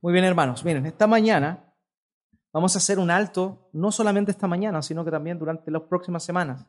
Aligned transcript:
Muy 0.00 0.12
bien, 0.12 0.24
hermanos. 0.24 0.64
Miren, 0.64 0.86
esta 0.86 1.06
mañana 1.06 1.72
vamos 2.52 2.74
a 2.74 2.78
hacer 2.78 2.98
un 2.98 3.10
alto, 3.10 3.68
no 3.72 3.90
solamente 3.90 4.30
esta 4.30 4.46
mañana, 4.46 4.82
sino 4.82 5.04
que 5.04 5.10
también 5.10 5.38
durante 5.38 5.70
las 5.70 5.82
próximas 5.82 6.22
semanas. 6.22 6.66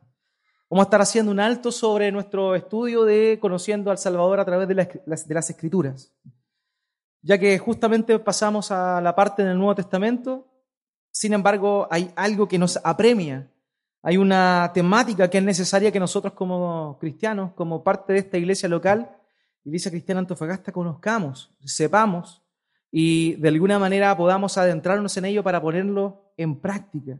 Vamos 0.70 0.84
a 0.84 0.88
estar 0.88 1.02
haciendo 1.02 1.32
un 1.32 1.40
alto 1.40 1.72
sobre 1.72 2.12
nuestro 2.12 2.56
estudio 2.56 3.06
de 3.06 3.38
conociendo 3.40 3.92
al 3.92 3.98
Salvador 3.98 4.40
a 4.40 4.46
través 4.46 4.68
de 4.68 4.76
las, 4.76 5.28
de 5.28 5.34
las 5.34 5.50
Escrituras. 5.50 6.14
Ya 7.22 7.38
que 7.38 7.58
justamente 7.58 8.18
pasamos 8.20 8.72
a 8.72 9.02
la 9.02 9.16
parte 9.16 9.44
del 9.44 9.58
Nuevo 9.58 9.76
Testamento, 9.76 10.48
sin 11.12 11.34
embargo, 11.34 11.88
hay 11.90 12.12
algo 12.16 12.48
que 12.48 12.60
nos 12.60 12.80
apremia. 12.84 13.52
Hay 14.04 14.18
una 14.18 14.72
temática 14.74 15.30
que 15.30 15.40
es 15.40 15.44
necesaria 15.44 15.92
que 15.92 16.00
nosotros 16.00 16.34
como 16.34 16.98
cristianos, 17.00 17.54
como 17.54 17.84
parte 17.84 18.14
de 18.14 18.20
esta 18.20 18.38
iglesia 18.38 18.70
local, 18.70 19.14
Iglesia 19.64 19.92
Cristiana 19.92 20.20
Antofagasta, 20.20 20.72
conozcamos, 20.72 21.54
sepamos 21.66 22.42
y 22.92 23.36
de 23.36 23.50
alguna 23.50 23.80
manera 23.80 24.16
podamos 24.16 24.58
adentrarnos 24.58 25.16
en 25.18 25.26
ello 25.26 25.44
para 25.44 25.62
ponerlo 25.62 26.32
en 26.38 26.60
práctica. 26.60 27.20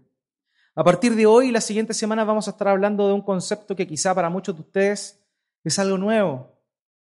A 0.76 0.84
partir 0.84 1.16
de 1.16 1.26
hoy 1.26 1.50
y 1.50 1.52
las 1.52 1.66
siguientes 1.66 1.98
semanas 1.98 2.28
vamos 2.28 2.48
a 2.48 2.52
estar 2.52 2.68
hablando 2.68 3.08
de 3.08 3.14
un 3.14 3.22
concepto 3.22 3.76
que 3.76 3.88
quizá 3.88 4.14
para 4.14 4.30
muchos 4.30 4.56
de 4.56 4.62
ustedes 4.62 5.20
es 5.64 5.80
algo 5.80 5.98
nuevo, 5.98 6.56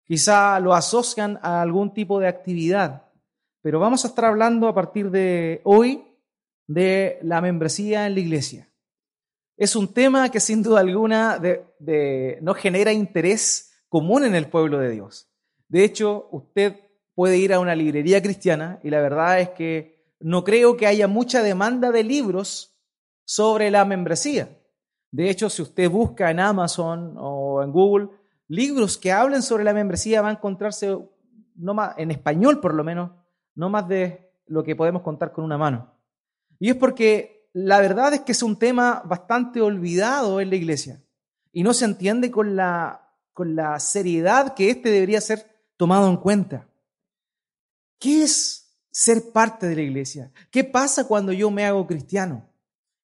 quizá 0.05 0.59
lo 0.59 0.73
asocian 0.73 1.37
a 1.41 1.61
algún 1.61 1.93
tipo 1.93 2.19
de 2.19 2.27
actividad, 2.27 3.11
pero 3.61 3.79
vamos 3.79 4.05
a 4.05 4.07
estar 4.07 4.25
hablando 4.25 4.67
a 4.67 4.73
partir 4.73 5.11
de 5.11 5.61
hoy 5.63 6.03
de 6.67 7.19
la 7.21 7.41
membresía 7.41 8.07
en 8.07 8.13
la 8.13 8.19
iglesia. 8.21 8.69
Es 9.57 9.75
un 9.75 9.93
tema 9.93 10.29
que 10.29 10.39
sin 10.39 10.63
duda 10.63 10.79
alguna 10.79 11.39
no 12.41 12.53
genera 12.53 12.91
interés 12.91 13.83
común 13.89 14.25
en 14.25 14.35
el 14.35 14.47
pueblo 14.47 14.79
de 14.79 14.91
Dios. 14.91 15.29
De 15.67 15.83
hecho, 15.83 16.27
usted 16.31 16.79
puede 17.15 17.37
ir 17.37 17.53
a 17.53 17.59
una 17.59 17.75
librería 17.75 18.21
cristiana 18.21 18.79
y 18.83 18.89
la 18.89 19.01
verdad 19.01 19.39
es 19.39 19.49
que 19.49 20.13
no 20.19 20.43
creo 20.43 20.77
que 20.77 20.87
haya 20.87 21.07
mucha 21.07 21.41
demanda 21.41 21.91
de 21.91 22.03
libros 22.03 22.77
sobre 23.23 23.71
la 23.71 23.85
membresía. 23.85 24.49
De 25.11 25.29
hecho, 25.29 25.49
si 25.49 25.61
usted 25.61 25.89
busca 25.89 26.29
en 26.29 26.39
Amazon 26.39 27.15
o 27.17 27.63
en 27.63 27.71
Google 27.71 28.09
libros 28.47 28.97
que 28.97 29.11
hablen 29.11 29.41
sobre 29.41 29.63
la 29.63 29.73
membresía, 29.73 30.21
va 30.21 30.29
a 30.29 30.33
encontrarse, 30.33 30.97
no 31.55 31.73
más, 31.73 31.95
en 31.97 32.11
español 32.11 32.59
por 32.59 32.73
lo 32.73 32.83
menos, 32.83 33.11
no 33.55 33.69
más 33.69 33.87
de 33.87 34.29
lo 34.45 34.63
que 34.63 34.75
podemos 34.75 35.01
contar 35.01 35.31
con 35.31 35.43
una 35.43 35.57
mano. 35.57 35.93
Y 36.59 36.69
es 36.69 36.75
porque 36.75 37.49
la 37.53 37.79
verdad 37.79 38.13
es 38.13 38.21
que 38.21 38.33
es 38.33 38.43
un 38.43 38.57
tema 38.57 39.01
bastante 39.05 39.61
olvidado 39.61 40.41
en 40.41 40.49
la 40.49 40.55
iglesia 40.57 41.01
y 41.51 41.63
no 41.63 41.73
se 41.73 41.85
entiende 41.85 42.29
con 42.29 42.55
la, 42.55 43.13
con 43.31 43.55
la 43.55 43.79
seriedad 43.79 44.53
que 44.53 44.69
este 44.69 44.89
debería 44.89 45.21
ser 45.21 45.45
tomado 45.77 46.09
en 46.09 46.17
cuenta. 46.17 46.67
¿Qué 47.99 48.23
es 48.23 48.77
ser 48.91 49.31
parte 49.31 49.67
de 49.67 49.75
la 49.75 49.81
iglesia? 49.81 50.31
¿Qué 50.51 50.63
pasa 50.63 51.07
cuando 51.07 51.31
yo 51.31 51.51
me 51.51 51.65
hago 51.65 51.85
cristiano? 51.87 52.49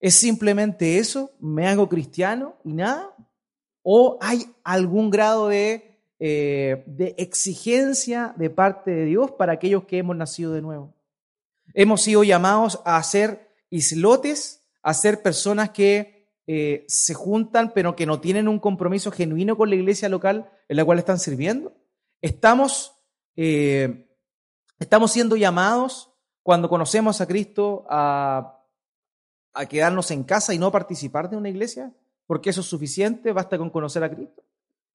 ¿Es 0.00 0.14
simplemente 0.14 0.98
eso? 0.98 1.32
¿Me 1.40 1.68
hago 1.68 1.88
cristiano 1.88 2.56
y 2.64 2.72
nada? 2.72 3.14
¿O 3.82 4.18
hay 4.20 4.46
algún 4.64 5.10
grado 5.10 5.48
de, 5.48 5.98
eh, 6.18 6.84
de 6.86 7.14
exigencia 7.18 8.34
de 8.36 8.50
parte 8.50 8.90
de 8.90 9.04
Dios 9.06 9.32
para 9.32 9.52
aquellos 9.52 9.84
que 9.84 9.98
hemos 9.98 10.16
nacido 10.16 10.52
de 10.52 10.62
nuevo? 10.62 10.94
Hemos 11.74 12.02
sido 12.02 12.24
llamados 12.24 12.80
a 12.84 13.02
ser 13.02 13.48
islotes, 13.70 14.62
a 14.82 14.94
ser 14.94 15.22
personas 15.22 15.70
que 15.70 16.20
eh, 16.46 16.84
se 16.88 17.14
juntan 17.14 17.72
pero 17.72 17.94
que 17.94 18.06
no 18.06 18.20
tienen 18.20 18.48
un 18.48 18.58
compromiso 18.58 19.12
genuino 19.12 19.56
con 19.56 19.70
la 19.70 19.76
iglesia 19.76 20.08
local 20.08 20.50
en 20.68 20.76
la 20.76 20.84
cual 20.84 20.98
están 20.98 21.18
sirviendo. 21.18 21.76
Estamos 22.22 22.96
eh, 23.36 24.09
Estamos 24.80 25.12
siendo 25.12 25.36
llamados 25.36 26.10
cuando 26.42 26.68
conocemos 26.70 27.20
a 27.20 27.26
Cristo 27.26 27.84
a, 27.88 28.64
a 29.52 29.66
quedarnos 29.66 30.10
en 30.10 30.24
casa 30.24 30.54
y 30.54 30.58
no 30.58 30.72
participar 30.72 31.28
de 31.28 31.36
una 31.36 31.50
iglesia, 31.50 31.92
porque 32.26 32.48
eso 32.48 32.62
es 32.62 32.66
suficiente, 32.66 33.30
basta 33.32 33.58
con 33.58 33.68
conocer 33.68 34.02
a 34.02 34.10
Cristo. 34.10 34.42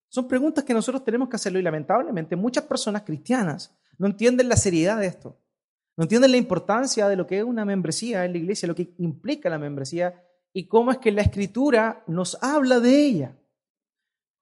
Son 0.08 0.26
preguntas 0.26 0.64
que 0.64 0.74
nosotros 0.74 1.04
tenemos 1.04 1.28
que 1.28 1.36
hacerlo 1.36 1.60
y 1.60 1.62
lamentablemente 1.62 2.34
muchas 2.34 2.64
personas 2.64 3.02
cristianas 3.02 3.76
no 3.96 4.08
entienden 4.08 4.48
la 4.48 4.56
seriedad 4.56 4.98
de 4.98 5.06
esto, 5.06 5.38
no 5.96 6.02
entienden 6.02 6.32
la 6.32 6.36
importancia 6.36 7.06
de 7.08 7.14
lo 7.14 7.26
que 7.28 7.38
es 7.38 7.44
una 7.44 7.64
membresía 7.64 8.24
en 8.24 8.32
la 8.32 8.38
iglesia, 8.38 8.66
lo 8.66 8.74
que 8.74 8.92
implica 8.98 9.48
la 9.48 9.58
membresía 9.58 10.20
y 10.52 10.66
cómo 10.66 10.90
es 10.90 10.98
que 10.98 11.12
la 11.12 11.22
escritura 11.22 12.02
nos 12.08 12.42
habla 12.42 12.80
de 12.80 13.06
ella. 13.06 13.36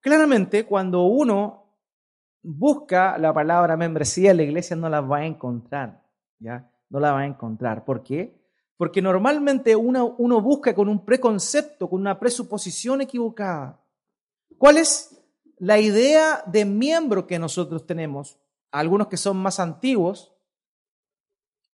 Claramente, 0.01 0.65
cuando 0.65 1.03
uno 1.03 1.64
busca 2.45 3.17
la 3.19 3.33
palabra 3.33 3.77
membresía 3.77 4.31
en 4.31 4.37
la 4.37 4.43
iglesia, 4.43 4.77
no 4.77 4.89
la 4.89 5.01
va 5.01 5.19
a 5.19 5.27
encontrar. 5.27 6.05
¿ya? 6.39 6.71
No 6.91 7.01
la 7.01 7.13
va 7.13 7.21
a 7.21 7.27
encontrar. 7.27 7.85
¿Por 7.85 8.03
qué? 8.03 8.39
Porque 8.77 9.01
normalmente 9.01 9.75
uno, 9.75 10.15
busca 10.43 10.75
con 10.75 10.89
un 10.89 11.05
preconcepto, 11.05 11.89
con 11.89 12.01
una 12.01 12.21
presuposición 12.21 13.01
equivocada. 13.01 13.81
¿Cuál 14.59 14.77
es 14.77 15.19
la 15.59 15.79
idea 15.79 16.43
de 16.47 16.65
miembro 16.65 17.27
que 17.27 17.39
nosotros 17.39 17.87
tenemos? 17.87 18.39
Algunos 18.71 19.09
que 19.09 19.17
son 19.17 19.37
más 19.39 19.59
antiguos, 19.59 20.37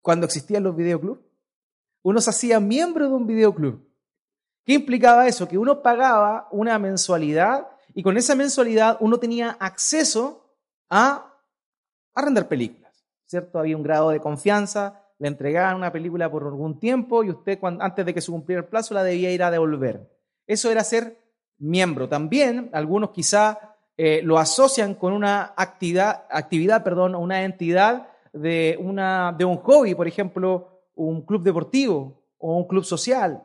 cuando 0.02 0.26
existían 0.26 0.64
los 0.64 0.76
videoclubs, 0.76 1.22
uno 2.04 2.20
se 2.22 2.30
hacía 2.30 2.60
miembro 2.60 3.08
de 3.08 3.14
un 3.14 3.28
videoclub. 3.28 3.88
¿Qué 4.66 4.74
implicaba 4.74 5.28
eso? 5.28 5.48
Que 5.48 5.58
uno 5.58 5.82
pagaba 5.82 6.48
una 6.52 6.78
mensualidad 6.80 7.68
y 7.94 8.04
con 8.04 8.18
esa 8.18 8.36
mensualidad 8.36 8.98
uno 9.00 9.18
tenía 9.18 9.52
acceso 9.60 10.47
a 10.90 11.34
arrendar 12.14 12.48
películas, 12.48 13.06
¿cierto? 13.26 13.60
Había 13.60 13.78
un 13.78 13.84
grado 13.84 14.10
de 14.10 14.20
confianza, 14.20 15.04
le 15.20 15.28
entregaban 15.28 15.76
una 15.76 15.92
película 15.92 16.30
por 16.30 16.44
algún 16.44 16.80
tiempo 16.80 17.24
y 17.24 17.30
usted 17.30 17.60
antes 17.62 18.06
de 18.06 18.14
que 18.14 18.22
se 18.22 18.32
cumpliera 18.32 18.62
el 18.62 18.68
plazo 18.68 18.94
la 18.94 19.04
debía 19.04 19.32
ir 19.32 19.44
a 19.44 19.52
devolver. 19.52 20.10
Eso 20.46 20.72
era 20.72 20.84
ser 20.84 21.18
miembro. 21.58 22.08
También 22.08 22.70
algunos 22.74 23.12
quizá 23.12 23.76
eh, 23.98 24.22
lo 24.24 24.38
asocian 24.38 24.94
con 24.94 25.14
una 25.14 25.54
actividad, 25.58 26.26
actividad 26.30 26.84
perdón, 26.84 27.16
una 27.16 27.44
entidad 27.44 28.10
de, 28.32 28.78
una, 28.80 29.34
de 29.38 29.46
un 29.46 29.58
hobby, 29.58 29.96
por 29.96 30.08
ejemplo, 30.08 30.84
un 30.94 31.26
club 31.26 31.44
deportivo 31.44 32.24
o 32.38 32.58
un 32.58 32.68
club 32.68 32.84
social. 32.84 33.44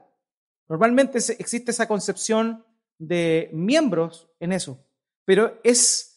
Normalmente 0.68 1.18
existe 1.38 1.70
esa 1.70 1.88
concepción 1.88 2.64
de 2.98 3.50
miembros 3.52 4.30
en 4.40 4.52
eso, 4.52 4.78
pero 5.24 5.58
es 5.64 6.11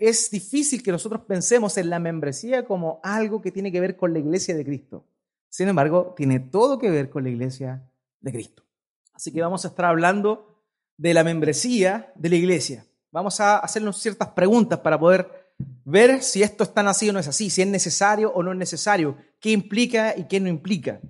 es 0.00 0.30
difícil 0.30 0.82
que 0.82 0.92
nosotros 0.92 1.22
pensemos 1.28 1.76
en 1.76 1.90
la 1.90 1.98
membresía 1.98 2.64
como 2.64 3.00
algo 3.02 3.42
que 3.42 3.52
tiene 3.52 3.70
que 3.70 3.80
ver 3.80 3.96
con 3.96 4.14
la 4.14 4.18
iglesia 4.18 4.56
de 4.56 4.64
Cristo. 4.64 5.04
Sin 5.50 5.68
embargo, 5.68 6.14
tiene 6.16 6.40
todo 6.40 6.78
que 6.78 6.90
ver 6.90 7.10
con 7.10 7.22
la 7.22 7.28
iglesia 7.28 7.86
de 8.20 8.32
Cristo. 8.32 8.64
Así 9.12 9.30
que 9.30 9.42
vamos 9.42 9.64
a 9.64 9.68
estar 9.68 9.84
hablando 9.84 10.64
de 10.96 11.12
la 11.12 11.22
membresía 11.22 12.12
de 12.16 12.30
la 12.30 12.36
iglesia. 12.36 12.86
Vamos 13.12 13.40
a 13.40 13.58
hacernos 13.58 13.98
ciertas 14.00 14.28
preguntas 14.28 14.78
para 14.80 14.98
poder 14.98 15.52
ver 15.84 16.22
si 16.22 16.42
esto 16.42 16.64
es 16.64 16.72
tan 16.72 16.88
así 16.88 17.10
o 17.10 17.12
no 17.12 17.18
es 17.18 17.28
así, 17.28 17.50
si 17.50 17.60
es 17.60 17.68
necesario 17.68 18.32
o 18.32 18.42
no 18.42 18.52
es 18.52 18.58
necesario, 18.58 19.18
qué 19.38 19.50
implica 19.50 20.16
y 20.16 20.24
qué 20.24 20.40
no 20.40 20.48
implica, 20.48 21.00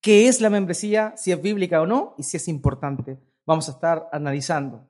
qué 0.00 0.28
es 0.28 0.40
la 0.40 0.50
membresía, 0.50 1.14
si 1.16 1.32
es 1.32 1.42
bíblica 1.42 1.80
o 1.80 1.86
no 1.86 2.14
y 2.18 2.22
si 2.22 2.36
es 2.36 2.46
importante. 2.46 3.18
Vamos 3.44 3.68
a 3.68 3.72
estar 3.72 4.08
analizando. 4.12 4.88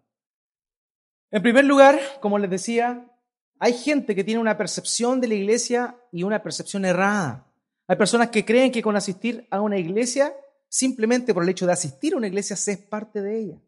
En 1.30 1.42
primer 1.42 1.64
lugar, 1.64 1.98
como 2.20 2.38
les 2.38 2.50
decía, 2.50 3.10
hay 3.58 3.72
gente 3.72 4.14
que 4.14 4.24
tiene 4.24 4.40
una 4.40 4.56
percepción 4.56 5.20
de 5.20 5.28
la 5.28 5.34
iglesia 5.34 5.96
y 6.12 6.22
una 6.22 6.42
percepción 6.42 6.84
errada. 6.84 7.46
Hay 7.88 7.96
personas 7.96 8.30
que 8.30 8.44
creen 8.44 8.70
que 8.70 8.82
con 8.82 8.96
asistir 8.96 9.46
a 9.50 9.60
una 9.60 9.78
iglesia, 9.78 10.34
simplemente 10.68 11.32
por 11.34 11.42
el 11.42 11.48
hecho 11.48 11.66
de 11.66 11.72
asistir 11.72 12.14
a 12.14 12.16
una 12.16 12.26
iglesia, 12.26 12.56
se 12.56 12.72
es 12.72 12.78
parte 12.78 13.22
de 13.22 13.38
ella. 13.38 13.62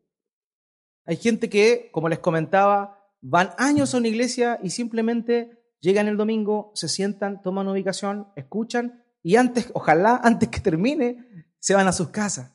Hay 1.06 1.16
gente 1.16 1.48
que, 1.48 1.90
como 1.92 2.08
les 2.08 2.18
comentaba, 2.18 2.98
van 3.20 3.52
años 3.56 3.94
a 3.94 3.98
una 3.98 4.08
iglesia 4.08 4.60
y 4.62 4.70
simplemente 4.70 5.58
llegan 5.80 6.06
el 6.06 6.16
domingo, 6.16 6.70
se 6.74 6.88
sientan, 6.88 7.42
toman 7.42 7.68
ubicación, 7.68 8.28
escuchan 8.36 9.04
y 9.22 9.36
antes, 9.36 9.70
ojalá 9.74 10.20
antes 10.22 10.48
que 10.48 10.60
termine, 10.60 11.46
se 11.58 11.74
van 11.74 11.88
a 11.88 11.92
sus 11.92 12.10
casas. 12.10 12.52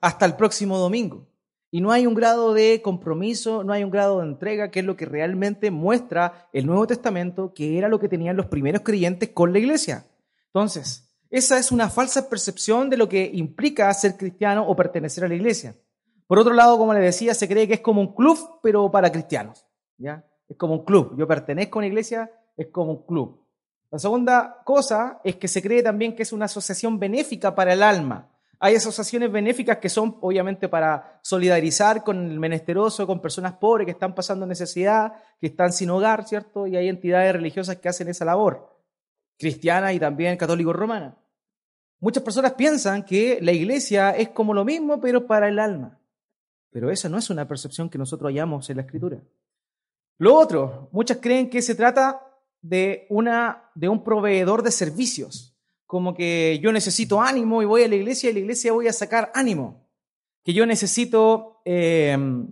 Hasta 0.00 0.26
el 0.26 0.34
próximo 0.34 0.78
domingo. 0.78 1.29
Y 1.70 1.80
no 1.80 1.92
hay 1.92 2.06
un 2.06 2.14
grado 2.14 2.52
de 2.52 2.82
compromiso, 2.82 3.62
no 3.62 3.72
hay 3.72 3.84
un 3.84 3.90
grado 3.90 4.18
de 4.18 4.26
entrega, 4.26 4.70
que 4.70 4.80
es 4.80 4.86
lo 4.86 4.96
que 4.96 5.06
realmente 5.06 5.70
muestra 5.70 6.48
el 6.52 6.66
Nuevo 6.66 6.86
Testamento, 6.86 7.54
que 7.54 7.78
era 7.78 7.88
lo 7.88 8.00
que 8.00 8.08
tenían 8.08 8.36
los 8.36 8.46
primeros 8.46 8.82
creyentes 8.82 9.28
con 9.28 9.52
la 9.52 9.60
iglesia. 9.60 10.06
Entonces, 10.46 11.10
esa 11.30 11.58
es 11.58 11.70
una 11.70 11.88
falsa 11.88 12.28
percepción 12.28 12.90
de 12.90 12.96
lo 12.96 13.08
que 13.08 13.30
implica 13.32 13.92
ser 13.94 14.16
cristiano 14.16 14.66
o 14.66 14.74
pertenecer 14.74 15.24
a 15.24 15.28
la 15.28 15.36
iglesia. 15.36 15.76
Por 16.26 16.40
otro 16.40 16.54
lado, 16.54 16.76
como 16.76 16.92
le 16.92 17.00
decía, 17.00 17.34
se 17.34 17.48
cree 17.48 17.68
que 17.68 17.74
es 17.74 17.80
como 17.80 18.00
un 18.00 18.14
club, 18.14 18.58
pero 18.62 18.90
para 18.90 19.12
cristianos. 19.12 19.64
¿ya? 19.96 20.24
Es 20.48 20.56
como 20.56 20.74
un 20.74 20.84
club. 20.84 21.16
Yo 21.16 21.28
pertenezco 21.28 21.78
a 21.78 21.80
una 21.80 21.86
iglesia, 21.86 22.32
es 22.56 22.68
como 22.68 22.92
un 22.92 23.06
club. 23.06 23.40
La 23.90 23.98
segunda 23.98 24.62
cosa 24.64 25.20
es 25.24 25.36
que 25.36 25.48
se 25.48 25.62
cree 25.62 25.82
también 25.82 26.14
que 26.14 26.22
es 26.22 26.32
una 26.32 26.44
asociación 26.44 26.98
benéfica 26.98 27.54
para 27.54 27.72
el 27.72 27.82
alma. 27.82 28.29
Hay 28.62 28.74
asociaciones 28.74 29.32
benéficas 29.32 29.78
que 29.78 29.88
son 29.88 30.18
obviamente 30.20 30.68
para 30.68 31.18
solidarizar 31.22 32.04
con 32.04 32.30
el 32.30 32.38
menesteroso, 32.38 33.06
con 33.06 33.22
personas 33.22 33.54
pobres 33.54 33.86
que 33.86 33.92
están 33.92 34.14
pasando 34.14 34.44
necesidad, 34.44 35.14
que 35.40 35.46
están 35.46 35.72
sin 35.72 35.88
hogar, 35.88 36.28
¿cierto? 36.28 36.66
Y 36.66 36.76
hay 36.76 36.88
entidades 36.88 37.32
religiosas 37.32 37.76
que 37.76 37.88
hacen 37.88 38.08
esa 38.08 38.26
labor, 38.26 38.78
cristiana 39.38 39.94
y 39.94 39.98
también 39.98 40.36
católico-romana. 40.36 41.16
Muchas 42.00 42.22
personas 42.22 42.52
piensan 42.52 43.02
que 43.02 43.38
la 43.40 43.52
iglesia 43.52 44.10
es 44.10 44.28
como 44.28 44.52
lo 44.52 44.66
mismo, 44.66 45.00
pero 45.00 45.26
para 45.26 45.48
el 45.48 45.58
alma. 45.58 45.98
Pero 46.70 46.90
esa 46.90 47.08
no 47.08 47.16
es 47.16 47.30
una 47.30 47.48
percepción 47.48 47.88
que 47.88 47.96
nosotros 47.96 48.28
hallamos 48.28 48.68
en 48.68 48.76
la 48.76 48.82
escritura. 48.82 49.22
Lo 50.18 50.34
otro, 50.34 50.90
muchas 50.92 51.16
creen 51.16 51.48
que 51.48 51.62
se 51.62 51.74
trata 51.74 52.20
de, 52.60 53.06
una, 53.08 53.70
de 53.74 53.88
un 53.88 54.04
proveedor 54.04 54.62
de 54.62 54.70
servicios 54.70 55.49
como 55.90 56.14
que 56.14 56.60
yo 56.62 56.70
necesito 56.70 57.20
ánimo 57.20 57.62
y 57.62 57.64
voy 57.64 57.82
a 57.82 57.88
la 57.88 57.96
iglesia 57.96 58.30
y 58.30 58.34
la 58.34 58.38
iglesia 58.38 58.72
voy 58.72 58.86
a 58.86 58.92
sacar 58.92 59.32
ánimo. 59.34 59.88
Que 60.44 60.52
yo 60.52 60.64
necesito, 60.64 61.62
em, 61.64 62.46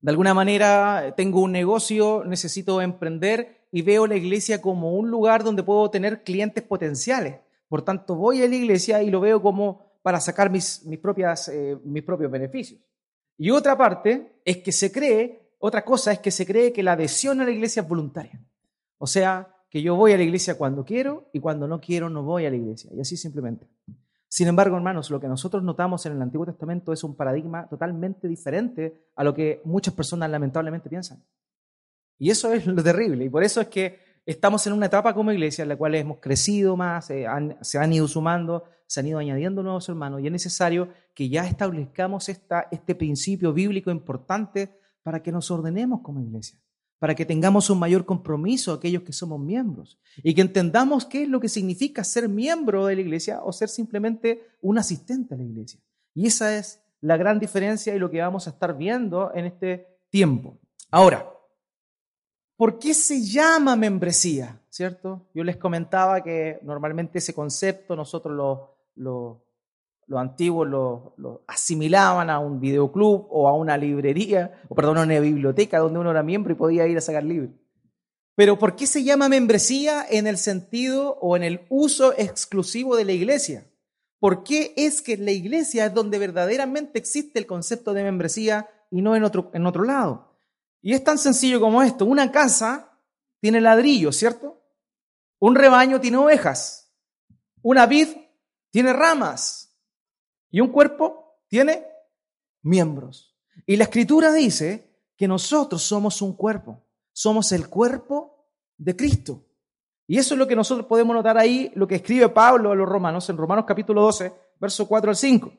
de 0.00 0.10
alguna 0.10 0.32
manera, 0.32 1.12
tengo 1.18 1.42
un 1.42 1.52
negocio, 1.52 2.24
necesito 2.24 2.80
emprender 2.80 3.68
y 3.70 3.82
veo 3.82 4.06
la 4.06 4.16
iglesia 4.16 4.62
como 4.62 4.94
un 4.94 5.10
lugar 5.10 5.44
donde 5.44 5.62
puedo 5.62 5.90
tener 5.90 6.24
clientes 6.24 6.64
potenciales. 6.64 7.40
Por 7.68 7.82
tanto, 7.82 8.14
voy 8.14 8.42
a 8.42 8.48
la 8.48 8.56
iglesia 8.56 9.02
y 9.02 9.10
lo 9.10 9.20
veo 9.20 9.42
como 9.42 10.00
para 10.00 10.18
sacar 10.18 10.48
mis, 10.50 10.86
mis, 10.86 11.00
propias, 11.00 11.48
eh, 11.48 11.76
mis 11.84 12.04
propios 12.04 12.30
beneficios. 12.30 12.80
Y 13.36 13.50
otra 13.50 13.76
parte 13.76 14.40
es 14.46 14.56
que 14.56 14.72
se 14.72 14.90
cree, 14.90 15.52
otra 15.58 15.84
cosa 15.84 16.12
es 16.12 16.20
que 16.20 16.30
se 16.30 16.46
cree 16.46 16.72
que 16.72 16.82
la 16.82 16.92
adhesión 16.92 17.42
a 17.42 17.44
la 17.44 17.50
iglesia 17.50 17.82
es 17.82 17.88
voluntaria. 17.88 18.42
O 18.96 19.06
sea, 19.06 19.57
que 19.70 19.82
yo 19.82 19.94
voy 19.96 20.12
a 20.12 20.16
la 20.16 20.22
iglesia 20.22 20.56
cuando 20.56 20.84
quiero 20.84 21.28
y 21.32 21.40
cuando 21.40 21.68
no 21.68 21.80
quiero 21.80 22.08
no 22.08 22.22
voy 22.22 22.46
a 22.46 22.50
la 22.50 22.56
iglesia. 22.56 22.90
Y 22.94 23.00
así 23.00 23.16
simplemente. 23.16 23.66
Sin 24.28 24.48
embargo, 24.48 24.76
hermanos, 24.76 25.10
lo 25.10 25.20
que 25.20 25.28
nosotros 25.28 25.62
notamos 25.62 26.04
en 26.06 26.12
el 26.12 26.22
Antiguo 26.22 26.46
Testamento 26.46 26.92
es 26.92 27.02
un 27.04 27.16
paradigma 27.16 27.66
totalmente 27.68 28.28
diferente 28.28 29.10
a 29.16 29.24
lo 29.24 29.34
que 29.34 29.62
muchas 29.64 29.94
personas 29.94 30.30
lamentablemente 30.30 30.88
piensan. 30.88 31.22
Y 32.18 32.30
eso 32.30 32.52
es 32.52 32.66
lo 32.66 32.82
terrible. 32.82 33.24
Y 33.24 33.30
por 33.30 33.42
eso 33.42 33.60
es 33.60 33.68
que 33.68 33.98
estamos 34.26 34.66
en 34.66 34.72
una 34.74 34.86
etapa 34.86 35.14
como 35.14 35.32
iglesia 35.32 35.62
en 35.62 35.70
la 35.70 35.76
cual 35.76 35.94
hemos 35.94 36.18
crecido 36.18 36.76
más, 36.76 37.10
eh, 37.10 37.26
se 37.62 37.78
han 37.78 37.92
ido 37.92 38.06
sumando, 38.08 38.64
se 38.86 39.00
han 39.00 39.06
ido 39.06 39.18
añadiendo 39.18 39.62
nuevos 39.62 39.88
hermanos 39.88 40.20
y 40.20 40.26
es 40.26 40.32
necesario 40.32 40.88
que 41.14 41.28
ya 41.28 41.46
establezcamos 41.46 42.28
esta, 42.28 42.68
este 42.70 42.94
principio 42.94 43.52
bíblico 43.52 43.90
importante 43.90 44.70
para 45.02 45.22
que 45.22 45.32
nos 45.32 45.50
ordenemos 45.50 46.00
como 46.00 46.20
iglesia 46.20 46.58
para 46.98 47.14
que 47.14 47.24
tengamos 47.24 47.70
un 47.70 47.78
mayor 47.78 48.04
compromiso 48.04 48.72
aquellos 48.72 49.02
que 49.02 49.12
somos 49.12 49.40
miembros 49.40 49.98
y 50.22 50.34
que 50.34 50.40
entendamos 50.40 51.04
qué 51.06 51.22
es 51.22 51.28
lo 51.28 51.40
que 51.40 51.48
significa 51.48 52.02
ser 52.04 52.28
miembro 52.28 52.86
de 52.86 52.96
la 52.96 53.00
iglesia 53.02 53.40
o 53.42 53.52
ser 53.52 53.68
simplemente 53.68 54.48
un 54.60 54.78
asistente 54.78 55.34
a 55.34 55.38
la 55.38 55.44
iglesia. 55.44 55.80
Y 56.14 56.26
esa 56.26 56.56
es 56.56 56.82
la 57.00 57.16
gran 57.16 57.38
diferencia 57.38 57.94
y 57.94 57.98
lo 57.98 58.10
que 58.10 58.20
vamos 58.20 58.46
a 58.46 58.50
estar 58.50 58.76
viendo 58.76 59.32
en 59.34 59.46
este 59.46 59.98
tiempo. 60.10 60.58
Ahora, 60.90 61.32
¿por 62.56 62.78
qué 62.78 62.94
se 62.94 63.22
llama 63.22 63.76
membresía? 63.76 64.60
¿Cierto? 64.68 65.28
Yo 65.34 65.44
les 65.44 65.56
comentaba 65.56 66.22
que 66.22 66.58
normalmente 66.62 67.18
ese 67.18 67.34
concepto 67.34 67.94
nosotros 67.94 68.34
lo, 68.34 68.76
lo 68.96 69.47
los 70.08 70.20
antiguos 70.20 70.66
lo, 70.66 71.44
asimilaban 71.46 72.30
a 72.30 72.38
un 72.38 72.60
videoclub 72.60 73.28
o 73.30 73.46
a 73.46 73.54
una 73.54 73.76
librería, 73.76 74.60
o 74.68 74.74
perdón, 74.74 74.98
a 74.98 75.02
una 75.02 75.20
biblioteca 75.20 75.78
donde 75.78 75.98
uno 75.98 76.10
era 76.10 76.22
miembro 76.22 76.52
y 76.52 76.56
podía 76.56 76.86
ir 76.86 76.96
a 76.96 77.02
sacar 77.02 77.24
libros. 77.24 77.50
Pero 78.34 78.58
¿por 78.58 78.74
qué 78.74 78.86
se 78.86 79.04
llama 79.04 79.28
membresía 79.28 80.06
en 80.08 80.26
el 80.26 80.38
sentido 80.38 81.18
o 81.20 81.36
en 81.36 81.42
el 81.42 81.66
uso 81.68 82.14
exclusivo 82.16 82.96
de 82.96 83.04
la 83.04 83.12
iglesia? 83.12 83.66
¿Por 84.18 84.42
qué 84.44 84.72
es 84.76 85.02
que 85.02 85.16
la 85.16 85.30
iglesia 85.30 85.86
es 85.86 85.94
donde 85.94 86.18
verdaderamente 86.18 86.98
existe 86.98 87.38
el 87.38 87.46
concepto 87.46 87.92
de 87.92 88.02
membresía 88.02 88.68
y 88.90 89.02
no 89.02 89.14
en 89.14 89.24
otro, 89.24 89.50
en 89.54 89.66
otro 89.66 89.84
lado? 89.84 90.38
Y 90.80 90.94
es 90.94 91.04
tan 91.04 91.18
sencillo 91.18 91.60
como 91.60 91.82
esto. 91.82 92.04
Una 92.04 92.32
casa 92.32 92.98
tiene 93.40 93.60
ladrillos, 93.60 94.16
¿cierto? 94.16 94.62
Un 95.38 95.54
rebaño 95.54 96.00
tiene 96.00 96.16
ovejas. 96.16 96.92
Una 97.62 97.86
vid 97.86 98.08
tiene 98.70 98.92
ramas. 98.92 99.67
Y 100.50 100.60
un 100.60 100.68
cuerpo 100.68 101.38
tiene 101.48 101.84
miembros. 102.62 103.36
Y 103.66 103.76
la 103.76 103.84
escritura 103.84 104.32
dice 104.32 104.88
que 105.16 105.28
nosotros 105.28 105.82
somos 105.82 106.22
un 106.22 106.34
cuerpo, 106.34 106.82
somos 107.12 107.52
el 107.52 107.68
cuerpo 107.68 108.46
de 108.76 108.94
Cristo. 108.96 109.44
Y 110.06 110.18
eso 110.18 110.34
es 110.34 110.38
lo 110.38 110.46
que 110.46 110.56
nosotros 110.56 110.86
podemos 110.86 111.14
notar 111.14 111.36
ahí, 111.36 111.70
lo 111.74 111.86
que 111.86 111.96
escribe 111.96 112.28
Pablo 112.30 112.70
a 112.70 112.74
los 112.74 112.88
romanos, 112.88 113.28
en 113.28 113.36
Romanos 113.36 113.64
capítulo 113.66 114.02
12, 114.02 114.32
verso 114.58 114.88
4 114.88 115.10
al 115.10 115.16
5. 115.16 115.52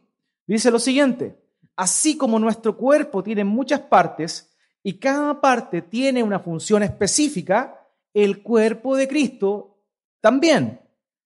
Dice 0.47 0.71
lo 0.71 0.79
siguiente, 0.79 1.39
así 1.75 2.17
como 2.17 2.39
nuestro 2.39 2.75
cuerpo 2.75 3.21
tiene 3.21 3.43
muchas 3.43 3.81
partes 3.81 4.49
y 4.81 4.97
cada 4.97 5.39
parte 5.39 5.83
tiene 5.83 6.23
una 6.23 6.39
función 6.39 6.81
específica, 6.81 7.79
el 8.13 8.41
cuerpo 8.41 8.95
de 8.95 9.07
Cristo 9.07 9.77
también. 10.19 10.81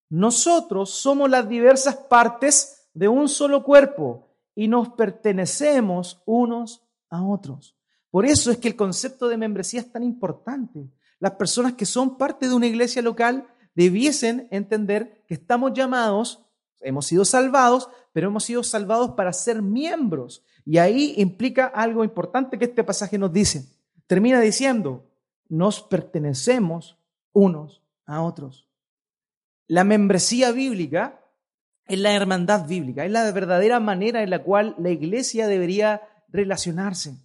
Nosotros 0.09 0.89
somos 0.89 1.29
las 1.29 1.47
diversas 1.47 1.95
partes 1.95 2.82
de 2.93 3.07
un 3.07 3.27
solo 3.29 3.63
cuerpo 3.63 4.29
y 4.55 4.67
nos 4.67 4.89
pertenecemos 4.89 6.21
unos 6.25 6.83
a 7.09 7.23
otros. 7.23 7.75
Por 8.09 8.25
eso 8.25 8.51
es 8.51 8.57
que 8.57 8.67
el 8.67 8.75
concepto 8.75 9.27
de 9.27 9.37
membresía 9.37 9.81
es 9.81 9.91
tan 9.91 10.03
importante. 10.03 10.87
Las 11.19 11.31
personas 11.33 11.73
que 11.73 11.85
son 11.85 12.17
parte 12.17 12.47
de 12.47 12.53
una 12.53 12.67
iglesia 12.67 13.01
local 13.01 13.47
debiesen 13.75 14.47
entender 14.51 15.23
que 15.27 15.33
estamos 15.33 15.73
llamados, 15.73 16.45
hemos 16.81 17.07
sido 17.07 17.25
salvados, 17.25 17.89
pero 18.11 18.27
hemos 18.27 18.43
sido 18.43 18.61
salvados 18.63 19.11
para 19.11 19.33
ser 19.33 19.61
miembros. 19.61 20.43
Y 20.65 20.77
ahí 20.77 21.15
implica 21.17 21.65
algo 21.65 22.03
importante 22.03 22.59
que 22.59 22.65
este 22.65 22.83
pasaje 22.83 23.17
nos 23.17 23.33
dice. 23.33 23.65
Termina 24.05 24.39
diciendo, 24.39 25.09
nos 25.49 25.81
pertenecemos 25.81 26.97
unos 27.31 27.81
a 28.05 28.21
otros. 28.21 28.67
La 29.67 29.83
membresía 29.83 30.51
bíblica 30.51 31.22
es 31.87 31.99
la 31.99 32.13
hermandad 32.13 32.67
bíblica, 32.67 33.05
es 33.05 33.11
la 33.11 33.29
verdadera 33.31 33.79
manera 33.79 34.23
en 34.23 34.29
la 34.29 34.43
cual 34.43 34.75
la 34.77 34.89
iglesia 34.89 35.47
debería 35.47 36.01
relacionarse. 36.29 37.15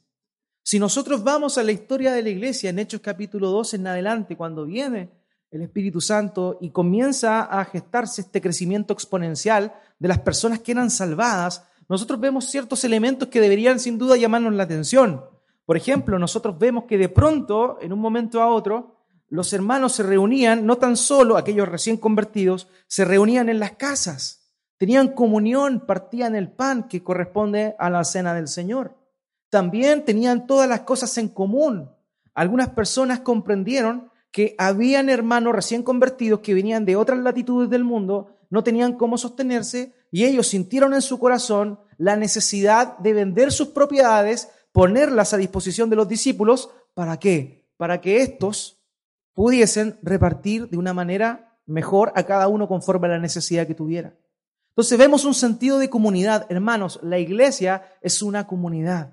Si 0.63 0.79
nosotros 0.79 1.25
vamos 1.25 1.57
a 1.57 1.63
la 1.63 1.73
historia 1.73 2.13
de 2.13 2.23
la 2.23 2.29
iglesia 2.29 2.71
en 2.71 2.79
Hechos 2.79 3.01
capítulo 3.01 3.51
2 3.51 3.75
en 3.75 3.87
adelante, 3.87 4.37
cuando 4.37 4.67
viene 4.67 5.11
el 5.51 5.63
Espíritu 5.63 6.01
Santo 6.01 6.59
y 6.61 6.71
comienza 6.71 7.43
a 7.43 7.65
gestarse 7.65 8.21
este 8.21 8.41
crecimiento 8.43 8.93
exponencial 8.93 9.73
de 9.99 10.09
las 10.09 10.19
personas 10.19 10.59
que 10.59 10.73
eran 10.73 10.91
salvadas, 10.91 11.65
nosotros 11.89 12.21
vemos 12.21 12.51
ciertos 12.51 12.85
elementos 12.85 13.29
que 13.29 13.41
deberían 13.41 13.81
sin 13.81 13.97
duda 13.97 14.19
llamarnos 14.19 14.53
la 14.53 14.65
atención. 14.65 15.25
Por 15.65 15.79
ejemplo, 15.79 16.19
nosotros 16.19 16.59
vemos 16.59 16.85
que 16.85 16.99
de 16.99 17.09
pronto, 17.09 17.79
en 17.81 17.93
un 17.93 18.01
momento 18.01 18.43
a 18.43 18.49
otro, 18.49 18.97
los 19.31 19.53
hermanos 19.55 19.93
se 19.93 20.03
reunían, 20.03 20.67
no 20.67 20.77
tan 20.77 20.97
solo 20.97 21.37
aquellos 21.39 21.69
recién 21.69 21.97
convertidos, 21.97 22.69
se 22.87 23.07
reunían 23.07 23.49
en 23.49 23.59
las 23.59 23.73
casas 23.73 24.48
Tenían 24.79 25.09
comunión, 25.09 25.85
partían 25.87 26.37
el 26.37 26.51
pan 26.51 26.89
que 26.89 27.03
corresponde 27.03 27.75
a 27.79 27.91
la 27.91 28.05
cena 28.05 28.33
del 28.33 28.47
Señor. 28.49 28.97
También 29.51 30.05
tenían 30.05 30.47
todas 30.47 30.69
las 30.69 30.81
cosas 30.81 31.19
en 31.19 31.29
común. 31.29 31.91
Algunas 32.33 32.71
personas 32.71 33.21
comprendieron 33.21 34.11
que 34.31 34.55
habían 34.57 35.09
hermanos 35.09 35.55
recién 35.55 35.83
convertidos 35.83 36.41
que 36.41 36.55
venían 36.55 36.85
de 36.85 36.95
otras 36.95 37.19
latitudes 37.19 37.69
del 37.71 37.83
mundo, 37.83 38.37
no 38.51 38.63
tenían 38.63 38.95
cómo 38.95 39.19
sostenerse 39.19 39.95
y 40.13 40.25
ellos 40.25 40.47
sintieron 40.47 40.95
en 40.95 41.03
su 41.03 41.19
corazón 41.19 41.81
la 41.97 42.17
necesidad 42.17 42.97
de 42.99 43.13
vender 43.13 43.51
sus 43.51 43.69
propiedades, 43.69 44.49
ponerlas 44.71 45.35
a 45.35 45.39
disposición 45.39 45.91
de 45.91 45.97
los 45.97 46.09
discípulos. 46.09 46.71
¿Para 46.95 47.19
qué? 47.19 47.69
Para 47.77 48.01
que 48.01 48.23
estos 48.23 48.81
pudiesen 49.35 49.99
repartir 50.03 50.69
de 50.69 50.77
una 50.77 50.95
manera 50.95 51.59
mejor 51.67 52.13
a 52.15 52.23
cada 52.23 52.49
uno 52.49 52.69
conforme 52.69 53.09
a 53.09 53.11
la 53.11 53.19
necesidad 53.19 53.67
que 53.67 53.75
tuviera. 53.75 54.15
Entonces 54.79 54.97
vemos 54.97 55.25
un 55.25 55.35
sentido 55.35 55.81
de 55.81 55.91
comunidad. 55.91 56.47
Hermanos, 56.49 57.01
la 57.03 57.19
iglesia 57.19 57.99
es 58.01 58.23
una 58.23 58.47
comunidad. 58.47 59.13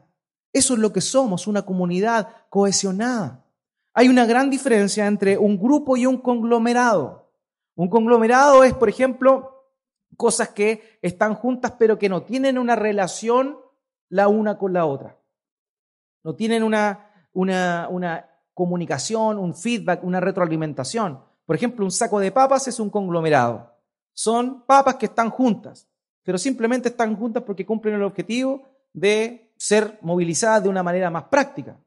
Eso 0.54 0.76
es 0.76 0.80
lo 0.80 0.94
que 0.94 1.02
somos, 1.02 1.48
una 1.48 1.64
comunidad 1.64 2.28
cohesionada. 2.52 3.44
Hay 3.92 4.08
una 4.08 4.28
gran 4.28 4.52
diferencia 4.52 5.08
entre 5.08 5.40
un 5.40 5.58
grupo 5.58 5.98
y 5.98 6.06
un 6.06 6.20
conglomerado. 6.20 7.32
Un 7.74 7.90
conglomerado 7.90 8.64
es, 8.64 8.76
por 8.76 8.90
ejemplo, 8.90 9.66
cosas 10.16 10.50
que 10.50 11.00
están 11.02 11.34
juntas 11.34 11.74
pero 11.80 11.98
que 11.98 12.10
no 12.10 12.22
tienen 12.22 12.60
una 12.60 12.76
relación 12.76 13.58
la 14.10 14.28
una 14.28 14.60
con 14.60 14.72
la 14.72 14.86
otra. 14.86 15.18
No 16.24 16.36
tienen 16.36 16.62
una, 16.62 17.10
una, 17.34 17.88
una 17.90 18.30
comunicación, 18.54 19.40
un 19.40 19.56
feedback, 19.56 20.04
una 20.04 20.20
retroalimentación. 20.20 21.24
Por 21.44 21.56
ejemplo, 21.56 21.86
un 21.86 21.92
saco 21.92 22.20
de 22.20 22.32
papas 22.32 22.68
es 22.68 22.80
un 22.80 22.92
conglomerado. 22.92 23.75
Son 24.16 24.64
papas 24.66 24.96
que 24.96 25.08
están 25.08 25.30
juntas, 25.30 25.88
pero 26.24 26.38
simplemente 26.38 26.90
están 26.90 27.16
juntas 27.16 27.44
porque 27.44 27.66
cumplen 27.66 27.96
el 27.96 28.04
objetivo 28.04 28.64
de 28.94 29.52
ser 29.58 30.00
movilizadas 30.02 30.64
de 30.64 30.70
una 30.70 30.82
manera 30.82 31.12
más 31.12 31.26
práctica. 31.26 31.78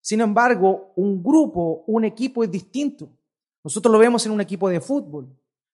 Sin 0.00 0.22
embargo, 0.22 0.92
un 0.96 1.22
grupo, 1.22 1.84
un 1.86 2.04
equipo 2.04 2.42
es 2.42 2.50
distinto. 2.50 3.10
Nosotros 3.62 3.92
lo 3.92 3.98
vemos 3.98 4.24
en 4.24 4.32
un 4.32 4.40
equipo 4.40 4.68
de 4.68 4.80
fútbol. 4.80 5.28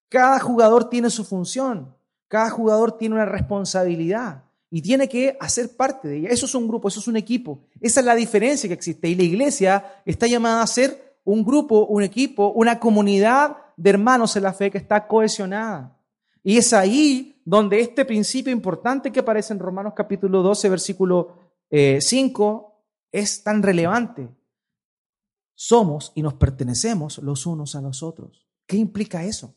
Cada 0.09 0.41
jugador 0.41 0.91
tiene 0.91 1.09
su 1.09 1.25
función, 1.25 1.95
cada 2.27 2.51
jugador 2.51 2.99
tiene 2.99 3.15
una 3.15 3.25
responsabilidad 3.25 4.43
y 4.71 4.83
tiene 4.83 5.09
que 5.09 5.37
hacer 5.39 5.77
parte 5.77 6.09
de 6.09 6.19
ella. 6.19 6.29
Eso 6.31 6.47
es 6.47 6.55
un 6.55 6.67
grupo, 6.67 6.89
eso 6.89 6.99
es 6.99 7.07
un 7.07 7.17
equipo. 7.17 7.61
Esa 7.81 8.01
es 8.01 8.07
la 8.07 8.15
diferencia 8.15 8.69
que 8.69 8.75
existe. 8.75 9.09
Y 9.09 9.15
la 9.15 9.23
iglesia 9.23 10.03
está 10.05 10.27
llamada 10.27 10.63
a 10.63 10.67
ser 10.67 11.17
un 11.25 11.45
grupo, 11.45 11.87
un 11.87 12.03
equipo, 12.03 12.49
una 12.49 12.81
comunidad 12.81 13.57
de 13.77 13.91
hermanos 13.91 14.37
en 14.37 14.43
la 14.43 14.53
fe 14.53 14.71
que 14.71 14.79
está 14.79 15.07
cohesionada. 15.07 15.99
Y 16.43 16.57
es 16.57 16.73
ahí 16.73 17.41
donde 17.45 17.81
este 17.81 18.05
principio 18.05 18.53
importante 18.53 19.11
que 19.11 19.21
aparece 19.21 19.53
en 19.53 19.59
Romanos 19.59 19.95
capítulo 19.97 20.43
12, 20.43 20.69
versículo 20.69 21.39
5, 21.71 21.71
eh, 21.71 23.21
es 23.21 23.43
tan 23.43 23.63
relevante. 23.63 24.29
Somos 25.55 26.13
y 26.15 26.23
nos 26.23 26.35
pertenecemos 26.35 27.19
los 27.19 27.47
unos 27.47 27.75
a 27.75 27.81
los 27.81 28.03
otros. 28.03 28.49
¿Qué 28.67 28.77
implica 28.77 29.25
eso? 29.25 29.55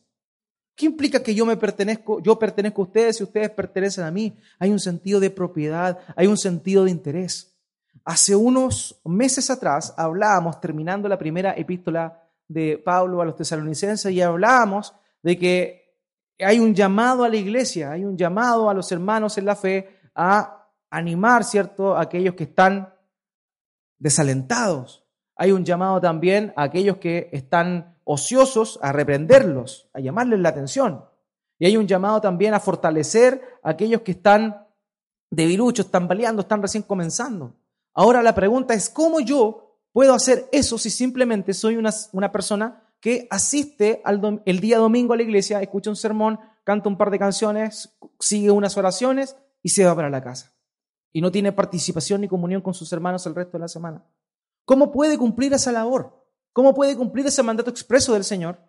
¿Qué 0.76 0.86
implica 0.86 1.22
que 1.22 1.34
yo 1.34 1.46
me 1.46 1.56
pertenezco, 1.56 2.20
yo 2.20 2.38
pertenezco 2.38 2.82
a 2.82 2.84
ustedes 2.84 3.18
y 3.18 3.24
ustedes 3.24 3.50
pertenecen 3.50 4.04
a 4.04 4.10
mí? 4.10 4.36
Hay 4.58 4.70
un 4.70 4.78
sentido 4.78 5.20
de 5.20 5.30
propiedad, 5.30 5.98
hay 6.14 6.26
un 6.26 6.36
sentido 6.36 6.84
de 6.84 6.90
interés. 6.90 7.56
Hace 8.04 8.36
unos 8.36 9.00
meses 9.04 9.50
atrás 9.50 9.94
hablábamos, 9.96 10.60
terminando 10.60 11.08
la 11.08 11.18
primera 11.18 11.52
epístola 11.56 12.25
de 12.48 12.78
Pablo 12.78 13.20
a 13.20 13.24
los 13.24 13.36
tesalonicenses, 13.36 14.12
y 14.12 14.20
hablábamos 14.20 14.94
de 15.22 15.38
que 15.38 15.86
hay 16.38 16.58
un 16.58 16.74
llamado 16.74 17.24
a 17.24 17.28
la 17.28 17.36
iglesia, 17.36 17.92
hay 17.92 18.04
un 18.04 18.16
llamado 18.16 18.68
a 18.68 18.74
los 18.74 18.92
hermanos 18.92 19.38
en 19.38 19.46
la 19.46 19.56
fe 19.56 20.00
a 20.14 20.68
animar, 20.90 21.44
¿cierto?, 21.44 21.96
a 21.96 22.02
aquellos 22.02 22.34
que 22.34 22.44
están 22.44 22.94
desalentados. 23.98 25.04
Hay 25.36 25.52
un 25.52 25.64
llamado 25.64 26.00
también 26.00 26.52
a 26.56 26.64
aquellos 26.64 26.98
que 26.98 27.28
están 27.32 27.98
ociosos 28.04 28.78
a 28.82 28.92
reprenderlos, 28.92 29.90
a 29.92 30.00
llamarles 30.00 30.40
la 30.40 30.50
atención. 30.50 31.04
Y 31.58 31.66
hay 31.66 31.76
un 31.76 31.86
llamado 31.86 32.20
también 32.20 32.54
a 32.54 32.60
fortalecer 32.60 33.42
a 33.62 33.70
aquellos 33.70 34.02
que 34.02 34.12
están 34.12 34.66
debiluchos, 35.30 35.86
están 35.86 36.06
baleando, 36.06 36.42
están 36.42 36.62
recién 36.62 36.82
comenzando. 36.82 37.56
Ahora 37.94 38.22
la 38.22 38.34
pregunta 38.34 38.74
es, 38.74 38.88
¿cómo 38.88 39.20
yo 39.20 39.65
puedo 39.96 40.12
hacer 40.12 40.46
eso 40.52 40.76
si 40.76 40.90
simplemente 40.90 41.54
soy 41.54 41.76
una, 41.76 41.88
una 42.12 42.30
persona 42.30 42.86
que 43.00 43.26
asiste 43.30 44.02
al 44.04 44.42
el 44.44 44.60
día 44.60 44.76
domingo 44.76 45.14
a 45.14 45.16
la 45.16 45.22
iglesia, 45.22 45.62
escucha 45.62 45.88
un 45.88 45.96
sermón, 45.96 46.38
canta 46.64 46.90
un 46.90 46.98
par 46.98 47.10
de 47.10 47.18
canciones, 47.18 47.96
sigue 48.20 48.50
unas 48.50 48.76
oraciones 48.76 49.38
y 49.62 49.70
se 49.70 49.86
va 49.86 49.96
para 49.96 50.10
la 50.10 50.22
casa? 50.22 50.52
Y 51.14 51.22
no 51.22 51.32
tiene 51.32 51.50
participación 51.50 52.20
ni 52.20 52.28
comunión 52.28 52.60
con 52.60 52.74
sus 52.74 52.92
hermanos 52.92 53.24
el 53.24 53.34
resto 53.34 53.52
de 53.52 53.60
la 53.60 53.68
semana. 53.68 54.04
¿Cómo 54.66 54.92
puede 54.92 55.16
cumplir 55.16 55.54
esa 55.54 55.72
labor? 55.72 56.26
¿Cómo 56.52 56.74
puede 56.74 56.94
cumplir 56.94 57.24
ese 57.24 57.42
mandato 57.42 57.70
expreso 57.70 58.12
del 58.12 58.24
Señor? 58.24 58.60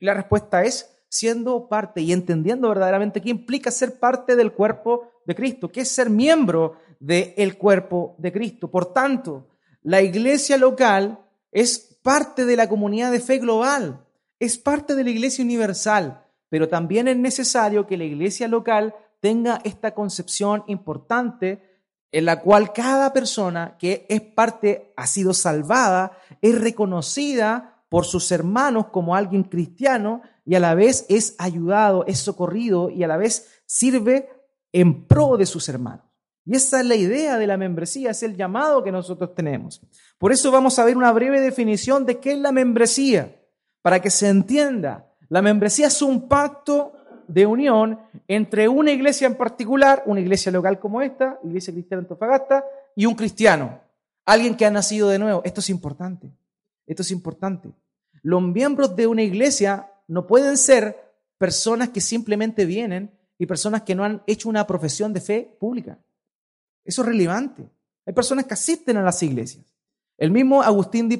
Y 0.00 0.06
la 0.06 0.14
respuesta 0.14 0.64
es 0.64 1.04
siendo 1.10 1.68
parte 1.68 2.00
y 2.00 2.14
entendiendo 2.14 2.70
verdaderamente 2.70 3.20
qué 3.20 3.28
implica 3.28 3.70
ser 3.70 3.98
parte 3.98 4.36
del 4.36 4.54
cuerpo 4.54 5.10
de 5.26 5.34
Cristo, 5.34 5.70
qué 5.70 5.82
es 5.82 5.90
ser 5.90 6.08
miembro 6.08 6.78
del 6.98 7.58
cuerpo 7.58 8.14
de 8.16 8.32
Cristo. 8.32 8.70
Por 8.70 8.94
tanto, 8.94 9.51
la 9.82 10.02
iglesia 10.02 10.56
local 10.56 11.18
es 11.50 11.98
parte 12.02 12.44
de 12.44 12.56
la 12.56 12.68
comunidad 12.68 13.12
de 13.12 13.20
fe 13.20 13.38
global, 13.38 14.04
es 14.38 14.58
parte 14.58 14.94
de 14.94 15.04
la 15.04 15.10
iglesia 15.10 15.44
universal, 15.44 16.24
pero 16.48 16.68
también 16.68 17.08
es 17.08 17.16
necesario 17.16 17.86
que 17.86 17.96
la 17.96 18.04
iglesia 18.04 18.48
local 18.48 18.94
tenga 19.20 19.60
esta 19.64 19.94
concepción 19.94 20.64
importante 20.66 21.62
en 22.10 22.26
la 22.26 22.40
cual 22.40 22.72
cada 22.72 23.12
persona 23.12 23.76
que 23.78 24.06
es 24.08 24.20
parte, 24.20 24.92
ha 24.96 25.06
sido 25.06 25.32
salvada, 25.32 26.18
es 26.42 26.60
reconocida 26.60 27.84
por 27.88 28.04
sus 28.04 28.30
hermanos 28.32 28.86
como 28.88 29.16
alguien 29.16 29.44
cristiano 29.44 30.22
y 30.44 30.54
a 30.54 30.60
la 30.60 30.74
vez 30.74 31.06
es 31.08 31.34
ayudado, 31.38 32.04
es 32.06 32.18
socorrido 32.18 32.90
y 32.90 33.02
a 33.02 33.08
la 33.08 33.16
vez 33.16 33.48
sirve 33.64 34.28
en 34.72 35.06
pro 35.06 35.36
de 35.36 35.46
sus 35.46 35.68
hermanos. 35.68 36.11
Y 36.44 36.56
esa 36.56 36.80
es 36.80 36.86
la 36.86 36.96
idea 36.96 37.38
de 37.38 37.46
la 37.46 37.56
membresía, 37.56 38.10
es 38.10 38.22
el 38.22 38.36
llamado 38.36 38.82
que 38.82 38.90
nosotros 38.90 39.34
tenemos. 39.34 39.80
Por 40.18 40.32
eso 40.32 40.50
vamos 40.50 40.78
a 40.78 40.84
ver 40.84 40.96
una 40.96 41.12
breve 41.12 41.40
definición 41.40 42.04
de 42.04 42.18
qué 42.18 42.32
es 42.32 42.38
la 42.38 42.52
membresía, 42.52 43.36
para 43.80 44.00
que 44.00 44.10
se 44.10 44.28
entienda. 44.28 45.08
La 45.28 45.42
membresía 45.42 45.86
es 45.86 46.02
un 46.02 46.28
pacto 46.28 46.92
de 47.28 47.46
unión 47.46 47.98
entre 48.28 48.68
una 48.68 48.90
iglesia 48.90 49.26
en 49.26 49.36
particular, 49.36 50.02
una 50.06 50.20
iglesia 50.20 50.52
local 50.52 50.78
como 50.78 51.00
esta, 51.00 51.38
Iglesia 51.44 51.72
Cristiana 51.72 52.02
Antofagasta, 52.02 52.64
y 52.94 53.06
un 53.06 53.14
cristiano, 53.14 53.80
alguien 54.26 54.54
que 54.54 54.66
ha 54.66 54.70
nacido 54.70 55.08
de 55.08 55.18
nuevo. 55.18 55.42
Esto 55.44 55.60
es 55.60 55.70
importante, 55.70 56.30
esto 56.86 57.02
es 57.02 57.10
importante. 57.10 57.70
Los 58.22 58.42
miembros 58.42 58.94
de 58.94 59.06
una 59.06 59.22
iglesia 59.22 59.90
no 60.08 60.26
pueden 60.26 60.56
ser 60.56 61.00
personas 61.38 61.88
que 61.88 62.00
simplemente 62.00 62.66
vienen 62.66 63.10
y 63.38 63.46
personas 63.46 63.82
que 63.82 63.94
no 63.94 64.04
han 64.04 64.22
hecho 64.26 64.48
una 64.48 64.66
profesión 64.66 65.12
de 65.12 65.20
fe 65.20 65.56
pública. 65.58 65.98
Eso 66.84 67.02
es 67.02 67.08
relevante. 67.08 67.68
Hay 68.06 68.12
personas 68.12 68.46
que 68.46 68.54
asisten 68.54 68.96
a 68.96 69.02
las 69.02 69.22
iglesias. 69.22 69.64
El 70.18 70.30
mismo 70.30 70.62
Agustín 70.62 71.08
de 71.08 71.18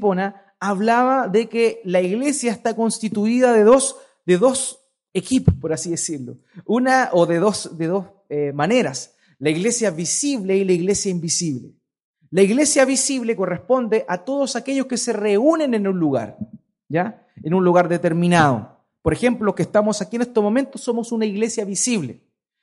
hablaba 0.60 1.28
de 1.28 1.48
que 1.48 1.80
la 1.84 2.00
iglesia 2.00 2.52
está 2.52 2.76
constituida 2.76 3.52
de 3.52 3.64
dos, 3.64 3.96
de 4.26 4.38
dos 4.38 4.80
equipos, 5.12 5.54
por 5.60 5.72
así 5.72 5.90
decirlo. 5.90 6.38
Una 6.64 7.10
o 7.12 7.26
de 7.26 7.38
dos, 7.38 7.76
de 7.76 7.86
dos 7.88 8.06
eh, 8.28 8.52
maneras, 8.52 9.14
la 9.38 9.50
iglesia 9.50 9.90
visible 9.90 10.56
y 10.56 10.64
la 10.64 10.72
iglesia 10.72 11.10
invisible. 11.10 11.72
La 12.30 12.42
iglesia 12.42 12.84
visible 12.84 13.36
corresponde 13.36 14.04
a 14.08 14.18
todos 14.24 14.56
aquellos 14.56 14.86
que 14.86 14.96
se 14.96 15.12
reúnen 15.12 15.74
en 15.74 15.86
un 15.86 15.98
lugar, 15.98 16.38
¿ya? 16.88 17.26
En 17.42 17.52
un 17.54 17.64
lugar 17.64 17.88
determinado. 17.88 18.78
Por 19.02 19.12
ejemplo, 19.12 19.54
que 19.54 19.64
estamos 19.64 20.00
aquí 20.00 20.16
en 20.16 20.22
estos 20.22 20.42
momentos 20.42 20.80
somos 20.80 21.12
una 21.12 21.26
iglesia 21.26 21.64
visible, 21.64 22.20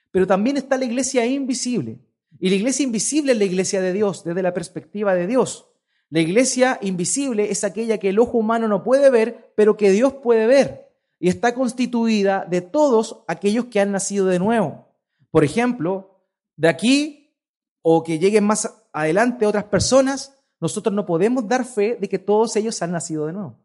pero 0.10 0.26
también 0.26 0.58
está 0.58 0.78
la 0.78 0.86
iglesia 0.86 1.26
invisible. 1.26 2.00
Y 2.40 2.50
la 2.50 2.56
iglesia 2.56 2.84
invisible 2.84 3.34
es 3.34 3.38
la 3.38 3.46
iglesia 3.46 3.82
de 3.82 3.94
Dios, 3.94 4.24
desde 4.24 4.42
la 4.42 4.54
perspectiva 4.54 5.14
de 5.14 5.28
Dios. 5.28 5.68
La 6.10 6.22
iglesia 6.22 6.80
invisible 6.82 7.52
es 7.52 7.64
aquella 7.64 7.98
que 7.98 8.10
el 8.10 8.20
ojo 8.20 8.38
humano 8.38 8.68
no 8.68 8.84
puede 8.84 9.10
ver, 9.10 9.52
pero 9.56 9.78
que 9.78 9.92
Dios 9.92 10.14
puede 10.14 10.48
ver 10.48 10.90
y 11.20 11.28
está 11.28 11.54
constituida 11.54 12.46
de 12.50 12.62
todos 12.62 13.24
aquellos 13.28 13.66
que 13.66 13.80
han 13.80 13.92
nacido 13.92 14.26
de 14.26 14.40
nuevo. 14.40 14.88
Por 15.32 15.44
ejemplo, 15.44 16.22
de 16.56 16.70
aquí 16.70 17.36
o 17.82 18.04
que 18.04 18.20
lleguen 18.20 18.46
más 18.46 18.74
adelante 18.94 19.46
otras 19.46 19.66
personas, 19.66 20.34
nosotros 20.60 20.96
no 20.96 21.06
podemos 21.06 21.48
dar 21.48 21.66
fe 21.66 21.98
de 22.00 22.10
que 22.10 22.20
todos 22.20 22.56
ellos 22.56 22.82
han 22.82 22.92
nacido 22.92 23.28
de 23.28 23.34
nuevo. 23.34 23.56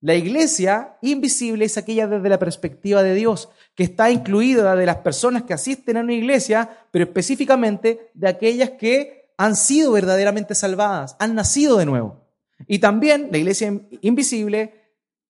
La 0.00 0.14
iglesia 0.14 0.96
invisible 1.02 1.64
es 1.64 1.76
aquella 1.76 2.06
desde 2.06 2.28
la 2.28 2.38
perspectiva 2.38 3.02
de 3.02 3.14
Dios, 3.14 3.48
que 3.74 3.82
está 3.82 4.10
incluida 4.10 4.76
de 4.76 4.86
las 4.86 4.98
personas 4.98 5.42
que 5.42 5.54
asisten 5.54 5.96
a 5.96 6.00
una 6.00 6.12
iglesia, 6.12 6.86
pero 6.92 7.04
específicamente 7.04 8.10
de 8.14 8.28
aquellas 8.28 8.70
que 8.70 9.32
han 9.36 9.56
sido 9.56 9.92
verdaderamente 9.92 10.54
salvadas, 10.54 11.16
han 11.18 11.34
nacido 11.34 11.78
de 11.78 11.86
nuevo. 11.86 12.28
Y 12.66 12.78
también 12.78 13.28
la 13.30 13.38
iglesia 13.38 13.72
invisible 14.00 14.74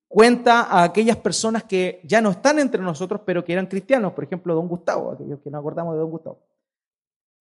cuenta 0.07 0.63
a 0.63 0.83
aquellas 0.83 1.17
personas 1.17 1.65
que 1.65 2.01
ya 2.05 2.21
no 2.21 2.31
están 2.31 2.59
entre 2.59 2.83
nosotros, 2.83 3.23
pero 3.25 3.45
que 3.45 3.53
eran 3.53 3.67
cristianos, 3.67 4.13
por 4.13 4.25
ejemplo, 4.25 4.55
don 4.55 4.69
Gustavo, 4.69 5.13
aquellos 5.13 5.41
que 5.41 5.51
nos 5.51 5.61
acordamos 5.61 5.95
de 5.95 6.01
don 6.01 6.11
Gustavo. 6.11 6.41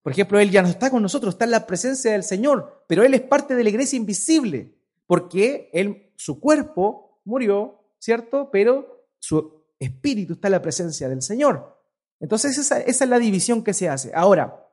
Por 0.02 0.12
ejemplo, 0.12 0.38
él 0.38 0.50
ya 0.50 0.62
no 0.62 0.68
está 0.68 0.90
con 0.90 1.02
nosotros, 1.02 1.34
está 1.34 1.44
en 1.44 1.50
la 1.50 1.66
presencia 1.66 2.12
del 2.12 2.22
Señor, 2.22 2.84
pero 2.86 3.02
él 3.02 3.12
es 3.12 3.20
parte 3.20 3.54
de 3.54 3.64
la 3.64 3.70
iglesia 3.70 3.96
invisible, 3.96 4.74
porque 5.06 5.70
él, 5.72 6.12
su 6.16 6.40
cuerpo 6.40 7.07
murió, 7.28 7.80
¿cierto? 7.98 8.50
Pero 8.50 9.06
su 9.18 9.64
espíritu 9.78 10.32
está 10.34 10.48
en 10.48 10.52
la 10.52 10.62
presencia 10.62 11.08
del 11.08 11.22
Señor. 11.22 11.80
Entonces 12.20 12.58
esa, 12.58 12.80
es 12.80 13.00
la 13.06 13.18
división 13.18 13.62
que 13.62 13.74
se 13.74 13.88
hace. 13.88 14.10
Ahora, 14.14 14.66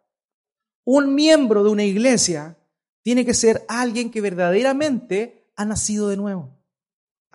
un 0.84 1.14
miembro 1.14 1.64
de 1.64 1.70
una 1.70 1.84
iglesia 1.84 2.58
tiene 3.04 3.26
que 3.26 3.34
ser 3.34 3.64
alguien 3.68 4.10
que 4.10 4.22
verdaderamente 4.22 5.52
ha 5.56 5.66
nacido 5.66 6.10
de 6.10 6.18
nuevo 6.18 6.56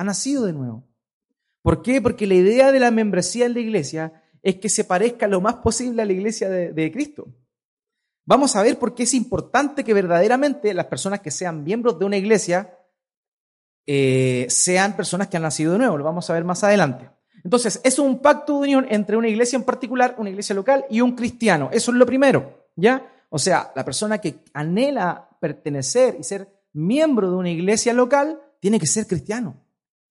ha 0.00 0.04
nacido 0.04 0.46
de 0.46 0.54
nuevo. 0.54 0.88
¿Por 1.60 1.82
qué? 1.82 2.00
Porque 2.00 2.26
la 2.26 2.32
idea 2.32 2.72
de 2.72 2.80
la 2.80 2.90
membresía 2.90 3.44
en 3.44 3.52
la 3.52 3.60
iglesia 3.60 4.24
es 4.42 4.54
que 4.56 4.70
se 4.70 4.84
parezca 4.84 5.28
lo 5.28 5.42
más 5.42 5.56
posible 5.56 6.00
a 6.00 6.06
la 6.06 6.14
iglesia 6.14 6.48
de, 6.48 6.90
Cristo. 6.90 7.28
Vamos 8.24 8.56
a 8.56 8.62
ver 8.62 8.78
por 8.78 8.94
qué 8.94 9.02
es 9.02 9.12
importante 9.12 9.84
que 9.84 9.92
verdaderamente 9.92 10.72
las 10.72 10.86
personas 10.86 11.20
que 11.20 11.30
sean 11.30 11.64
miembros 11.64 11.98
de 11.98 12.06
una 12.06 12.16
iglesia 12.16 12.78
eh, 13.86 14.46
sean 14.48 14.96
personas 14.96 15.28
que 15.28 15.36
han 15.36 15.42
nacido 15.42 15.72
de 15.72 15.78
nuevo. 15.78 15.98
Lo 15.98 16.04
vamos 16.04 16.28
a 16.30 16.34
ver 16.34 16.44
más 16.44 16.62
adelante. 16.64 17.10
Entonces, 17.42 17.80
es 17.84 17.98
un 17.98 18.20
pacto 18.20 18.54
de 18.54 18.58
unión 18.60 18.86
entre 18.90 19.16
una 19.16 19.28
iglesia 19.28 19.56
en 19.56 19.64
particular, 19.64 20.14
una 20.18 20.30
iglesia 20.30 20.54
local 20.54 20.84
y 20.90 21.00
un 21.00 21.12
cristiano. 21.12 21.70
Eso 21.72 21.90
es 21.90 21.96
lo 21.96 22.06
primero, 22.06 22.68
¿ya? 22.76 23.06
O 23.30 23.38
sea, 23.38 23.72
la 23.74 23.84
persona 23.84 24.18
que 24.18 24.44
anhela 24.52 25.28
pertenecer 25.40 26.16
y 26.18 26.24
ser 26.24 26.48
miembro 26.72 27.30
de 27.30 27.36
una 27.36 27.50
iglesia 27.50 27.92
local 27.92 28.40
tiene 28.60 28.78
que 28.78 28.86
ser 28.86 29.06
cristiano. 29.06 29.56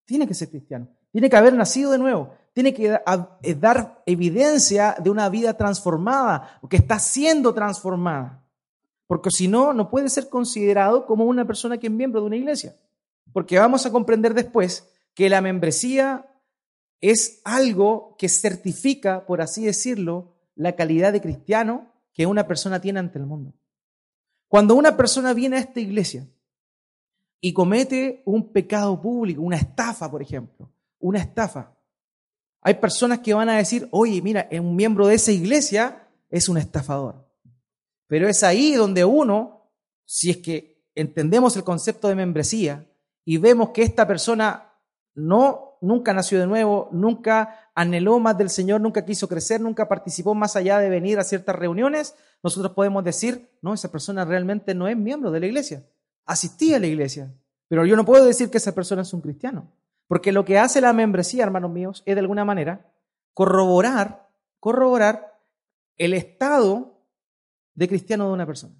Tiene 0.05 0.27
que 0.27 0.33
ser 0.33 0.49
cristiano. 0.49 0.87
tiene 1.11 1.29
que 1.29 1.37
haber 1.37 1.53
nacido 1.53 1.91
de 1.91 1.97
nuevo, 1.97 2.35
tiene 2.53 2.73
que 2.73 2.93
eh, 3.43 3.55
dar 3.55 4.01
evidencia 4.05 4.95
de 4.99 5.09
una 5.09 5.29
vida 5.29 5.55
transformada, 5.55 6.59
que 6.69 6.77
está 6.77 6.99
siendo 6.99 7.53
transformada. 7.53 8.43
Porque 9.07 9.31
si 9.31 9.47
no, 9.47 9.73
no 9.73 9.89
puede 9.89 10.09
ser 10.09 10.29
considerado 10.29 11.05
como 11.05 11.25
una 11.25 11.45
persona 11.45 11.77
que 11.77 11.87
es 11.87 11.93
miembro 11.93 12.21
de 12.21 12.27
una 12.27 12.35
iglesia. 12.35 12.75
Porque 13.33 13.59
vamos 13.59 13.85
a 13.85 13.91
comprender 13.91 14.33
después 14.33 14.89
que 15.13 15.29
la 15.29 15.41
membresía 15.41 16.25
es 17.01 17.41
algo 17.43 18.15
que 18.17 18.29
certifica, 18.29 19.25
por 19.25 19.41
así 19.41 19.65
decirlo, 19.65 20.35
la 20.55 20.75
calidad 20.75 21.13
de 21.13 21.21
cristiano 21.21 21.91
que 22.13 22.25
una 22.25 22.47
persona 22.47 22.81
tiene 22.81 22.99
ante 22.99 23.19
el 23.19 23.25
mundo. 23.25 23.53
Cuando 24.47 24.75
una 24.75 24.97
persona 24.97 25.33
viene 25.33 25.57
a 25.57 25.59
esta 25.59 25.79
iglesia 25.79 26.27
y 27.39 27.53
comete 27.53 28.23
un 28.25 28.51
pecado 28.51 28.99
público, 29.01 29.41
una 29.41 29.57
estafa, 29.57 30.09
por 30.09 30.21
ejemplo, 30.21 30.71
una 30.99 31.19
estafa, 31.19 31.77
hay 32.61 32.73
personas 32.73 33.19
que 33.19 33.33
van 33.33 33.47
a 33.47 33.57
decir, 33.57 33.87
oye, 33.91 34.21
mira, 34.21 34.49
un 34.51 34.75
miembro 34.75 35.07
de 35.07 35.15
esa 35.15 35.31
iglesia 35.31 36.07
es 36.29 36.49
un 36.49 36.57
estafador. 36.57 37.29
Pero 38.07 38.27
es 38.27 38.43
ahí 38.43 38.73
donde 38.73 39.05
uno, 39.05 39.71
si 40.03 40.31
es 40.31 40.37
que 40.37 40.83
entendemos 40.95 41.55
el 41.55 41.63
concepto 41.63 42.09
de 42.09 42.15
membresía 42.15 42.88
y 43.29 43.37
vemos 43.37 43.69
que 43.69 43.83
esta 43.83 44.07
persona 44.07 44.73
no 45.13 45.77
nunca 45.81 46.15
nació 46.15 46.39
de 46.39 46.47
nuevo, 46.47 46.89
nunca 46.91 47.69
anheló 47.75 48.17
más 48.17 48.35
del 48.39 48.49
Señor, 48.49 48.81
nunca 48.81 49.05
quiso 49.05 49.27
crecer, 49.27 49.61
nunca 49.61 49.87
participó 49.87 50.33
más 50.33 50.55
allá 50.55 50.79
de 50.79 50.89
venir 50.89 51.19
a 51.19 51.23
ciertas 51.23 51.55
reuniones, 51.55 52.15
nosotros 52.41 52.71
podemos 52.71 53.03
decir, 53.03 53.51
no, 53.61 53.75
esa 53.75 53.91
persona 53.91 54.25
realmente 54.25 54.73
no 54.73 54.87
es 54.87 54.97
miembro 54.97 55.29
de 55.29 55.41
la 55.41 55.45
iglesia, 55.45 55.85
asistía 56.25 56.77
a 56.77 56.79
la 56.79 56.87
iglesia, 56.87 57.31
pero 57.67 57.85
yo 57.85 57.95
no 57.95 58.03
puedo 58.03 58.25
decir 58.25 58.49
que 58.49 58.57
esa 58.57 58.73
persona 58.73 59.03
es 59.03 59.13
un 59.13 59.21
cristiano, 59.21 59.71
porque 60.07 60.31
lo 60.31 60.43
que 60.43 60.57
hace 60.57 60.81
la 60.81 60.91
membresía, 60.91 61.43
hermanos 61.43 61.69
míos, 61.69 62.01
es 62.07 62.15
de 62.15 62.21
alguna 62.21 62.45
manera 62.45 62.91
corroborar, 63.35 64.27
corroborar 64.59 65.39
el 65.97 66.15
estado 66.15 66.97
de 67.75 67.87
cristiano 67.87 68.25
de 68.25 68.33
una 68.33 68.47
persona. 68.47 68.73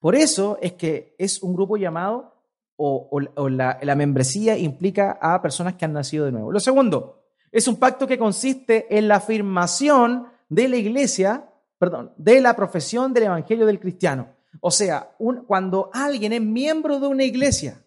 Por 0.00 0.16
eso 0.16 0.58
es 0.60 0.72
que 0.72 1.14
es 1.18 1.40
un 1.40 1.54
grupo 1.54 1.76
llamado 1.76 2.39
o, 2.82 3.48
la, 3.50 3.94
membresía 3.94 4.56
implica 4.56 5.18
a 5.20 5.42
personas 5.42 5.74
que 5.74 5.84
han 5.84 5.92
nacido 5.92 6.24
de 6.24 6.32
nuevo. 6.32 6.50
Lo 6.50 6.60
segundo, 6.60 7.24
es 7.52 7.68
un 7.68 7.76
pacto 7.76 8.06
que 8.06 8.18
consiste 8.18 8.96
en 8.96 9.06
la 9.06 9.16
afirmación 9.16 10.26
de 10.48 10.68
la 10.68 10.76
iglesia, 10.76 11.50
perdón, 11.78 12.12
de 12.16 12.40
la 12.40 12.56
profesión 12.56 13.12
del 13.12 13.24
evangelio 13.24 13.66
del 13.66 13.80
cristiano. 13.80 14.28
O 14.60 14.70
sea, 14.70 15.14
cuando 15.46 15.90
alguien 15.92 16.32
es 16.32 16.40
miembro 16.40 16.98
de 16.98 17.06
una 17.06 17.24
iglesia, 17.24 17.84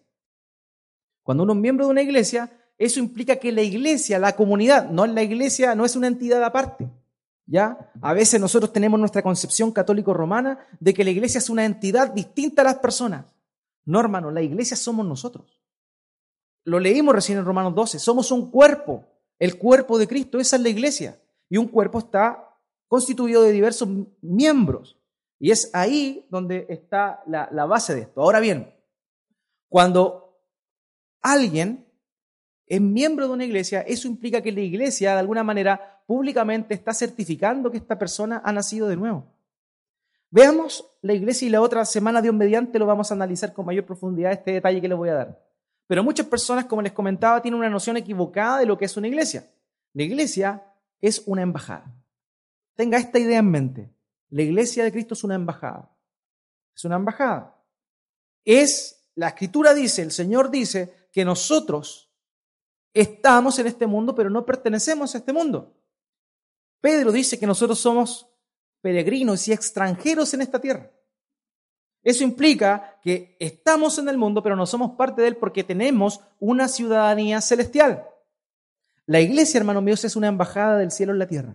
cuando 1.22 1.42
uno 1.42 1.54
es 1.54 1.58
miembro 1.58 1.86
de 1.86 1.90
una 1.90 2.02
iglesia, 2.02 2.52
eso 2.78 3.00
implica 3.00 3.36
que 3.36 3.50
la 3.50 3.62
iglesia, 3.62 4.18
la 4.18 4.36
comunidad, 4.36 4.90
no 4.90 5.06
la 5.06 5.22
iglesia, 5.22 5.74
no 5.74 5.84
es 5.84 5.96
una 5.96 6.06
entidad 6.06 6.42
aparte. 6.44 6.88
¿Ya? 7.46 7.90
A 8.00 8.14
veces 8.14 8.40
nosotros 8.40 8.72
tenemos 8.72 8.98
nuestra 8.98 9.22
concepción 9.22 9.70
católico-romana 9.72 10.58
de 10.80 10.94
que 10.94 11.04
la 11.04 11.10
iglesia 11.10 11.38
es 11.38 11.50
una 11.50 11.64
entidad 11.64 12.12
distinta 12.12 12.62
a 12.62 12.66
las 12.66 12.76
personas. 12.76 13.26
No, 13.84 14.00
hermano, 14.00 14.30
la 14.30 14.42
iglesia 14.42 14.76
somos 14.76 15.06
nosotros. 15.06 15.60
Lo 16.64 16.78
leímos 16.80 17.14
recién 17.14 17.38
en 17.38 17.44
Romanos 17.44 17.74
12. 17.74 17.98
Somos 17.98 18.30
un 18.30 18.50
cuerpo, 18.50 19.04
el 19.38 19.58
cuerpo 19.58 19.98
de 19.98 20.08
Cristo. 20.08 20.38
Esa 20.38 20.56
es 20.56 20.62
la 20.62 20.70
iglesia. 20.70 21.20
Y 21.50 21.58
un 21.58 21.68
cuerpo 21.68 21.98
está 21.98 22.58
constituido 22.88 23.42
de 23.42 23.52
diversos 23.52 23.88
miembros. 24.22 24.98
Y 25.38 25.50
es 25.50 25.70
ahí 25.74 26.26
donde 26.30 26.66
está 26.68 27.22
la, 27.26 27.48
la 27.52 27.66
base 27.66 27.94
de 27.94 28.02
esto. 28.02 28.22
Ahora 28.22 28.40
bien, 28.40 28.74
cuando 29.68 30.38
alguien 31.20 31.86
es 32.66 32.80
miembro 32.80 33.26
de 33.26 33.34
una 33.34 33.44
iglesia, 33.44 33.82
eso 33.82 34.08
implica 34.08 34.40
que 34.40 34.52
la 34.52 34.60
iglesia, 34.60 35.12
de 35.12 35.18
alguna 35.18 35.44
manera, 35.44 36.02
públicamente 36.06 36.72
está 36.72 36.94
certificando 36.94 37.70
que 37.70 37.76
esta 37.76 37.98
persona 37.98 38.40
ha 38.44 38.52
nacido 38.52 38.88
de 38.88 38.96
nuevo. 38.96 39.33
Veamos 40.34 40.84
la 41.00 41.14
iglesia 41.14 41.46
y 41.46 41.48
la 41.48 41.60
otra 41.60 41.84
semana, 41.84 42.20
de 42.20 42.28
un 42.28 42.36
mediante, 42.36 42.80
lo 42.80 42.86
vamos 42.86 43.08
a 43.08 43.14
analizar 43.14 43.52
con 43.52 43.66
mayor 43.66 43.86
profundidad 43.86 44.32
este 44.32 44.50
detalle 44.50 44.80
que 44.80 44.88
les 44.88 44.98
voy 44.98 45.08
a 45.08 45.14
dar. 45.14 45.48
Pero 45.86 46.02
muchas 46.02 46.26
personas, 46.26 46.64
como 46.64 46.82
les 46.82 46.90
comentaba, 46.90 47.40
tienen 47.40 47.60
una 47.60 47.70
noción 47.70 47.96
equivocada 47.98 48.58
de 48.58 48.66
lo 48.66 48.76
que 48.76 48.86
es 48.86 48.96
una 48.96 49.06
iglesia. 49.06 49.48
La 49.92 50.02
iglesia 50.02 50.64
es 51.00 51.22
una 51.26 51.42
embajada. 51.42 51.94
Tenga 52.74 52.98
esta 52.98 53.20
idea 53.20 53.38
en 53.38 53.48
mente. 53.48 53.94
La 54.28 54.42
iglesia 54.42 54.82
de 54.82 54.90
Cristo 54.90 55.14
es 55.14 55.22
una 55.22 55.36
embajada. 55.36 55.96
Es 56.74 56.84
una 56.84 56.96
embajada. 56.96 57.56
Es, 58.44 59.06
la 59.14 59.28
escritura 59.28 59.72
dice, 59.72 60.02
el 60.02 60.10
Señor 60.10 60.50
dice 60.50 61.10
que 61.12 61.24
nosotros 61.24 62.12
estamos 62.92 63.56
en 63.60 63.68
este 63.68 63.86
mundo, 63.86 64.16
pero 64.16 64.30
no 64.30 64.44
pertenecemos 64.44 65.14
a 65.14 65.18
este 65.18 65.32
mundo. 65.32 65.76
Pedro 66.80 67.12
dice 67.12 67.38
que 67.38 67.46
nosotros 67.46 67.78
somos 67.78 68.33
peregrinos 68.84 69.48
y 69.48 69.52
extranjeros 69.54 70.34
en 70.34 70.42
esta 70.42 70.60
tierra. 70.60 70.90
Eso 72.02 72.22
implica 72.22 72.98
que 73.02 73.34
estamos 73.40 73.98
en 73.98 74.10
el 74.10 74.18
mundo, 74.18 74.42
pero 74.42 74.56
no 74.56 74.66
somos 74.66 74.90
parte 74.90 75.22
de 75.22 75.28
él 75.28 75.36
porque 75.38 75.64
tenemos 75.64 76.20
una 76.38 76.68
ciudadanía 76.68 77.40
celestial. 77.40 78.04
La 79.06 79.22
iglesia, 79.22 79.56
hermanos 79.56 79.82
míos, 79.82 80.04
es 80.04 80.16
una 80.16 80.28
embajada 80.28 80.76
del 80.76 80.90
cielo 80.90 81.14
en 81.14 81.18
la 81.18 81.26
tierra. 81.26 81.54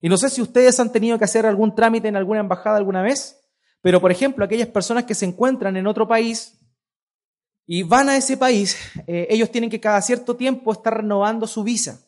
Y 0.00 0.08
no 0.08 0.16
sé 0.16 0.30
si 0.30 0.40
ustedes 0.40 0.78
han 0.78 0.92
tenido 0.92 1.18
que 1.18 1.24
hacer 1.24 1.44
algún 1.44 1.74
trámite 1.74 2.06
en 2.06 2.14
alguna 2.14 2.38
embajada 2.38 2.76
alguna 2.76 3.02
vez, 3.02 3.44
pero 3.80 4.00
por 4.00 4.12
ejemplo, 4.12 4.44
aquellas 4.44 4.68
personas 4.68 5.02
que 5.02 5.16
se 5.16 5.24
encuentran 5.24 5.76
en 5.76 5.88
otro 5.88 6.06
país 6.06 6.56
y 7.66 7.82
van 7.82 8.10
a 8.10 8.16
ese 8.16 8.36
país, 8.36 8.76
eh, 9.08 9.26
ellos 9.28 9.50
tienen 9.50 9.70
que 9.70 9.80
cada 9.80 10.00
cierto 10.02 10.36
tiempo 10.36 10.70
estar 10.70 10.98
renovando 10.98 11.48
su 11.48 11.64
visa. 11.64 12.00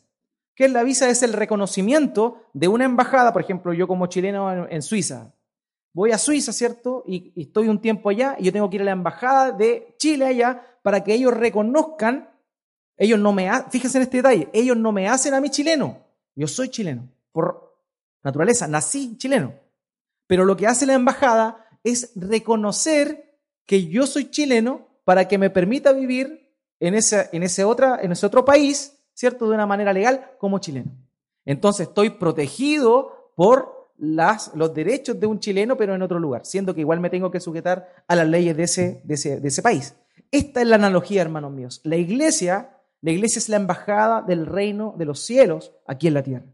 ¿Qué 0.54 0.66
es 0.66 0.72
la 0.72 0.84
visa? 0.84 1.08
Es 1.08 1.22
el 1.22 1.32
reconocimiento 1.32 2.42
de 2.52 2.68
una 2.68 2.84
embajada, 2.84 3.32
por 3.32 3.42
ejemplo, 3.42 3.72
yo 3.72 3.88
como 3.88 4.06
chileno 4.06 4.68
en, 4.68 4.82
Suiza. 4.82 5.34
Voy 5.92 6.12
a 6.12 6.18
Suiza, 6.18 6.52
¿cierto? 6.52 7.02
Y, 7.06 7.32
estoy 7.40 7.68
un 7.68 7.80
tiempo 7.80 8.08
allá 8.08 8.36
y 8.38 8.44
yo 8.44 8.52
tengo 8.52 8.70
que 8.70 8.76
ir 8.76 8.82
a 8.82 8.86
la 8.86 8.92
embajada 8.92 9.50
de 9.50 9.94
Chile 9.98 10.26
allá 10.26 10.62
para 10.82 11.02
que 11.02 11.14
ellos 11.14 11.34
reconozcan, 11.34 12.30
ellos 12.96 13.18
no 13.18 13.32
me, 13.32 13.50
fíjense 13.70 13.98
en 13.98 14.02
este 14.02 14.18
detalle, 14.18 14.48
ellos 14.52 14.76
no 14.76 14.92
me 14.92 15.08
hacen 15.08 15.34
a 15.34 15.40
mí 15.40 15.50
chileno. 15.50 15.98
Yo 16.36 16.46
soy 16.46 16.68
chileno, 16.68 17.08
por 17.32 17.80
naturaleza, 18.22 18.68
nací 18.68 19.16
chileno. 19.16 19.54
Pero 20.26 20.44
lo 20.44 20.56
que 20.56 20.66
hace 20.66 20.86
la 20.86 20.94
embajada 20.94 21.66
es 21.82 22.12
reconocer 22.14 23.38
que 23.66 23.86
yo 23.86 24.06
soy 24.06 24.30
chileno 24.30 24.86
para 25.04 25.26
que 25.26 25.38
me 25.38 25.50
permita 25.50 25.92
vivir 25.92 26.52
en 26.80 26.94
ese, 26.94 27.28
en 27.32 27.42
ese, 27.42 27.64
otra, 27.64 27.98
en 28.00 28.12
ese 28.12 28.26
otro 28.26 28.44
país 28.44 28.93
¿cierto? 29.14 29.48
De 29.48 29.54
una 29.54 29.66
manera 29.66 29.92
legal 29.92 30.32
como 30.38 30.58
chileno. 30.58 30.90
Entonces 31.44 31.88
estoy 31.88 32.10
protegido 32.10 33.32
por 33.36 33.92
las, 33.96 34.52
los 34.54 34.74
derechos 34.74 35.18
de 35.18 35.26
un 35.26 35.38
chileno, 35.38 35.76
pero 35.76 35.94
en 35.94 36.02
otro 36.02 36.18
lugar, 36.18 36.44
siendo 36.44 36.74
que 36.74 36.80
igual 36.80 37.00
me 37.00 37.10
tengo 37.10 37.30
que 37.30 37.40
sujetar 37.40 38.04
a 38.06 38.16
las 38.16 38.28
leyes 38.28 38.56
de 38.56 38.62
ese, 38.64 39.02
de 39.04 39.14
ese, 39.14 39.40
de 39.40 39.48
ese 39.48 39.62
país. 39.62 39.94
Esta 40.30 40.60
es 40.60 40.66
la 40.66 40.76
analogía, 40.76 41.22
hermanos 41.22 41.52
míos. 41.52 41.80
La 41.84 41.96
iglesia, 41.96 42.76
la 43.00 43.12
iglesia 43.12 43.38
es 43.38 43.48
la 43.48 43.56
embajada 43.56 44.22
del 44.22 44.46
reino 44.46 44.94
de 44.98 45.04
los 45.04 45.20
cielos 45.20 45.72
aquí 45.86 46.08
en 46.08 46.14
la 46.14 46.22
tierra. 46.22 46.46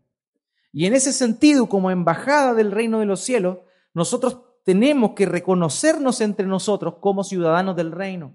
Y 0.72 0.86
en 0.86 0.94
ese 0.94 1.12
sentido, 1.12 1.68
como 1.68 1.90
embajada 1.90 2.54
del 2.54 2.70
reino 2.70 3.00
de 3.00 3.06
los 3.06 3.20
cielos, 3.20 3.58
nosotros 3.94 4.40
tenemos 4.64 5.12
que 5.12 5.26
reconocernos 5.26 6.20
entre 6.20 6.46
nosotros 6.46 6.96
como 7.00 7.24
ciudadanos 7.24 7.74
del 7.74 7.90
reino. 7.90 8.34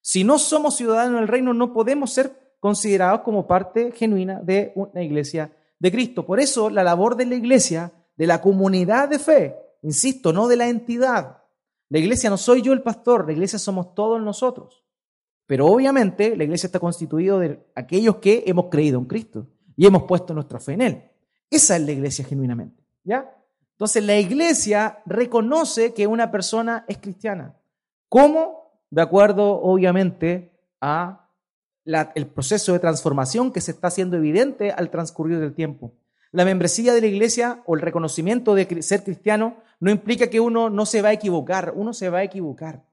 Si 0.00 0.24
no 0.24 0.38
somos 0.38 0.76
ciudadanos 0.76 1.20
del 1.20 1.28
reino, 1.28 1.54
no 1.54 1.72
podemos 1.72 2.12
ser 2.12 2.47
considerados 2.60 3.20
como 3.20 3.46
parte 3.46 3.92
genuina 3.92 4.40
de 4.40 4.72
una 4.74 5.02
iglesia 5.02 5.52
de 5.78 5.92
Cristo. 5.92 6.26
Por 6.26 6.40
eso 6.40 6.70
la 6.70 6.82
labor 6.82 7.16
de 7.16 7.26
la 7.26 7.34
iglesia, 7.34 7.92
de 8.16 8.26
la 8.26 8.40
comunidad 8.40 9.08
de 9.08 9.18
fe, 9.18 9.56
insisto, 9.82 10.32
no 10.32 10.48
de 10.48 10.56
la 10.56 10.68
entidad. 10.68 11.42
La 11.88 11.98
iglesia 11.98 12.30
no 12.30 12.36
soy 12.36 12.62
yo 12.62 12.72
el 12.72 12.82
pastor, 12.82 13.26
la 13.26 13.32
iglesia 13.32 13.58
somos 13.58 13.94
todos 13.94 14.20
nosotros. 14.20 14.84
Pero 15.46 15.66
obviamente 15.66 16.36
la 16.36 16.44
iglesia 16.44 16.66
está 16.66 16.78
constituida 16.78 17.38
de 17.38 17.66
aquellos 17.74 18.16
que 18.16 18.44
hemos 18.46 18.66
creído 18.66 18.98
en 18.98 19.06
Cristo 19.06 19.46
y 19.76 19.86
hemos 19.86 20.02
puesto 20.02 20.34
nuestra 20.34 20.60
fe 20.60 20.74
en 20.74 20.82
Él. 20.82 21.02
Esa 21.50 21.76
es 21.76 21.82
la 21.82 21.92
iglesia 21.92 22.24
genuinamente. 22.24 22.84
¿Ya? 23.04 23.34
Entonces 23.72 24.04
la 24.04 24.18
iglesia 24.18 24.98
reconoce 25.06 25.94
que 25.94 26.06
una 26.06 26.30
persona 26.30 26.84
es 26.88 26.98
cristiana. 26.98 27.56
¿Cómo? 28.08 28.82
De 28.90 29.00
acuerdo, 29.00 29.60
obviamente, 29.62 30.52
a 30.80 31.27
el 32.14 32.26
proceso 32.26 32.72
de 32.72 32.78
transformación 32.78 33.52
que 33.52 33.60
se 33.60 33.70
está 33.70 33.88
haciendo 33.88 34.16
evidente 34.16 34.72
al 34.72 34.90
transcurrir 34.90 35.38
del 35.38 35.54
tiempo. 35.54 35.94
La 36.30 36.44
membresía 36.44 36.92
de 36.92 37.00
la 37.00 37.06
iglesia 37.06 37.62
o 37.66 37.74
el 37.74 37.80
reconocimiento 37.80 38.54
de 38.54 38.82
ser 38.82 39.02
cristiano 39.02 39.56
no 39.80 39.90
implica 39.90 40.28
que 40.28 40.40
uno 40.40 40.68
no 40.68 40.84
se 40.84 41.00
va 41.00 41.08
a 41.08 41.12
equivocar, 41.12 41.72
uno 41.74 41.94
se 41.94 42.10
va 42.10 42.18
a 42.18 42.24
equivocar. 42.24 42.84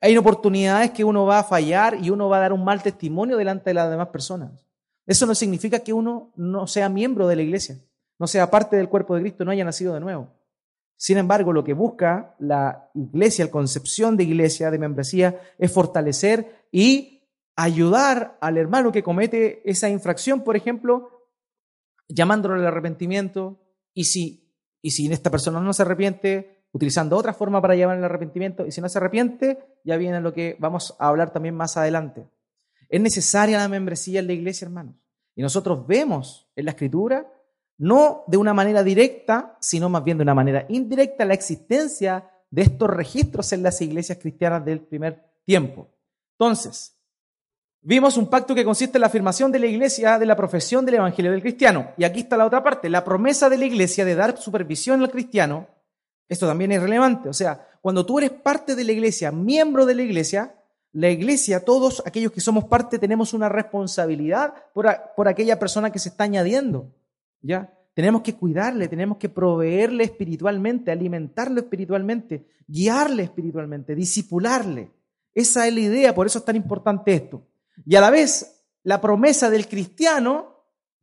Hay 0.00 0.16
oportunidades 0.16 0.90
que 0.90 1.04
uno 1.04 1.24
va 1.24 1.38
a 1.38 1.44
fallar 1.44 1.96
y 2.02 2.10
uno 2.10 2.28
va 2.28 2.38
a 2.38 2.40
dar 2.40 2.52
un 2.52 2.64
mal 2.64 2.82
testimonio 2.82 3.36
delante 3.36 3.70
de 3.70 3.74
las 3.74 3.90
demás 3.90 4.08
personas. 4.08 4.66
Eso 5.06 5.26
no 5.26 5.34
significa 5.34 5.80
que 5.80 5.92
uno 5.92 6.32
no 6.34 6.66
sea 6.66 6.88
miembro 6.88 7.28
de 7.28 7.36
la 7.36 7.42
iglesia, 7.42 7.78
no 8.18 8.26
sea 8.26 8.50
parte 8.50 8.76
del 8.76 8.88
cuerpo 8.88 9.14
de 9.14 9.22
Cristo, 9.22 9.44
no 9.44 9.50
haya 9.50 9.64
nacido 9.64 9.94
de 9.94 10.00
nuevo. 10.00 10.28
Sin 10.96 11.18
embargo, 11.18 11.52
lo 11.52 11.64
que 11.64 11.74
busca 11.74 12.34
la 12.38 12.90
iglesia, 12.94 13.44
la 13.44 13.50
concepción 13.50 14.16
de 14.16 14.24
iglesia, 14.24 14.70
de 14.70 14.78
membresía, 14.78 15.40
es 15.58 15.70
fortalecer 15.70 16.66
y 16.72 17.13
ayudar 17.56 18.38
al 18.40 18.58
hermano 18.58 18.92
que 18.92 19.02
comete 19.02 19.62
esa 19.68 19.88
infracción, 19.88 20.42
por 20.42 20.56
ejemplo, 20.56 21.28
llamándolo 22.08 22.54
al 22.54 22.66
arrepentimiento, 22.66 23.60
y 23.92 24.04
si, 24.04 24.52
y 24.82 24.90
si 24.90 25.10
esta 25.12 25.30
persona 25.30 25.60
no 25.60 25.72
se 25.72 25.82
arrepiente, 25.82 26.64
utilizando 26.72 27.16
otra 27.16 27.32
forma 27.32 27.62
para 27.62 27.76
llevar 27.76 27.96
el 27.96 28.04
arrepentimiento, 28.04 28.66
y 28.66 28.72
si 28.72 28.80
no 28.80 28.88
se 28.88 28.98
arrepiente, 28.98 29.58
ya 29.84 29.96
viene 29.96 30.20
lo 30.20 30.32
que 30.32 30.56
vamos 30.58 30.96
a 30.98 31.08
hablar 31.08 31.32
también 31.32 31.54
más 31.54 31.76
adelante. 31.76 32.28
Es 32.88 33.00
necesaria 33.00 33.58
la 33.58 33.68
membresía 33.68 34.20
en 34.20 34.26
la 34.26 34.32
iglesia, 34.32 34.66
hermanos. 34.66 34.96
Y 35.36 35.42
nosotros 35.42 35.86
vemos 35.86 36.50
en 36.56 36.64
la 36.64 36.72
escritura, 36.72 37.30
no 37.78 38.24
de 38.26 38.36
una 38.36 38.54
manera 38.54 38.82
directa, 38.82 39.56
sino 39.60 39.88
más 39.88 40.04
bien 40.04 40.18
de 40.18 40.22
una 40.22 40.34
manera 40.34 40.66
indirecta, 40.68 41.24
la 41.24 41.34
existencia 41.34 42.30
de 42.50 42.62
estos 42.62 42.88
registros 42.88 43.52
en 43.52 43.62
las 43.62 43.80
iglesias 43.80 44.18
cristianas 44.18 44.64
del 44.64 44.80
primer 44.80 45.24
tiempo. 45.44 45.88
Entonces, 46.38 47.00
vimos 47.84 48.16
un 48.16 48.28
pacto 48.28 48.54
que 48.54 48.64
consiste 48.64 48.96
en 48.96 49.02
la 49.02 49.06
afirmación 49.06 49.52
de 49.52 49.60
la 49.60 49.66
iglesia 49.66 50.18
de 50.18 50.26
la 50.26 50.34
profesión 50.34 50.84
del 50.84 50.96
evangelio 50.96 51.30
del 51.30 51.42
cristiano. 51.42 51.92
Y 51.96 52.04
aquí 52.04 52.20
está 52.20 52.36
la 52.36 52.46
otra 52.46 52.64
parte, 52.64 52.88
la 52.88 53.04
promesa 53.04 53.48
de 53.48 53.58
la 53.58 53.66
iglesia 53.66 54.04
de 54.04 54.14
dar 54.14 54.36
supervisión 54.38 55.00
al 55.02 55.10
cristiano. 55.10 55.68
Esto 56.28 56.46
también 56.46 56.72
es 56.72 56.82
relevante. 56.82 57.28
O 57.28 57.34
sea, 57.34 57.68
cuando 57.80 58.04
tú 58.04 58.18
eres 58.18 58.30
parte 58.30 58.74
de 58.74 58.84
la 58.84 58.92
iglesia, 58.92 59.30
miembro 59.30 59.86
de 59.86 59.94
la 59.94 60.02
iglesia, 60.02 60.54
la 60.92 61.10
iglesia, 61.10 61.64
todos 61.64 62.02
aquellos 62.06 62.32
que 62.32 62.40
somos 62.40 62.64
parte, 62.64 62.98
tenemos 62.98 63.34
una 63.34 63.48
responsabilidad 63.48 64.54
por, 64.72 64.86
por 65.14 65.28
aquella 65.28 65.58
persona 65.58 65.92
que 65.92 65.98
se 65.98 66.08
está 66.08 66.24
añadiendo. 66.24 66.90
¿Ya? 67.42 67.70
Tenemos 67.92 68.22
que 68.22 68.34
cuidarle, 68.34 68.88
tenemos 68.88 69.18
que 69.18 69.28
proveerle 69.28 70.04
espiritualmente, 70.04 70.90
alimentarlo 70.90 71.60
espiritualmente, 71.60 72.46
guiarle 72.66 73.24
espiritualmente, 73.24 73.94
disipularle. 73.94 74.90
Esa 75.34 75.68
es 75.68 75.74
la 75.74 75.80
idea, 75.80 76.14
por 76.14 76.26
eso 76.26 76.38
es 76.38 76.44
tan 76.44 76.56
importante 76.56 77.12
esto. 77.12 77.42
Y 77.86 77.96
a 77.96 78.00
la 78.00 78.10
vez, 78.10 78.62
la 78.82 79.00
promesa 79.00 79.50
del 79.50 79.68
cristiano 79.68 80.54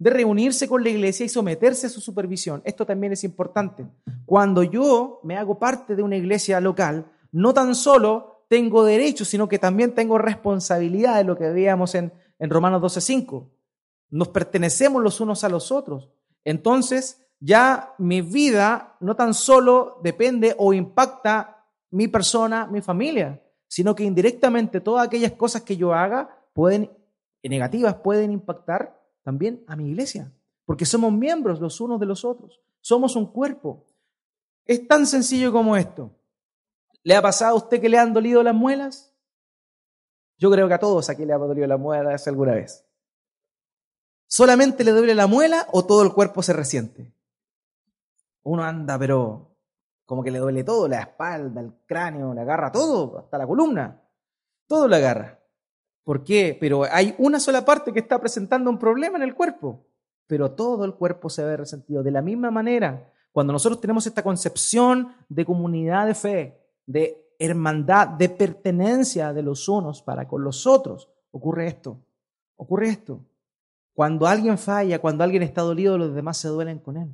de 0.02 0.10
reunirse 0.10 0.68
con 0.68 0.84
la 0.84 0.90
iglesia 0.90 1.26
y 1.26 1.30
someterse 1.30 1.86
a 1.86 1.90
su 1.90 2.02
supervisión. 2.02 2.64
Esto 2.66 2.88
también 2.88 3.14
es 3.14 3.24
importante. 3.24 3.86
Cuando 4.26 4.64
yo 4.64 5.20
me 5.24 5.38
hago 5.38 5.60
parte 5.60 5.96
de 5.96 6.02
una 6.02 6.18
iglesia 6.18 6.60
local, 6.60 7.06
no 7.32 7.54
tan 7.54 7.76
solo 7.76 8.46
tengo 8.50 8.84
derechos, 8.84 9.28
sino 9.28 9.48
que 9.48 9.60
también 9.60 9.94
tengo 9.94 10.18
responsabilidad 10.18 11.18
de 11.18 11.24
lo 11.24 11.38
que 11.38 11.50
veíamos 11.50 11.94
en, 11.94 12.12
en 12.40 12.50
Romanos 12.50 12.82
12.5. 12.82 13.48
Nos 14.10 14.30
pertenecemos 14.30 15.04
los 15.04 15.22
unos 15.22 15.44
a 15.44 15.50
los 15.50 15.72
otros. 15.72 16.10
Entonces, 16.44 17.22
ya 17.40 17.94
mi 18.00 18.22
vida 18.22 18.98
no 19.02 19.16
tan 19.16 19.36
solo 19.36 20.00
depende 20.04 20.56
o 20.58 20.74
impacta 20.74 21.68
mi 21.92 22.08
persona, 22.08 22.66
mi 22.66 22.82
familia, 22.82 23.42
sino 23.68 23.94
que 23.94 24.04
indirectamente 24.04 24.82
todas 24.82 25.06
aquellas 25.06 25.34
cosas 25.34 25.62
que 25.62 25.78
yo 25.78 25.94
haga 25.94 26.41
pueden, 26.54 26.92
negativas, 27.44 27.96
pueden 27.96 28.32
impactar 28.32 29.00
también 29.24 29.64
a 29.68 29.76
mi 29.76 29.90
iglesia, 29.90 30.32
porque 30.66 30.86
somos 30.86 31.12
miembros 31.12 31.60
los 31.60 31.80
unos 31.82 32.00
de 32.00 32.06
los 32.06 32.26
otros, 32.26 32.62
somos 32.82 33.16
un 33.16 33.32
cuerpo. 33.32 33.86
Es 34.66 34.88
tan 34.88 35.06
sencillo 35.06 35.52
como 35.52 35.76
esto. 35.76 36.12
¿Le 37.04 37.16
ha 37.16 37.22
pasado 37.22 37.54
a 37.54 37.58
usted 37.58 37.82
que 37.82 37.90
le 37.90 37.98
han 37.98 38.14
dolido 38.14 38.44
las 38.44 38.54
muelas? 38.54 39.14
Yo 40.38 40.50
creo 40.50 40.68
que 40.68 40.74
a 40.74 40.80
todos 40.80 41.10
aquí 41.10 41.26
le 41.26 41.34
ha 41.34 41.38
dolido 41.38 41.68
las 41.68 41.80
muelas 41.80 42.28
alguna 42.28 42.54
vez. 42.54 42.86
¿Solamente 44.28 44.84
le 44.84 44.92
duele 44.92 45.14
la 45.14 45.28
muela 45.28 45.68
o 45.72 45.86
todo 45.86 46.04
el 46.04 46.14
cuerpo 46.14 46.42
se 46.42 46.54
resiente? 46.54 47.14
Uno 48.44 48.64
anda, 48.64 48.98
pero 48.98 49.58
como 50.06 50.24
que 50.24 50.32
le 50.32 50.40
duele 50.40 50.64
todo, 50.64 50.88
la 50.88 51.02
espalda, 51.02 51.62
el 51.62 51.74
cráneo, 51.86 52.34
le 52.34 52.42
agarra 52.42 52.72
todo, 52.72 53.20
hasta 53.20 53.38
la 53.38 53.46
columna. 53.46 54.02
Todo 54.68 54.88
le 54.88 54.96
agarra. 54.96 55.41
¿Por 56.04 56.24
qué? 56.24 56.58
Pero 56.60 56.84
hay 56.84 57.16
una 57.18 57.40
sola 57.40 57.64
parte 57.64 57.94
que 57.94 58.00
está 58.00 58.20
presentando 58.20 58.70
un 58.70 58.80
problema 58.80 59.18
en 59.18 59.24
el 59.24 59.36
cuerpo, 59.36 59.86
pero 60.28 60.52
todo 60.52 60.86
el 60.86 60.96
cuerpo 60.96 61.30
se 61.30 61.44
ve 61.44 61.58
resentido. 61.58 62.04
De 62.04 62.12
la 62.12 62.22
misma 62.22 62.52
manera, 62.52 63.12
cuando 63.32 63.54
nosotros 63.54 63.80
tenemos 63.80 64.08
esta 64.08 64.24
concepción 64.24 65.14
de 65.30 65.46
comunidad 65.46 66.08
de 66.08 66.16
fe, 66.16 66.60
de 66.86 67.34
hermandad, 67.38 68.08
de 68.08 68.30
pertenencia 68.30 69.34
de 69.34 69.44
los 69.44 69.68
unos 69.68 70.02
para 70.02 70.28
con 70.28 70.44
los 70.44 70.68
otros, 70.68 71.10
ocurre 71.32 71.68
esto. 71.68 72.00
Ocurre 72.56 72.90
esto. 72.90 73.26
Cuando 73.94 74.28
alguien 74.28 74.58
falla, 74.58 75.00
cuando 75.00 75.24
alguien 75.24 75.44
está 75.44 75.62
dolido, 75.62 75.98
los 75.98 76.14
demás 76.14 76.38
se 76.38 76.48
duelen 76.48 76.80
con 76.80 76.98
él. 76.98 77.10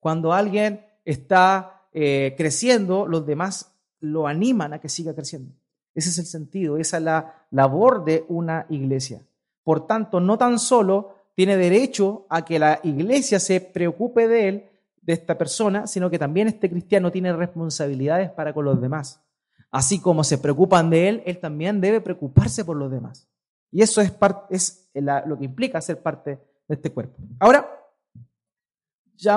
Cuando 0.00 0.32
alguien 0.32 0.84
está 1.04 1.88
eh, 1.92 2.34
creciendo, 2.36 3.06
los 3.06 3.26
demás 3.26 3.74
lo 4.00 4.26
animan 4.26 4.72
a 4.72 4.80
que 4.80 4.88
siga 4.88 5.14
creciendo. 5.14 5.54
Ese 5.94 6.10
es 6.10 6.18
el 6.18 6.26
sentido, 6.26 6.76
esa 6.76 6.98
es 6.98 7.02
la 7.02 7.45
labor 7.56 8.04
de 8.04 8.24
una 8.28 8.66
iglesia. 8.68 9.22
Por 9.64 9.86
tanto, 9.86 10.20
no 10.20 10.36
tan 10.36 10.58
solo 10.58 11.14
tiene 11.34 11.56
derecho 11.56 12.26
a 12.28 12.44
que 12.44 12.58
la 12.58 12.80
iglesia 12.82 13.40
se 13.40 13.60
preocupe 13.60 14.28
de 14.28 14.48
él, 14.48 14.68
de 15.00 15.14
esta 15.14 15.38
persona, 15.38 15.86
sino 15.86 16.10
que 16.10 16.18
también 16.18 16.48
este 16.48 16.68
cristiano 16.68 17.10
tiene 17.10 17.32
responsabilidades 17.32 18.30
para 18.30 18.52
con 18.52 18.66
los 18.66 18.80
demás. 18.80 19.22
Así 19.70 20.00
como 20.00 20.22
se 20.22 20.38
preocupan 20.38 20.90
de 20.90 21.08
él, 21.08 21.22
él 21.24 21.38
también 21.38 21.80
debe 21.80 22.00
preocuparse 22.00 22.64
por 22.64 22.76
los 22.76 22.90
demás. 22.90 23.28
Y 23.70 23.82
eso 23.82 24.00
es, 24.00 24.12
es 24.50 24.90
lo 25.26 25.38
que 25.38 25.44
implica 25.44 25.80
ser 25.80 26.02
parte 26.02 26.38
de 26.68 26.74
este 26.74 26.92
cuerpo. 26.92 27.16
Ahora, 27.40 27.68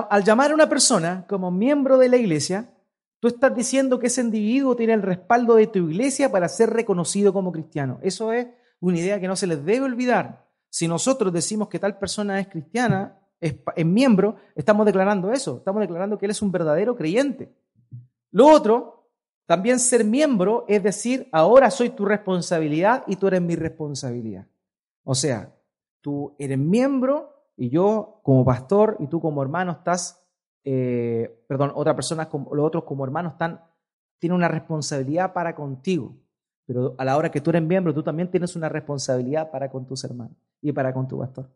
al 0.10 0.24
llamar 0.24 0.52
a 0.52 0.56
una 0.56 0.68
persona 0.68 1.26
como 1.28 1.52
miembro 1.52 1.98
de 1.98 2.10
la 2.10 2.18
iglesia, 2.18 2.70
tú 3.20 3.28
estás 3.28 3.56
diciendo 3.56 4.00
que 4.00 4.08
ese 4.08 4.22
individuo 4.22 4.76
tiene 4.76 4.94
el 4.94 5.02
respaldo 5.02 5.56
de 5.56 5.68
tu 5.68 5.90
iglesia 5.90 6.32
para 6.32 6.48
ser 6.50 6.72
reconocido 6.72 7.34
como 7.34 7.52
cristiano. 7.52 8.00
Eso 8.02 8.32
es 8.34 8.48
una 8.80 9.00
idea 9.00 9.20
que 9.20 9.28
no 9.28 9.36
se 9.36 9.48
les 9.48 9.64
debe 9.64 9.86
olvidar. 9.86 10.48
Si 10.70 10.88
nosotros 10.88 11.34
decimos 11.34 11.68
que 11.68 11.80
tal 11.80 11.98
persona 11.98 12.40
es 12.40 12.48
cristiana, 12.48 13.20
es, 13.40 13.56
miembro, 13.86 14.36
estamos 14.56 14.86
declarando 14.86 15.32
eso, 15.32 15.58
estamos 15.58 15.82
declarando 15.82 16.18
que 16.18 16.26
él 16.26 16.32
es 16.32 16.42
un 16.42 16.52
verdadero 16.52 16.96
creyente. 16.96 17.54
Lo 18.32 18.48
otro 18.48 19.12
también 19.46 19.80
ser 19.80 20.04
miembro 20.06 20.66
es 20.68 20.84
decir, 20.84 21.28
ahora 21.32 21.72
soy 21.72 21.90
tu 21.90 22.06
responsabilidad 22.06 23.04
y 23.08 23.16
tú 23.16 23.28
eres 23.28 23.42
mi 23.42 23.56
responsabilidad. 23.56 24.48
O 25.04 25.16
sea, 25.16 25.56
tú 26.02 26.36
eres 26.38 26.58
miembro 26.58 27.34
y 27.58 27.70
yo 27.70 28.20
como 28.24 28.46
pastor 28.46 28.98
y 29.00 29.08
tú 29.08 29.20
como 29.20 29.42
hermano 29.42 29.72
estás, 29.72 30.19
eh, 30.64 31.44
perdón, 31.48 31.72
otra 31.76 31.96
persona, 31.96 32.30
los 32.32 32.66
otros 32.66 32.84
como 32.84 33.04
hermanos 33.04 33.34
están, 33.34 33.62
tienen 34.20 34.36
una 34.36 34.48
responsabilidad 34.48 35.34
para 35.34 35.56
contigo. 35.56 36.16
Pero 36.66 36.96
a 36.98 37.06
la 37.06 37.18
hora 37.18 37.32
que 37.32 37.42
tú 37.42 37.50
eres 37.50 37.64
miembro, 37.64 37.94
tú 37.94 38.04
también 38.04 38.30
tienes 38.30 38.56
una 38.56 38.70
responsabilidad 38.70 39.50
para 39.50 39.70
con 39.70 39.88
tus 39.88 40.04
hermanos 40.04 40.38
y 40.62 40.72
para 40.72 40.94
con 40.94 41.08
tu 41.08 41.18
pastor. 41.18 41.50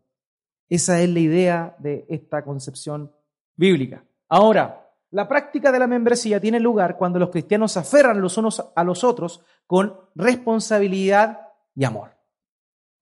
Esa 0.68 1.00
es 1.00 1.08
la 1.08 1.20
idea 1.20 1.76
de 1.78 2.04
esta 2.08 2.42
concepción 2.42 3.12
bíblica. 3.54 4.04
Ahora, 4.28 4.90
la 5.10 5.28
práctica 5.28 5.70
de 5.70 5.78
la 5.78 5.86
membresía 5.86 6.40
tiene 6.40 6.58
lugar 6.58 6.96
cuando 6.96 7.20
los 7.20 7.30
cristianos 7.30 7.72
se 7.72 7.78
aferran 7.78 8.20
los 8.20 8.36
unos 8.36 8.64
a 8.74 8.82
los 8.82 9.04
otros 9.04 9.44
con 9.66 9.94
responsabilidad 10.16 11.50
y 11.76 11.84
amor. 11.84 12.16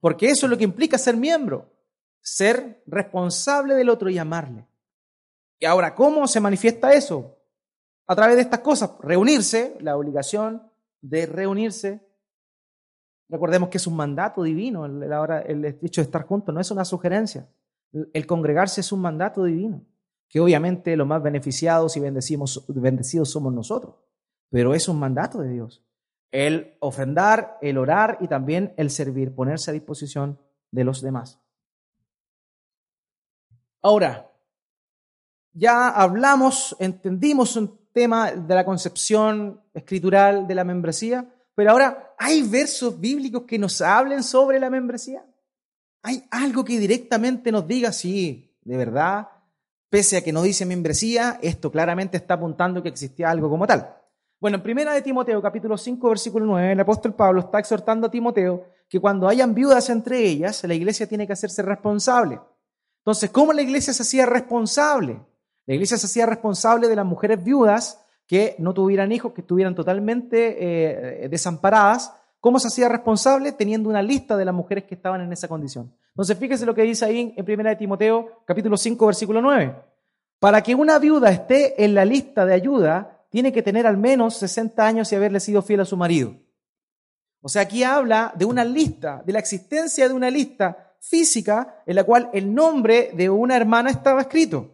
Porque 0.01 0.27
eso 0.27 0.45
es 0.47 0.51
lo 0.51 0.59
que 0.59 0.65
implica 0.65 0.99
ser 0.99 1.17
miembro, 1.17 1.73
ser 2.21 2.83
responsable 2.87 3.75
del 3.75 3.89
otro 3.89 4.11
y 4.11 4.19
amarle. 4.19 4.67
Y 5.63 5.65
ahora, 5.65 5.95
¿cómo 5.95 6.27
se 6.27 6.41
manifiesta 6.41 6.93
eso? 6.93 7.39
A 8.09 8.17
través 8.17 8.35
de 8.35 8.43
estas 8.43 8.59
cosas, 8.59 8.95
reunirse, 9.01 9.77
la 9.79 9.97
obligación 9.97 10.69
de 11.01 11.25
reunirse. 11.25 12.05
Recordemos 13.29 13.69
que 13.69 13.79
es 13.79 13.87
un 13.87 13.95
mandato 13.95 14.43
divino, 14.43 14.87
el, 14.87 15.05
el 15.05 15.65
hecho 15.81 16.01
de 16.01 16.07
estar 16.07 16.27
juntos 16.27 16.53
no 16.53 16.61
es 16.61 16.69
una 16.73 16.85
sugerencia. 16.85 17.49
El 18.13 18.27
congregarse 18.27 18.81
es 18.81 18.91
un 18.91 19.03
mandato 19.03 19.45
divino 19.45 19.87
que 20.29 20.41
obviamente 20.41 20.97
los 20.97 21.07
más 21.07 21.23
beneficiados 21.23 21.97
y 21.97 22.01
bendecidos 22.01 23.31
somos 23.31 23.55
nosotros, 23.55 23.95
pero 24.51 24.75
es 24.75 24.89
un 24.89 24.99
mandato 24.99 25.39
de 25.39 25.51
Dios. 25.51 25.87
El 26.33 26.77
ofrendar, 26.81 27.59
el 27.63 27.79
orar 27.79 28.19
y 28.21 28.27
también 28.27 28.75
el 28.79 28.91
servir, 28.91 29.33
ponerse 29.33 29.71
a 29.71 29.75
disposición 29.75 30.41
de 30.73 30.83
los 30.83 31.03
demás. 31.03 31.41
Ahora, 33.81 34.32
ya 35.53 35.89
hablamos, 35.89 36.77
entendimos 36.79 37.57
un 37.57 37.79
tema 37.93 38.33
de 38.33 38.55
la 38.55 38.65
concepción 38.65 39.61
escritural 39.75 40.47
de 40.47 40.55
la 40.55 40.65
membresía, 40.65 41.27
pero 41.55 41.71
ahora 41.71 42.15
hay 42.19 42.43
versos 42.43 42.99
bíblicos 42.99 43.43
que 43.43 43.59
nos 43.59 43.81
hablen 43.81 44.23
sobre 44.23 44.59
la 44.59 44.71
membresía. 44.71 45.25
Hay 46.03 46.25
algo 46.31 46.65
que 46.65 46.79
directamente 46.79 47.53
nos 47.53 47.67
diga, 47.67 47.93
sí, 47.93 48.57
de 48.63 48.77
verdad, 48.77 49.29
pese 49.89 50.17
a 50.17 50.25
que 50.25 50.33
no 50.33 50.43
dice 50.43 50.65
membresía, 50.65 51.39
esto 51.43 51.71
claramente 51.71 52.17
está 52.17 52.35
apuntando 52.35 52.83
que 52.83 52.89
existía 52.89 53.31
algo 53.31 53.51
como 53.51 53.67
tal. 53.67 53.97
Bueno, 54.41 54.57
en 54.57 54.63
primera 54.63 54.93
de 54.93 55.03
Timoteo, 55.03 55.41
capítulo 55.41 55.77
5, 55.77 56.09
versículo 56.09 56.47
9, 56.47 56.73
el 56.73 56.81
apóstol 56.81 57.15
Pablo 57.15 57.41
está 57.41 57.61
exhortando 57.61 58.09
a 58.09 58.11
Timoteo 58.11 58.65
que 58.89 58.99
cuando 58.99 59.29
hayan 59.29 59.55
viudas 59.55 59.89
entre 59.91 60.19
ellas, 60.27 60.65
la 60.65 60.75
iglesia 60.75 61.07
tiene 61.07 61.27
que 61.27 61.35
hacerse 61.35 61.63
responsable. 61.63 62.41
Entonces, 63.03 63.31
¿cómo 63.31 63.53
la 63.53 63.63
iglesia 63.63 63.93
se 63.93 64.03
hacía 64.03 64.27
responsable? 64.27 65.21
La 65.67 65.75
iglesia 65.75 65.97
se 65.97 66.07
hacía 66.07 66.27
responsable 66.27 66.89
de 66.89 66.97
las 66.97 67.07
mujeres 67.07 67.43
viudas 67.43 68.05
que 68.27 68.57
no 68.59 68.75
tuvieran 68.75 69.13
hijos, 69.13 69.33
que 69.33 69.43
estuvieran 69.43 69.75
totalmente 69.75 71.25
eh, 71.25 71.29
desamparadas, 71.29 72.13
¿Cómo 72.43 72.59
se 72.59 72.67
hacía 72.67 72.89
responsable? 72.89 73.53
Teniendo 73.53 73.89
una 73.89 74.03
lista 74.03 74.37
de 74.37 74.45
las 74.45 74.53
mujeres 74.53 74.83
que 74.83 74.97
estaban 74.97 75.21
en 75.21 75.33
esa 75.33 75.47
condición. 75.47 75.95
Entonces, 76.09 76.37
fíjese 76.37 76.67
lo 76.67 76.75
que 76.75 76.83
dice 76.83 77.05
ahí 77.05 77.33
en 77.37 77.61
1 77.61 77.77
Timoteo, 77.77 78.43
capítulo 78.45 78.77
5, 78.77 79.07
versículo 79.07 79.41
9. 79.41 79.77
Para 80.41 80.61
que 80.61 80.75
una 80.75 80.99
viuda 80.99 81.31
esté 81.31 81.85
en 81.85 81.95
la 81.95 82.05
lista 82.05 82.45
de 82.45 82.55
ayuda, 82.55 83.27
tiene 83.31 83.53
que 83.53 83.63
tener 83.63 83.87
al 83.87 83.97
menos 83.97 84.39
60 84.39 84.85
años 84.85 85.13
y 85.13 85.15
haberle 85.15 85.39
sido 85.39 85.63
fiel 85.63 85.83
a 85.83 85.85
su 85.85 85.97
marido. 85.97 86.35
O 87.43 87.49
sea, 87.49 87.63
aquí 87.63 87.85
habla 87.85 88.33
de 88.35 88.45
una 88.45 88.65
lista, 88.65 89.23
de 89.25 89.35
la 89.35 89.39
existencia 89.39 90.09
de 90.09 90.15
una 90.15 90.29
lista 90.29 90.97
física 90.99 91.81
en 91.87 91.95
la 91.95 92.03
cual 92.03 92.29
el 92.33 92.53
nombre 92.53 93.13
de 93.15 93.31
una 93.31 93.57
hermana 93.57 93.91
estaba 93.91 94.23
escrito. 94.23 94.72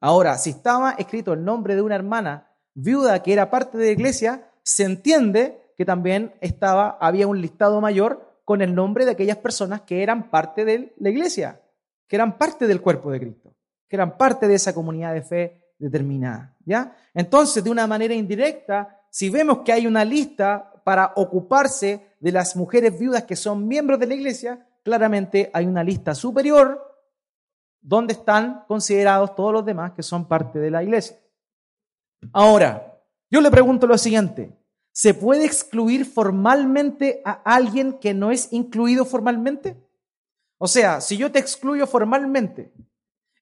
Ahora, 0.00 0.38
si 0.38 0.50
estaba 0.50 0.92
escrito 0.92 1.32
el 1.32 1.44
nombre 1.44 1.74
de 1.74 1.82
una 1.82 1.96
hermana 1.96 2.48
viuda 2.74 3.22
que 3.22 3.32
era 3.32 3.50
parte 3.50 3.78
de 3.78 3.86
la 3.86 3.92
iglesia, 3.92 4.50
se 4.62 4.84
entiende 4.84 5.72
que 5.76 5.84
también 5.84 6.34
estaba, 6.40 6.98
había 7.00 7.26
un 7.26 7.40
listado 7.40 7.80
mayor 7.80 8.40
con 8.44 8.62
el 8.62 8.74
nombre 8.74 9.04
de 9.04 9.12
aquellas 9.12 9.36
personas 9.38 9.82
que 9.82 10.02
eran 10.02 10.30
parte 10.30 10.64
de 10.64 10.94
la 10.98 11.10
iglesia, 11.10 11.60
que 12.06 12.16
eran 12.16 12.38
parte 12.38 12.66
del 12.66 12.80
cuerpo 12.80 13.10
de 13.10 13.20
Cristo, 13.20 13.54
que 13.88 13.96
eran 13.96 14.16
parte 14.16 14.48
de 14.48 14.54
esa 14.54 14.74
comunidad 14.74 15.14
de 15.14 15.22
fe 15.22 15.74
determinada. 15.78 16.56
¿ya? 16.64 16.96
Entonces, 17.14 17.62
de 17.62 17.70
una 17.70 17.86
manera 17.86 18.14
indirecta, 18.14 19.02
si 19.10 19.30
vemos 19.30 19.58
que 19.64 19.72
hay 19.72 19.86
una 19.86 20.04
lista 20.04 20.72
para 20.84 21.12
ocuparse 21.16 22.14
de 22.20 22.32
las 22.32 22.56
mujeres 22.56 22.98
viudas 22.98 23.24
que 23.24 23.36
son 23.36 23.66
miembros 23.66 23.98
de 23.98 24.06
la 24.06 24.14
iglesia, 24.14 24.66
claramente 24.82 25.50
hay 25.52 25.66
una 25.66 25.84
lista 25.84 26.14
superior 26.14 26.87
donde 27.80 28.12
están 28.12 28.64
considerados 28.66 29.34
todos 29.34 29.52
los 29.52 29.64
demás 29.64 29.92
que 29.92 30.02
son 30.02 30.26
parte 30.26 30.58
de 30.58 30.70
la 30.70 30.82
iglesia. 30.82 31.16
Ahora, 32.32 33.00
yo 33.30 33.40
le 33.40 33.50
pregunto 33.50 33.86
lo 33.86 33.96
siguiente, 33.96 34.58
¿Se 34.98 35.14
puede 35.14 35.44
excluir 35.44 36.04
formalmente 36.04 37.22
a 37.24 37.40
alguien 37.44 38.00
que 38.00 38.14
no 38.14 38.32
es 38.32 38.48
incluido 38.52 39.04
formalmente? 39.04 39.76
O 40.56 40.66
sea, 40.66 41.00
si 41.00 41.16
yo 41.16 41.30
te 41.30 41.38
excluyo 41.38 41.86
formalmente, 41.86 42.72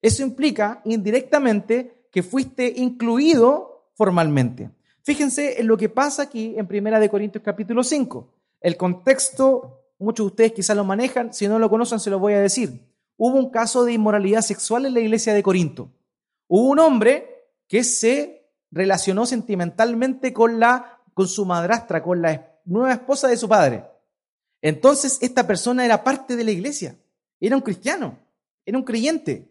eso 0.03 0.23
implica 0.23 0.83
indirectamente 0.85 2.09
que 2.13 2.23
fuiste 2.23 2.75
incluido 2.77 3.91
formalmente. 3.95 4.69
Fíjense 5.03 5.59
en 5.59 5.67
lo 5.67 5.79
que 5.79 5.89
pasa 5.89 6.25
aquí 6.25 6.53
en 6.59 6.67
Primera 6.67 7.01
de 7.01 7.09
Corintios 7.09 7.43
capítulo 7.43 7.83
5. 7.83 8.35
El 8.61 8.77
contexto, 8.77 9.81
muchos 9.99 10.27
de 10.27 10.29
ustedes 10.29 10.53
quizás 10.53 10.77
lo 10.77 10.85
manejan, 10.85 11.33
si 11.33 11.49
no 11.49 11.59
lo 11.59 11.71
conocen 11.71 12.01
se 12.01 12.11
lo 12.11 12.19
voy 12.19 12.35
a 12.35 12.41
decir. 12.41 12.83
Hubo 13.17 13.39
un 13.39 13.51
caso 13.51 13.85
de 13.85 13.93
inmoralidad 13.93 14.43
sexual 14.43 14.87
en 14.87 14.95
la 14.95 15.01
iglesia 15.01 15.35
de 15.35 15.43
Corinto. 15.43 15.91
Hubo 16.49 16.69
un 16.69 16.79
hombre 16.79 17.49
que 17.67 17.83
se 17.83 18.51
relacionó 18.71 19.27
sentimentalmente 19.27 20.33
con 20.33 20.61
la 20.61 20.97
con 21.17 21.29
su 21.29 21.47
madrastra, 21.47 22.03
con 22.03 22.21
la 22.21 22.61
nueva 22.67 22.93
esposa 22.93 23.29
de 23.29 23.39
su 23.39 23.49
padre. 23.49 23.87
Entonces 24.61 25.17
esta 25.23 25.47
persona 25.47 25.83
era 25.83 26.05
parte 26.05 26.37
de 26.37 26.45
la 26.45 26.51
iglesia, 26.51 26.95
era 27.41 27.57
un 27.57 27.63
cristiano, 27.63 28.19
era 28.67 28.77
un 28.77 28.85
creyente, 28.85 29.51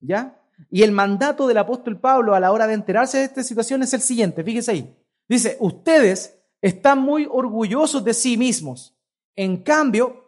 ¿ya? 0.00 0.36
Y 0.68 0.82
el 0.82 0.90
mandato 0.90 1.46
del 1.46 1.58
apóstol 1.58 2.00
Pablo 2.00 2.34
a 2.34 2.40
la 2.40 2.50
hora 2.50 2.66
de 2.66 2.74
enterarse 2.74 3.18
de 3.18 3.24
esta 3.24 3.44
situación 3.44 3.84
es 3.84 3.94
el 3.94 4.00
siguiente, 4.00 4.42
fíjese 4.42 4.72
ahí. 4.72 4.96
Dice, 5.28 5.56
ustedes 5.60 6.38
están 6.60 6.98
muy 6.98 7.28
orgullosos 7.30 8.02
de 8.02 8.12
sí 8.12 8.36
mismos. 8.36 8.92
En 9.36 9.58
cambio, 9.58 10.25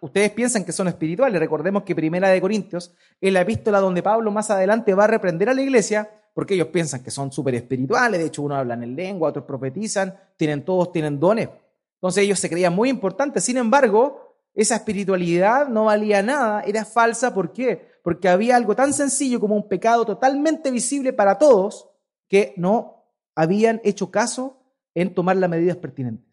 ustedes 0.00 0.30
piensan 0.30 0.64
que 0.64 0.72
son 0.72 0.88
espirituales. 0.88 1.40
Recordemos 1.40 1.82
que 1.82 1.94
Primera 1.94 2.28
de 2.28 2.40
Corintios 2.40 2.94
es 3.20 3.32
la 3.32 3.40
epístola 3.40 3.80
donde 3.80 4.02
Pablo 4.02 4.30
más 4.30 4.50
adelante 4.50 4.94
va 4.94 5.04
a 5.04 5.08
reprender 5.08 5.48
a 5.48 5.54
la 5.54 5.62
iglesia 5.62 6.08
porque 6.34 6.54
ellos 6.54 6.68
piensan 6.68 7.02
que 7.02 7.10
son 7.10 7.32
súper 7.32 7.54
espirituales, 7.54 8.20
de 8.20 8.26
hecho 8.26 8.42
unos 8.42 8.58
hablan 8.58 8.82
en 8.82 8.94
lengua, 8.94 9.30
otros 9.30 9.44
profetizan, 9.44 10.14
tienen 10.36 10.64
todos, 10.64 10.92
tienen 10.92 11.18
dones. 11.18 11.48
Entonces 11.94 12.24
ellos 12.24 12.38
se 12.38 12.48
creían 12.48 12.74
muy 12.74 12.88
importantes, 12.88 13.44
sin 13.44 13.56
embargo, 13.56 14.38
esa 14.54 14.76
espiritualidad 14.76 15.68
no 15.68 15.86
valía 15.86 16.22
nada, 16.22 16.62
era 16.62 16.84
falsa, 16.84 17.34
¿por 17.34 17.52
qué? 17.52 17.90
Porque 18.02 18.28
había 18.28 18.56
algo 18.56 18.74
tan 18.74 18.92
sencillo 18.92 19.40
como 19.40 19.56
un 19.56 19.68
pecado 19.68 20.04
totalmente 20.04 20.70
visible 20.70 21.12
para 21.12 21.36
todos 21.36 21.88
que 22.28 22.54
no 22.56 23.04
habían 23.34 23.80
hecho 23.84 24.10
caso 24.10 24.62
en 24.94 25.14
tomar 25.14 25.36
las 25.36 25.50
medidas 25.50 25.76
pertinentes. 25.76 26.29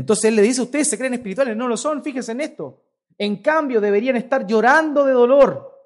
Entonces 0.00 0.24
él 0.24 0.36
le 0.36 0.42
dice, 0.42 0.62
ustedes 0.62 0.88
se 0.88 0.96
creen 0.96 1.12
espirituales, 1.12 1.54
no 1.54 1.68
lo 1.68 1.76
son, 1.76 2.02
fíjense 2.02 2.32
en 2.32 2.40
esto. 2.40 2.82
En 3.18 3.36
cambio, 3.42 3.82
deberían 3.82 4.16
estar 4.16 4.46
llorando 4.46 5.04
de 5.04 5.12
dolor 5.12 5.78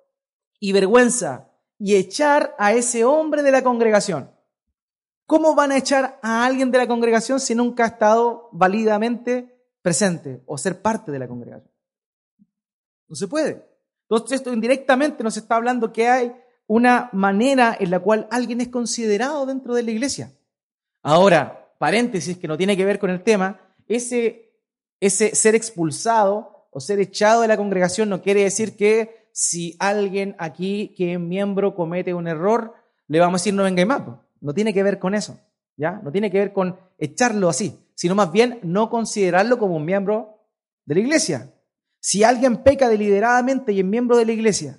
y 0.61 0.71
vergüenza 0.71 1.51
y 1.81 1.97
echar 1.97 2.55
a 2.57 2.73
ese 2.73 3.05
hombre 3.05 3.43
de 3.43 3.51
la 3.51 3.65
congregación. 3.65 4.31
¿Cómo 5.27 5.57
van 5.57 5.73
a 5.73 5.79
echar 5.79 6.21
a 6.23 6.47
alguien 6.47 6.71
de 6.71 6.79
la 6.79 6.87
congregación 6.87 7.41
si 7.41 7.57
nunca 7.57 7.83
ha 7.83 7.89
estado 7.89 8.51
válidamente 8.53 9.53
presente 9.83 10.45
o 10.47 10.57
ser 10.59 10.81
parte 10.81 11.11
de 11.11 11.19
la 11.19 11.27
congregación? 11.27 11.73
No 13.09 13.17
se 13.17 13.27
puede. 13.27 13.67
Entonces 14.03 14.39
esto 14.39 14.53
indirectamente 14.53 15.25
nos 15.25 15.37
está 15.37 15.57
hablando 15.57 15.93
que 15.93 16.09
hay 16.09 16.37
una 16.69 17.11
manera 17.13 17.77
en 17.81 17.91
la 17.91 17.99
cual 17.99 18.29
alguien 18.31 18.61
es 18.61 18.69
considerado 18.69 19.45
dentro 19.45 19.75
de 19.75 19.83
la 19.83 19.91
iglesia. 19.91 20.31
Ahora, 21.03 21.75
paréntesis 21.79 22.39
que 22.39 22.47
no 22.47 22.57
tiene 22.57 22.77
que 22.77 22.85
ver 22.85 23.01
con 23.01 23.11
el 23.11 23.25
tema, 23.25 23.64
ese, 23.89 24.51
ser 25.01 25.55
expulsado 25.55 26.69
o 26.71 26.81
ser 26.81 27.01
echado 27.01 27.43
de 27.43 27.49
la 27.49 27.57
congregación 27.57 28.09
no 28.09 28.23
quiere 28.23 28.43
decir 28.45 28.77
que 28.77 29.29
si 29.33 29.77
alguien 29.79 30.37
aquí 30.39 30.95
que 30.97 31.15
es 31.15 31.21
miembro 31.21 31.75
comete 31.75 32.15
un 32.15 32.29
error, 32.29 32.75
le 33.09 33.21
vamos 33.21 33.41
a 33.41 33.43
decir 33.43 33.55
no 33.55 33.65
venga 33.65 33.85
más. 33.85 34.03
No 34.41 34.55
tiene 34.55 34.75
que 34.75 34.83
ver 34.83 34.99
con 34.99 35.15
eso, 35.15 35.41
¿ya? 35.77 36.01
No 36.03 36.13
tiene 36.13 36.31
que 36.31 36.39
ver 36.39 36.53
con 36.53 36.79
echarlo 36.99 37.49
así, 37.49 37.79
sino 37.95 38.15
más 38.15 38.31
bien 38.31 38.59
no 38.63 38.91
considerarlo 38.91 39.59
como 39.59 39.77
un 39.77 39.85
miembro 39.85 40.39
de 40.85 40.95
la 40.95 41.01
iglesia. 41.01 41.55
Si 42.01 42.23
alguien 42.23 42.59
peca 42.59 42.89
deliberadamente 42.89 43.73
y 43.73 43.81
es 43.81 43.85
miembro 43.85 44.17
de 44.17 44.27
la 44.27 44.33
iglesia, 44.33 44.79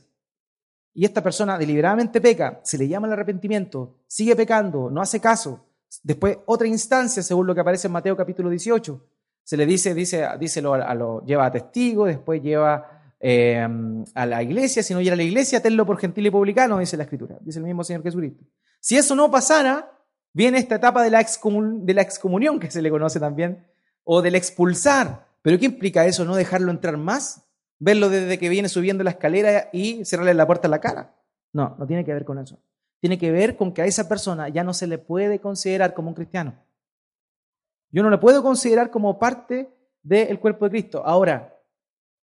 y 0.93 1.03
esta 1.03 1.21
persona 1.21 1.57
deliberadamente 1.57 2.21
peca, 2.21 2.61
se 2.63 2.77
le 2.77 2.87
llama 2.87 3.07
el 3.07 3.13
arrepentimiento, 3.13 3.97
sigue 4.07 4.35
pecando, 4.35 4.89
no 4.89 5.01
hace 5.01 5.19
caso, 5.19 5.65
después 6.03 6.37
otra 6.45 6.67
instancia, 6.67 7.23
según 7.23 7.47
lo 7.47 7.55
que 7.55 7.61
aparece 7.61 7.87
en 7.87 7.93
Mateo 7.93 8.15
capítulo 8.15 8.49
18, 8.49 9.05
se 9.43 9.57
le 9.57 9.65
dice, 9.65 9.93
dice, 9.93 10.27
dice 10.39 10.61
lo, 10.61 10.73
a 10.73 10.93
lo, 10.95 11.23
lleva 11.25 11.45
a 11.45 11.51
testigo, 11.51 12.05
después 12.05 12.41
lleva 12.41 13.13
eh, 13.19 13.67
a 14.13 14.25
la 14.25 14.43
iglesia, 14.43 14.81
si 14.81 14.93
no 14.93 15.01
ir 15.01 15.11
a 15.11 15.15
la 15.15 15.23
iglesia, 15.23 15.61
tenlo 15.61 15.85
por 15.85 15.97
gentil 15.97 16.25
y 16.25 16.31
publicano, 16.31 16.79
dice 16.79 16.97
la 16.97 17.03
escritura, 17.03 17.37
dice 17.41 17.59
el 17.59 17.65
mismo 17.65 17.83
Señor 17.83 18.03
Jesucristo. 18.03 18.43
Si 18.79 18.97
eso 18.97 19.15
no 19.15 19.29
pasara, 19.29 19.91
viene 20.33 20.57
esta 20.57 20.75
etapa 20.75 21.03
de 21.03 21.11
la, 21.11 21.23
de 21.23 21.93
la 21.93 22.01
excomunión, 22.01 22.59
que 22.59 22.69
se 22.71 22.81
le 22.81 22.89
conoce 22.89 23.19
también, 23.19 23.65
o 24.03 24.21
del 24.21 24.35
expulsar. 24.35 25.27
¿Pero 25.41 25.59
qué 25.59 25.65
implica 25.65 26.05
eso? 26.05 26.25
¿No 26.25 26.35
dejarlo 26.35 26.71
entrar 26.71 26.97
más? 26.97 27.47
¿Verlo 27.79 28.09
desde 28.09 28.37
que 28.39 28.49
viene 28.49 28.67
subiendo 28.69 29.03
la 29.03 29.11
escalera 29.11 29.69
y 29.71 30.03
cerrarle 30.05 30.33
la 30.33 30.47
puerta 30.47 30.67
en 30.67 30.71
la 30.71 30.79
cara? 30.79 31.15
No, 31.53 31.75
no 31.77 31.85
tiene 31.85 32.03
que 32.03 32.13
ver 32.13 32.25
con 32.25 32.39
eso. 32.39 32.59
Tiene 33.05 33.19
que 33.19 33.31
ver 33.31 33.55
con 33.55 33.71
que 33.71 33.83
a 33.83 33.85
esa 33.85 34.09
persona 34.09 34.49
ya 34.49 34.63
no 34.63 34.73
se 34.73 34.87
le 34.87 34.97
puede 34.97 35.39
considerar 35.39 35.93
como 35.93 36.09
un 36.09 36.15
cristiano. 36.15 36.55
Yo 37.91 38.01
no 38.01 38.09
le 38.09 38.17
puedo 38.17 38.41
considerar 38.41 38.89
como 38.89 39.19
parte 39.19 39.71
del 40.01 40.39
cuerpo 40.39 40.65
de 40.65 40.71
Cristo. 40.71 41.03
Ahora, 41.05 41.55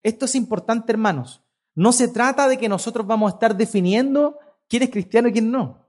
esto 0.02 0.26
es 0.26 0.34
importante, 0.34 0.92
hermanos. 0.92 1.42
No 1.74 1.92
se 1.92 2.08
trata 2.08 2.46
de 2.46 2.58
que 2.58 2.68
nosotros 2.68 3.06
vamos 3.06 3.32
a 3.32 3.36
estar 3.36 3.56
definiendo 3.56 4.38
quién 4.68 4.82
es 4.82 4.90
cristiano 4.90 5.28
y 5.28 5.32
quién 5.32 5.50
no. 5.50 5.88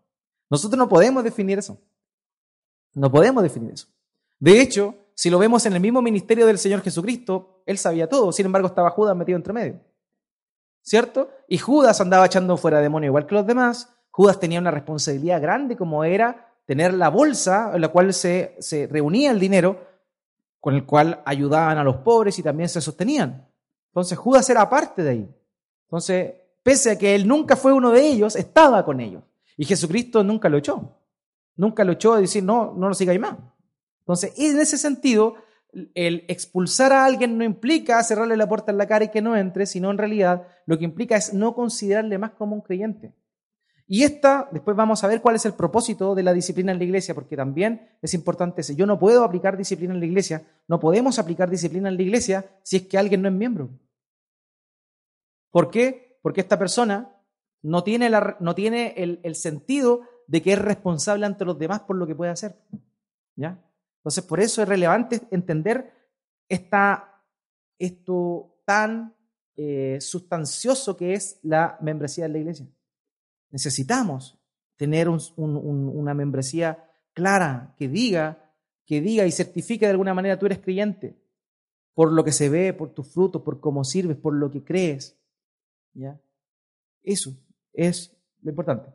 Nosotros 0.50 0.78
no 0.78 0.88
podemos 0.88 1.22
definir 1.22 1.60
eso. 1.60 1.78
No 2.94 3.12
podemos 3.12 3.44
definir 3.44 3.74
eso. 3.74 3.90
De 4.40 4.62
hecho, 4.62 4.96
si 5.16 5.30
lo 5.30 5.38
vemos 5.38 5.66
en 5.66 5.74
el 5.74 5.82
mismo 5.82 6.02
ministerio 6.02 6.46
del 6.46 6.60
Señor 6.60 6.82
Jesucristo, 6.82 7.62
Él 7.66 7.78
sabía 7.78 8.08
todo. 8.08 8.32
Sin 8.32 8.46
embargo, 8.46 8.70
estaba 8.70 8.92
Judas 8.92 9.18
metido 9.18 9.36
entre 9.36 9.52
medio. 9.52 9.82
¿Cierto? 10.82 11.30
Y 11.50 11.58
Judas 11.58 12.00
andaba 12.00 12.26
echando 12.26 12.56
fuera 12.56 12.80
demonios 12.80 13.10
igual 13.10 13.28
que 13.28 13.36
los 13.36 13.46
demás. 13.46 13.94
Judas 14.18 14.40
tenía 14.40 14.60
una 14.60 14.72
responsabilidad 14.72 15.40
grande 15.40 15.78
como 15.78 16.04
era 16.04 16.50
tener 16.66 16.92
la 16.96 17.10
bolsa 17.10 17.70
en 17.76 17.82
la 17.82 17.90
cual 17.90 18.12
se, 18.16 18.56
se 18.58 18.88
reunía 18.88 19.30
el 19.30 19.40
dinero, 19.40 19.80
con 20.60 20.74
el 20.74 20.88
cual 20.88 21.22
ayudaban 21.24 21.78
a 21.78 21.84
los 21.84 21.98
pobres 21.98 22.40
y 22.40 22.42
también 22.42 22.68
se 22.68 22.82
sostenían. 22.82 23.48
Entonces 23.90 24.18
Judas 24.18 24.50
era 24.50 24.68
parte 24.68 25.04
de 25.04 25.10
ahí. 25.12 25.30
Entonces, 25.84 26.34
pese 26.64 26.90
a 26.94 26.98
que 26.98 27.14
él 27.14 27.28
nunca 27.28 27.56
fue 27.56 27.72
uno 27.72 27.92
de 27.92 28.08
ellos, 28.08 28.36
estaba 28.36 28.84
con 28.84 29.02
ellos. 29.02 29.22
Y 29.56 29.66
Jesucristo 29.66 30.24
nunca 30.24 30.50
lo 30.50 30.58
echó. 30.58 30.98
Nunca 31.56 31.84
lo 31.84 31.92
echó 31.92 32.14
a 32.14 32.20
decir, 32.20 32.44
no, 32.44 32.74
no 32.76 32.88
lo 32.88 32.96
sigáis 32.96 33.20
más. 33.20 33.36
Entonces, 34.00 34.34
en 34.36 34.60
ese 34.60 34.80
sentido, 34.80 35.36
el 35.94 36.26
expulsar 36.28 36.92
a 36.92 37.06
alguien 37.06 37.38
no 37.38 37.44
implica 37.44 38.02
cerrarle 38.02 38.36
la 38.36 38.50
puerta 38.50 38.72
en 38.72 38.80
la 38.80 38.88
cara 38.88 39.06
y 39.06 39.12
que 39.12 39.22
no 39.22 39.38
entre, 39.38 39.68
sino 39.68 39.92
en 39.92 40.00
realidad 40.00 40.48
lo 40.66 40.80
que 40.80 40.86
implica 40.86 41.16
es 41.16 41.36
no 41.36 41.54
considerarle 41.54 42.18
más 42.18 42.32
como 42.32 42.56
un 42.56 42.62
creyente. 42.62 43.14
Y 43.90 44.04
esta, 44.04 44.50
después 44.52 44.76
vamos 44.76 45.04
a 45.04 45.08
ver 45.08 45.22
cuál 45.22 45.38
es 45.38 45.46
el 45.46 45.54
propósito 45.54 46.14
de 46.14 46.22
la 46.22 46.34
disciplina 46.34 46.74
en 46.74 46.78
la 46.78 46.84
iglesia, 46.84 47.16
porque 47.16 47.38
también 47.38 47.98
es 48.02 48.14
importante 48.14 48.62
ese. 48.62 48.76
Yo 48.76 48.86
no 48.86 49.00
puedo 49.00 49.24
aplicar 49.24 49.56
disciplina 49.56 49.94
en 49.94 50.02
la 50.02 50.06
iglesia, 50.06 50.46
no 50.68 50.80
podemos 50.80 51.20
aplicar 51.20 51.50
disciplina 51.50 51.88
en 51.88 51.96
la 51.96 52.04
iglesia 52.04 52.46
si 52.64 52.78
es 52.78 52.88
que 52.88 52.98
alguien 52.98 53.22
no 53.22 53.30
es 53.30 53.34
miembro. 53.34 53.70
¿Por 55.52 55.72
qué? 55.72 56.20
Porque 56.22 56.42
esta 56.42 56.60
persona 56.60 57.16
no 57.64 57.84
tiene, 57.84 58.10
la, 58.10 58.36
no 58.42 58.54
tiene 58.56 58.94
el, 58.98 59.22
el, 59.24 59.36
sentido 59.36 60.02
de 60.28 60.42
que 60.42 60.54
es 60.54 60.60
responsable 60.60 61.26
ante 61.26 61.46
los 61.46 61.58
demás 61.58 61.82
por 61.82 61.96
lo 61.96 62.06
que 62.06 62.16
puede 62.16 62.32
hacer. 62.32 62.58
¿Ya? 63.38 63.64
Entonces, 64.00 64.24
por 64.26 64.42
eso 64.42 64.62
es 64.62 64.68
relevante 64.68 65.22
entender 65.32 65.94
esta, 66.50 67.24
esto 67.80 68.62
tan 68.66 69.16
eh, 69.56 69.98
sustancioso 70.02 70.96
que 70.98 71.14
es 71.14 71.40
la 71.42 71.78
membresía 71.82 72.26
de 72.26 72.30
la 72.30 72.38
iglesia. 72.38 72.68
Necesitamos 73.50 74.38
tener 74.76 75.10
una 75.10 76.14
membresía 76.14 76.90
clara 77.14 77.74
que 77.78 77.88
diga, 77.88 78.52
que 78.86 79.02
diga 79.02 79.26
y 79.26 79.32
certifique 79.32 79.86
de 79.86 79.92
alguna 79.92 80.14
manera 80.14 80.38
tú 80.38 80.46
eres 80.46 80.60
creyente 80.60 81.18
por 81.98 82.12
lo 82.12 82.24
que 82.24 82.32
se 82.32 82.48
ve, 82.48 82.74
por 82.74 82.92
tus 82.94 83.12
frutos, 83.12 83.42
por 83.42 83.60
cómo 83.60 83.84
sirves, 83.84 84.18
por 84.18 84.36
lo 84.36 84.52
que 84.52 84.64
crees. 84.64 85.20
¿Ya? 85.94 86.22
Eso 87.02 87.32
es 87.74 88.16
lo 88.44 88.52
importante. 88.52 88.92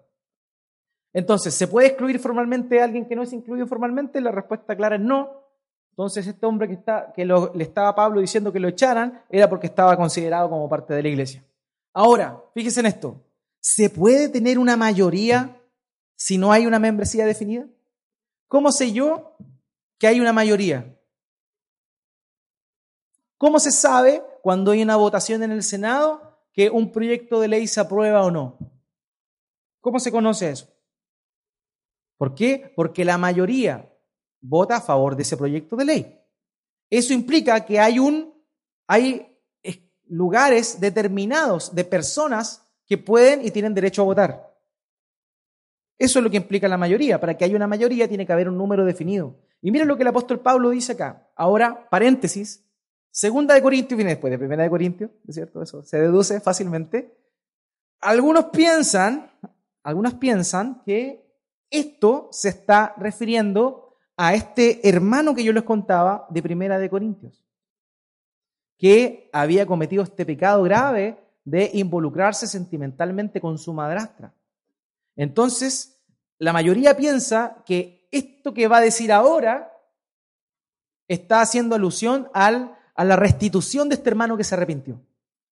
Entonces, 1.13 1.53
¿se 1.53 1.67
puede 1.67 1.89
excluir 1.89 2.21
formalmente 2.21 2.81
a 2.81 2.85
alguien 2.85 3.09
que 3.09 3.17
no 3.17 3.25
es 3.25 3.33
incluido 3.33 3.67
formalmente? 3.67 4.21
La 4.21 4.31
respuesta 4.31 4.77
clara 4.77 4.95
es 4.95 5.03
no. 5.03 5.33
Entonces, 5.91 6.29
este 6.29 6.47
hombre 6.47 6.69
que, 6.69 6.75
está, 6.75 7.13
que 7.13 7.25
le 7.25 7.65
estaba 7.65 7.93
Pablo 7.93 8.21
diciendo 8.21 8.53
que 8.53 8.61
lo 8.61 8.69
echaran 8.69 9.21
era 9.29 9.49
porque 9.49 9.67
estaba 9.67 9.97
considerado 9.97 10.49
como 10.49 10.69
parte 10.69 10.95
de 10.95 11.03
la 11.03 11.09
iglesia. 11.09 11.45
Ahora, 11.93 12.41
fíjense 12.55 12.79
en 12.79 12.87
esto. 12.87 13.21
¿Se 13.63 13.89
puede 13.89 14.29
tener 14.29 14.59
una 14.59 14.77
mayoría 14.77 15.57
si 16.17 16.37
no 16.37 16.51
hay 16.51 16.67
una 16.67 16.81
membresía 16.81 17.25
definida? 17.25 17.65
¿Cómo 18.49 18.73
sé 18.73 18.93
yo 18.93 19.37
que 19.99 20.09
hay 20.09 20.21
una 20.21 20.33
mayoría? 20.33 20.99
¿Cómo 23.39 23.61
se 23.61 23.71
sabe 23.71 24.21
cuando 24.43 24.73
hay 24.73 24.83
una 24.83 24.97
votación 24.97 25.45
en 25.45 25.53
el 25.53 25.63
Senado 25.63 26.41
que 26.53 26.71
un 26.71 26.91
proyecto 26.91 27.39
de 27.39 27.47
ley 27.47 27.69
se 27.69 27.79
aprueba 27.79 28.25
o 28.25 28.33
no? 28.33 28.59
¿Cómo 29.81 30.01
se 30.01 30.11
conoce 30.11 30.51
eso? 30.51 30.67
¿Por 32.19 32.35
qué? 32.35 32.73
Porque 32.75 33.05
la 33.05 33.17
mayoría 33.17 33.89
vota 34.41 34.79
a 34.79 34.81
favor 34.81 35.15
de 35.15 35.23
ese 35.23 35.37
proyecto 35.37 35.77
de 35.77 35.85
ley. 35.85 36.21
Eso 36.91 37.15
implica 37.15 37.65
que 37.65 37.79
hay 37.79 38.01
un 38.01 38.33
hay 38.89 39.39
lugares 40.09 40.81
determinados 40.81 41.75
de 41.75 41.85
personas 41.85 42.62
que 42.93 42.99
pueden 42.99 43.43
y 43.43 43.51
tienen 43.51 43.73
derecho 43.73 44.03
a 44.03 44.05
votar. 44.05 44.55
Eso 45.99 46.19
es 46.19 46.23
lo 46.23 46.31
que 46.31 46.37
implica 46.37 46.69
la 46.69 46.77
mayoría. 46.77 47.19
Para 47.19 47.39
que 47.39 47.47
haya 47.47 47.57
una 47.57 47.67
mayoría 47.67 48.07
tiene 48.07 48.27
que 48.27 48.33
haber 48.35 48.51
un 48.51 48.59
número 48.59 48.85
definido. 48.85 49.35
Y 49.63 49.71
miren 49.71 49.89
lo 49.89 49.97
que 49.97 50.03
el 50.03 50.09
apóstol 50.09 50.41
Pablo 50.41 50.69
dice 50.69 50.93
acá. 50.93 51.27
Ahora, 51.35 51.89
paréntesis, 51.89 52.63
segunda 53.11 53.55
de 53.55 53.63
Corintios 53.63 53.97
viene 53.97 54.11
después 54.11 54.31
de 54.31 54.37
primera 54.39 54.63
de 54.63 54.69
Corintios, 54.69 55.11
¿es 55.27 55.35
cierto? 55.35 55.63
Eso 55.63 55.83
se 55.83 56.01
deduce 56.03 56.39
fácilmente. 56.41 57.17
Algunos 58.03 58.47
piensan, 58.47 59.31
algunos 59.83 60.13
piensan 60.13 60.83
que 60.85 61.25
esto 61.71 62.29
se 62.31 62.51
está 62.51 62.95
refiriendo 62.99 63.97
a 64.19 64.35
este 64.35 64.87
hermano 64.87 65.35
que 65.35 65.45
yo 65.45 65.55
les 65.55 65.63
contaba 65.63 66.27
de 66.29 66.43
Primera 66.43 66.79
de 66.79 66.91
Corintios, 66.91 67.43
que 68.77 69.31
había 69.33 69.65
cometido 69.65 70.03
este 70.03 70.27
pecado 70.27 70.63
grave 70.65 71.17
de 71.45 71.71
involucrarse 71.75 72.47
sentimentalmente 72.47 73.41
con 73.41 73.59
su 73.59 73.73
madrastra. 73.73 74.35
Entonces, 75.17 76.03
la 76.39 76.53
mayoría 76.53 76.97
piensa 76.97 77.63
que 77.67 78.09
esto 78.11 78.55
que 78.55 78.69
va 78.69 78.79
a 78.79 78.83
decir 78.83 79.13
ahora 79.13 79.73
está 81.09 81.41
haciendo 81.41 81.75
alusión 81.75 82.29
al, 82.33 82.77
a 82.95 83.05
la 83.05 83.17
restitución 83.17 83.89
de 83.89 83.97
este 83.97 84.11
hermano 84.11 84.37
que 84.37 84.45
se 84.45 84.55
arrepintió. 84.55 85.01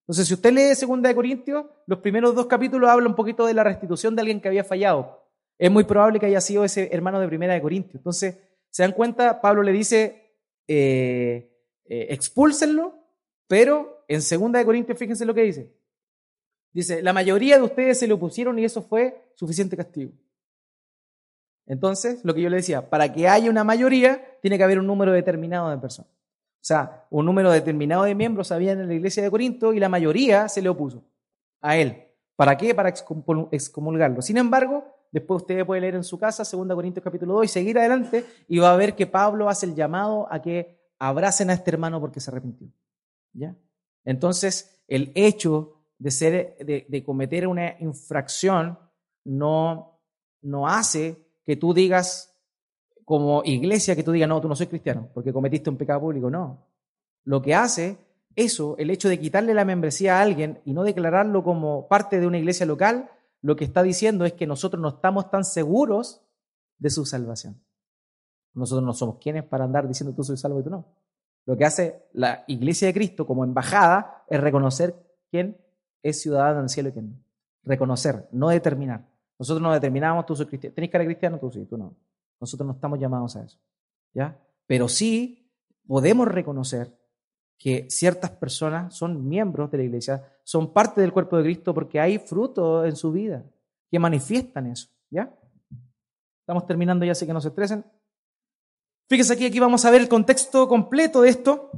Entonces, 0.03 0.29
si 0.29 0.35
usted 0.35 0.53
lee 0.53 0.75
Segunda 0.75 1.09
de 1.09 1.15
Corintios, 1.15 1.67
los 1.87 1.99
primeros 1.99 2.35
dos 2.35 2.47
capítulos 2.47 2.91
hablan 2.91 3.11
un 3.11 3.17
poquito 3.17 3.47
de 3.47 3.55
la 3.55 3.65
restitución 3.65 4.15
de 4.17 4.23
alguien 4.23 4.41
que 4.41 4.49
había 4.49 4.65
fallado 4.65 5.21
es 5.61 5.71
muy 5.71 5.85
probable 5.85 6.19
que 6.19 6.25
haya 6.25 6.41
sido 6.41 6.65
ese 6.65 6.89
hermano 6.91 7.21
de 7.21 7.29
Primera 7.29 7.53
de 7.53 7.61
Corintios. 7.61 7.97
Entonces, 7.97 8.39
¿se 8.71 8.83
dan 8.83 8.93
cuenta? 8.93 9.43
Pablo 9.43 9.63
le 9.63 9.73
dice, 9.73 10.33
eh, 10.67 11.53
eh, 11.85 12.07
expúlsenlo, 12.09 12.95
pero 13.47 14.07
en 14.09 14.23
Segunda 14.23 14.59
de 14.59 14.65
Corintios, 14.65 14.99
fíjense 14.99 15.27
lo 15.27 15.35
que 15.35 15.43
dice. 15.43 15.71
Dice, 16.73 17.03
la 17.03 17.13
mayoría 17.13 17.57
de 17.57 17.63
ustedes 17.63 17.99
se 17.99 18.07
le 18.07 18.15
opusieron 18.15 18.59
y 18.59 18.65
eso 18.65 18.83
fue 18.83 19.33
suficiente 19.35 19.77
castigo. 19.77 20.13
Entonces, 21.67 22.25
lo 22.25 22.35
que 22.35 22.43
yo 22.43 22.51
le 22.51 22.57
decía, 22.57 22.89
para 22.89 23.13
que 23.13 23.29
haya 23.29 23.51
una 23.51 23.65
mayoría, 23.65 24.39
tiene 24.41 24.57
que 24.57 24.65
haber 24.65 24.79
un 24.79 24.87
número 24.87 25.13
determinado 25.13 25.71
de 25.71 25.79
personas. 25.79 26.11
O 26.11 26.63
sea, 26.65 27.07
un 27.11 27.27
número 27.27 27.51
determinado 27.51 28.05
de 28.05 28.15
miembros 28.15 28.53
había 28.53 28.73
en 28.73 28.87
la 28.87 28.95
iglesia 28.95 29.23
de 29.23 29.31
Corinto 29.31 29.73
y 29.73 29.81
la 29.81 29.89
mayoría 29.89 30.49
se 30.49 30.63
le 30.63 30.69
opuso 30.69 31.05
a 31.61 31.77
él. 31.77 32.09
¿Para 32.37 32.57
qué? 32.57 32.75
Para 32.75 32.91
excomulgarlo. 32.91 34.23
Sin 34.23 34.37
embargo, 34.37 34.85
Después 35.13 35.43
usted 35.43 35.67
puede 35.67 35.81
leer 35.81 35.97
en 35.97 36.05
su 36.05 36.19
casa 36.19 36.45
2 36.45 36.69
Corintios 36.75 37.03
capítulo 37.03 37.35
2 37.35 37.47
y 37.47 37.49
seguir 37.49 37.79
adelante 37.79 38.25
y 38.47 38.59
va 38.59 38.73
a 38.73 38.77
ver 38.77 38.95
que 38.95 39.07
Pablo 39.07 39.49
hace 39.49 39.67
el 39.67 39.75
llamado 39.75 40.33
a 40.33 40.41
que 40.41 40.79
abracen 40.99 41.51
a 41.51 41.55
este 41.55 41.71
hermano 41.71 42.01
porque 42.01 42.21
se 42.21 42.31
arrepintió. 42.31 42.69
¿Ya? 43.33 43.57
Entonces, 44.05 44.83
el 44.87 45.11
hecho 45.15 45.80
de, 46.01 46.11
ser, 46.11 46.57
de, 46.59 47.05
cometer 47.05 47.47
una 47.47 47.77
infracción 47.79 48.79
no, 49.25 50.01
no 50.41 50.67
hace 50.67 51.19
que 51.45 51.57
tú 51.57 51.75
digas 51.75 52.35
como 53.05 53.43
iglesia 53.45 53.95
que 53.95 54.03
tú 54.03 54.13
digas, 54.13 54.29
no, 54.29 54.41
tú 54.41 54.49
no 54.49 54.57
soy 54.57 54.67
cristiano 54.67 55.11
porque 55.13 55.33
cometiste 55.33 55.69
un 55.69 55.77
pecado 55.77 56.01
público. 56.01 56.31
No. 56.31 56.67
Lo 57.25 57.43
que 57.43 57.55
hace 57.55 57.99
eso, 58.35 58.77
el 58.79 58.91
hecho 58.91 59.09
de 59.09 59.21
quitarle 59.21 59.53
la 59.53 59.67
membresía 59.67 60.19
a 60.19 60.23
alguien 60.23 60.61
y 60.65 60.73
no 60.73 60.85
declararlo 60.85 61.45
como 61.45 61.87
parte 61.87 62.19
de 62.19 62.27
una 62.27 62.39
iglesia 62.39 62.65
local, 62.65 63.11
lo 63.43 63.57
que 63.57 63.65
está 63.65 63.83
diciendo 63.83 64.25
es 64.25 64.33
que 64.33 64.47
nosotros 64.47 64.81
no 64.81 64.89
estamos 64.89 65.31
tan 65.31 65.45
seguros 65.45 66.23
de 66.79 66.89
su 66.89 67.05
salvación. 67.05 67.63
Nosotros 68.55 68.87
no 68.87 68.95
somos 68.95 69.19
quienes 69.19 69.45
para 69.45 69.65
andar 69.65 69.87
diciendo 69.87 70.15
tú 70.15 70.25
soy 70.25 70.39
salvo 70.39 70.61
y 70.61 70.65
tú 70.65 70.71
no. 70.71 70.87
Lo 71.45 71.59
que 71.59 71.67
hace 71.67 72.07
la 72.15 72.45
iglesia 72.47 72.89
de 72.89 72.95
Cristo 72.95 73.27
como 73.27 73.45
embajada 73.45 74.25
es 74.29 74.41
reconocer 74.41 74.95
quién 75.31 75.59
es 76.03 76.23
ciudadano 76.23 76.61
del 76.61 76.69
cielo 76.69 76.89
y 76.89 76.93
quién 76.93 77.11
no. 77.11 77.17
Reconocer, 77.63 78.29
no 78.33 78.49
determinar. 78.49 79.07
Nosotros 79.39 79.63
no 79.63 79.73
determinamos 79.73 80.27
tú 80.27 80.37
soy 80.37 80.47
cristiano. 80.47 80.75
¿Tenés 80.75 80.91
cara 80.91 81.05
cristiano? 81.05 81.39
Tú 81.39 81.51
sí, 81.51 81.65
tú 81.65 81.77
no. 81.77 81.95
Nosotros 82.41 82.67
no 82.67 82.75
estamos 82.75 82.99
llamados 82.99 83.37
a 83.37 83.45
eso. 83.45 83.59
¿Ya? 84.13 84.39
Pero 84.67 84.89
sí 84.89 85.51
podemos 85.87 86.29
reconocer 86.29 86.97
que 87.59 87.87
ciertas 87.91 88.31
personas 88.31 88.95
son 88.95 89.29
miembros 89.29 89.71
de 89.71 89.79
la 89.79 89.85
iglesia, 89.85 90.25
son 90.45 90.73
parte 90.73 91.01
del 91.01 91.13
cuerpo 91.13 91.37
de 91.37 91.45
Cristo 91.45 91.75
porque 91.75 92.01
hay 92.01 92.19
fruto 92.19 92.85
en 92.85 92.97
su 92.97 93.13
vida 93.13 93.45
que 93.91 93.99
manifiestan 93.99 94.67
eso. 94.67 94.89
¿Ya? 95.11 95.35
Estamos 96.41 96.67
terminando 96.67 97.05
ya, 97.05 97.13
así 97.13 97.27
que 97.27 97.33
no 97.33 97.41
se 97.41 97.49
estresen. 97.49 97.85
Fíjese 99.09 99.33
aquí, 99.33 99.47
aquí 99.47 99.59
vamos 99.59 99.85
a 99.85 99.91
ver 99.91 100.01
el 100.01 100.09
contexto 100.09 100.69
completo 100.69 101.23
de 101.23 101.31
esto, 101.31 101.71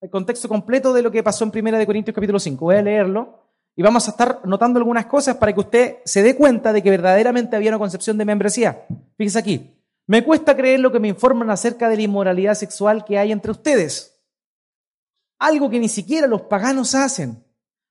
el 0.00 0.10
contexto 0.10 0.48
completo 0.48 0.92
de 0.92 1.02
lo 1.02 1.10
que 1.10 1.22
pasó 1.22 1.44
en 1.44 1.50
Primera 1.50 1.78
de 1.78 1.86
Corintios 1.86 2.14
capítulo 2.14 2.38
5. 2.38 2.64
Voy 2.64 2.76
a 2.76 2.82
leerlo 2.82 3.43
y 3.76 3.82
vamos 3.82 4.06
a 4.06 4.12
estar 4.12 4.40
notando 4.44 4.78
algunas 4.78 5.06
cosas 5.06 5.36
para 5.36 5.52
que 5.52 5.60
usted 5.60 5.96
se 6.04 6.22
dé 6.22 6.36
cuenta 6.36 6.72
de 6.72 6.82
que 6.82 6.90
verdaderamente 6.90 7.56
había 7.56 7.70
una 7.70 7.78
concepción 7.78 8.16
de 8.18 8.24
membresía. 8.24 8.86
Fíjese 9.16 9.38
aquí, 9.38 9.70
me 10.06 10.24
cuesta 10.24 10.56
creer 10.56 10.80
lo 10.80 10.92
que 10.92 11.00
me 11.00 11.08
informan 11.08 11.50
acerca 11.50 11.88
de 11.88 11.96
la 11.96 12.02
inmoralidad 12.02 12.54
sexual 12.54 13.04
que 13.04 13.18
hay 13.18 13.32
entre 13.32 13.50
ustedes 13.50 14.14
algo 15.44 15.68
que 15.68 15.78
ni 15.78 15.88
siquiera 15.88 16.26
los 16.26 16.42
paganos 16.42 16.94
hacen. 16.94 17.44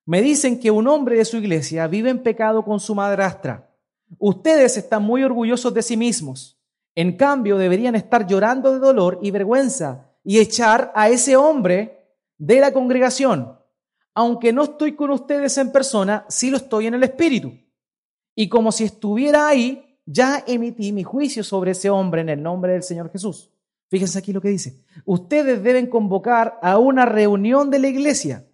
Me 0.05 0.21
dicen 0.21 0.59
que 0.59 0.71
un 0.71 0.87
hombre 0.87 1.17
de 1.17 1.25
su 1.25 1.37
iglesia 1.37 1.87
vive 1.87 2.09
en 2.09 2.23
pecado 2.23 2.63
con 2.65 2.79
su 2.79 2.95
madrastra. 2.95 3.69
Ustedes 4.17 4.77
están 4.77 5.03
muy 5.03 5.23
orgullosos 5.23 5.73
de 5.73 5.81
sí 5.81 5.95
mismos. 5.95 6.59
En 6.95 7.15
cambio, 7.15 7.57
deberían 7.57 7.95
estar 7.95 8.27
llorando 8.27 8.73
de 8.73 8.79
dolor 8.79 9.19
y 9.21 9.31
vergüenza 9.31 10.09
y 10.23 10.39
echar 10.39 10.91
a 10.95 11.09
ese 11.09 11.35
hombre 11.35 12.07
de 12.37 12.59
la 12.59 12.73
congregación. 12.73 13.57
Aunque 14.15 14.53
no 14.53 14.63
estoy 14.63 14.95
con 14.95 15.11
ustedes 15.11 15.57
en 15.57 15.71
persona, 15.71 16.25
sí 16.29 16.51
lo 16.51 16.57
estoy 16.57 16.87
en 16.87 16.93
el 16.93 17.03
espíritu. 17.03 17.53
Y 18.35 18.49
como 18.49 18.71
si 18.71 18.83
estuviera 18.83 19.47
ahí, 19.47 19.99
ya 20.05 20.43
emití 20.45 20.91
mi 20.91 21.03
juicio 21.03 21.43
sobre 21.43 21.71
ese 21.71 21.89
hombre 21.89 22.21
en 22.21 22.29
el 22.29 22.43
nombre 22.43 22.73
del 22.73 22.83
Señor 22.83 23.11
Jesús. 23.11 23.51
Fíjense 23.89 24.19
aquí 24.19 24.33
lo 24.33 24.41
que 24.41 24.49
dice. 24.49 24.83
Ustedes 25.05 25.63
deben 25.63 25.87
convocar 25.87 26.59
a 26.61 26.77
una 26.77 27.05
reunión 27.05 27.69
de 27.69 27.79
la 27.79 27.87
iglesia. 27.87 28.45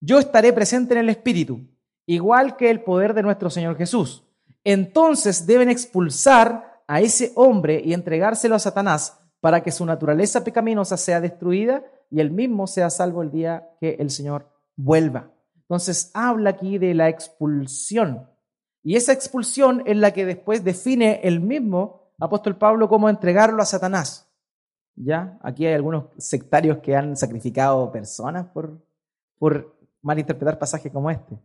Yo 0.00 0.18
estaré 0.18 0.52
presente 0.52 0.94
en 0.94 1.00
el 1.00 1.08
Espíritu, 1.08 1.60
igual 2.06 2.56
que 2.56 2.70
el 2.70 2.82
poder 2.82 3.14
de 3.14 3.22
nuestro 3.22 3.50
Señor 3.50 3.76
Jesús. 3.76 4.24
Entonces 4.64 5.46
deben 5.46 5.70
expulsar 5.70 6.82
a 6.86 7.00
ese 7.00 7.32
hombre 7.36 7.80
y 7.84 7.92
entregárselo 7.92 8.54
a 8.54 8.60
Satanás 8.60 9.18
para 9.40 9.62
que 9.62 9.72
su 9.72 9.84
naturaleza 9.86 10.44
pecaminosa 10.44 10.96
sea 10.96 11.20
destruida 11.20 11.84
y 12.10 12.20
él 12.20 12.30
mismo 12.30 12.66
sea 12.66 12.90
salvo 12.90 13.22
el 13.22 13.30
día 13.30 13.70
que 13.80 13.96
el 13.98 14.10
Señor 14.10 14.48
vuelva. 14.78 15.30
Entonces 15.56 16.10
habla 16.14 16.50
aquí 16.50 16.78
de 16.78 16.94
la 16.94 17.10
expulsión. 17.10 18.26
Y 18.82 18.96
esa 18.96 19.12
expulsión 19.12 19.82
es 19.84 19.96
la 19.98 20.12
que 20.12 20.24
después 20.24 20.64
define 20.64 21.20
el 21.24 21.40
mismo 21.40 22.12
apóstol 22.18 22.56
Pablo 22.56 22.88
como 22.88 23.10
entregarlo 23.10 23.60
a 23.60 23.66
Satanás. 23.66 24.30
¿Ya? 24.96 25.38
Aquí 25.42 25.66
hay 25.66 25.74
algunos 25.74 26.06
sectarios 26.16 26.78
que 26.78 26.96
han 26.96 27.16
sacrificado 27.16 27.92
personas 27.92 28.46
por, 28.46 28.82
por 29.38 29.76
malinterpretar 30.00 30.58
pasajes 30.58 30.90
como 30.90 31.10
este. 31.10 31.38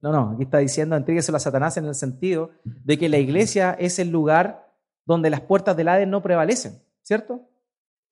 No, 0.00 0.12
no, 0.12 0.30
aquí 0.32 0.44
está 0.44 0.58
diciendo 0.58 0.96
entrégueselo 0.96 1.36
a 1.36 1.40
Satanás 1.40 1.76
en 1.76 1.84
el 1.84 1.94
sentido 1.94 2.50
de 2.64 2.96
que 2.96 3.08
la 3.08 3.18
iglesia 3.18 3.76
es 3.78 3.98
el 3.98 4.10
lugar 4.10 4.72
donde 5.04 5.30
las 5.30 5.40
puertas 5.40 5.76
del 5.76 5.88
Hades 5.88 6.06
no 6.06 6.22
prevalecen, 6.22 6.80
¿cierto? 7.02 7.48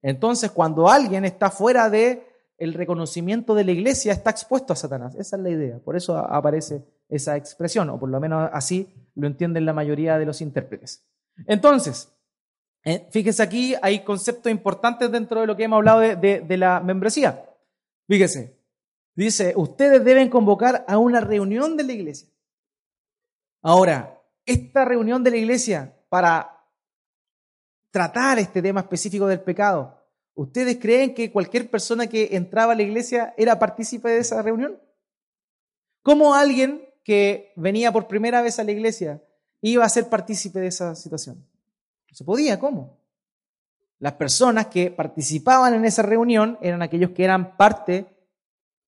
Entonces, 0.02 0.50
cuando 0.50 0.88
alguien 0.88 1.24
está 1.24 1.50
fuera 1.50 1.88
de 1.90 2.26
el 2.58 2.74
reconocimiento 2.74 3.54
de 3.54 3.64
la 3.64 3.72
iglesia 3.72 4.12
está 4.12 4.30
expuesto 4.30 4.72
a 4.72 4.76
Satanás. 4.76 5.14
Esa 5.14 5.36
es 5.36 5.42
la 5.42 5.50
idea. 5.50 5.78
Por 5.78 5.96
eso 5.96 6.16
aparece 6.16 6.84
esa 7.08 7.36
expresión, 7.36 7.90
o 7.90 7.98
por 7.98 8.08
lo 8.08 8.20
menos 8.20 8.48
así 8.52 8.92
lo 9.14 9.26
entienden 9.26 9.66
la 9.66 9.72
mayoría 9.72 10.18
de 10.18 10.26
los 10.26 10.40
intérpretes. 10.40 11.06
Entonces, 11.46 12.12
eh, 12.84 13.06
fíjese 13.10 13.42
aquí, 13.42 13.74
hay 13.82 14.04
conceptos 14.04 14.50
importantes 14.50 15.10
dentro 15.10 15.40
de 15.40 15.46
lo 15.46 15.56
que 15.56 15.64
hemos 15.64 15.78
hablado 15.78 16.00
de, 16.00 16.40
de 16.40 16.56
la 16.56 16.80
membresía. 16.80 17.44
Fíjese, 18.08 18.58
dice, 19.14 19.52
ustedes 19.56 20.04
deben 20.04 20.30
convocar 20.30 20.84
a 20.88 20.98
una 20.98 21.20
reunión 21.20 21.76
de 21.76 21.84
la 21.84 21.92
iglesia. 21.92 22.28
Ahora, 23.62 24.22
esta 24.44 24.84
reunión 24.84 25.24
de 25.24 25.30
la 25.32 25.36
iglesia 25.36 25.92
para 26.08 26.56
tratar 27.90 28.38
este 28.38 28.62
tema 28.62 28.80
específico 28.80 29.26
del 29.26 29.40
pecado, 29.40 29.95
¿ustedes 30.36 30.76
creen 30.76 31.14
que 31.14 31.32
cualquier 31.32 31.68
persona 31.68 32.06
que 32.06 32.28
entraba 32.32 32.74
a 32.74 32.76
la 32.76 32.82
iglesia 32.82 33.34
era 33.36 33.58
partícipe 33.58 34.08
de 34.08 34.18
esa 34.18 34.40
reunión? 34.42 34.78
¿Cómo 36.02 36.34
alguien 36.34 36.88
que 37.02 37.52
venía 37.56 37.90
por 37.92 38.06
primera 38.06 38.42
vez 38.42 38.60
a 38.60 38.64
la 38.64 38.70
iglesia 38.70 39.22
iba 39.60 39.84
a 39.84 39.88
ser 39.88 40.08
partícipe 40.08 40.60
de 40.60 40.68
esa 40.68 40.94
situación? 40.94 41.44
No 42.08 42.14
se 42.14 42.24
podía, 42.24 42.60
¿cómo? 42.60 43.00
Las 43.98 44.12
personas 44.12 44.66
que 44.66 44.90
participaban 44.90 45.74
en 45.74 45.84
esa 45.84 46.02
reunión 46.02 46.58
eran 46.60 46.82
aquellos 46.82 47.10
que 47.10 47.24
eran 47.24 47.56
parte 47.56 48.06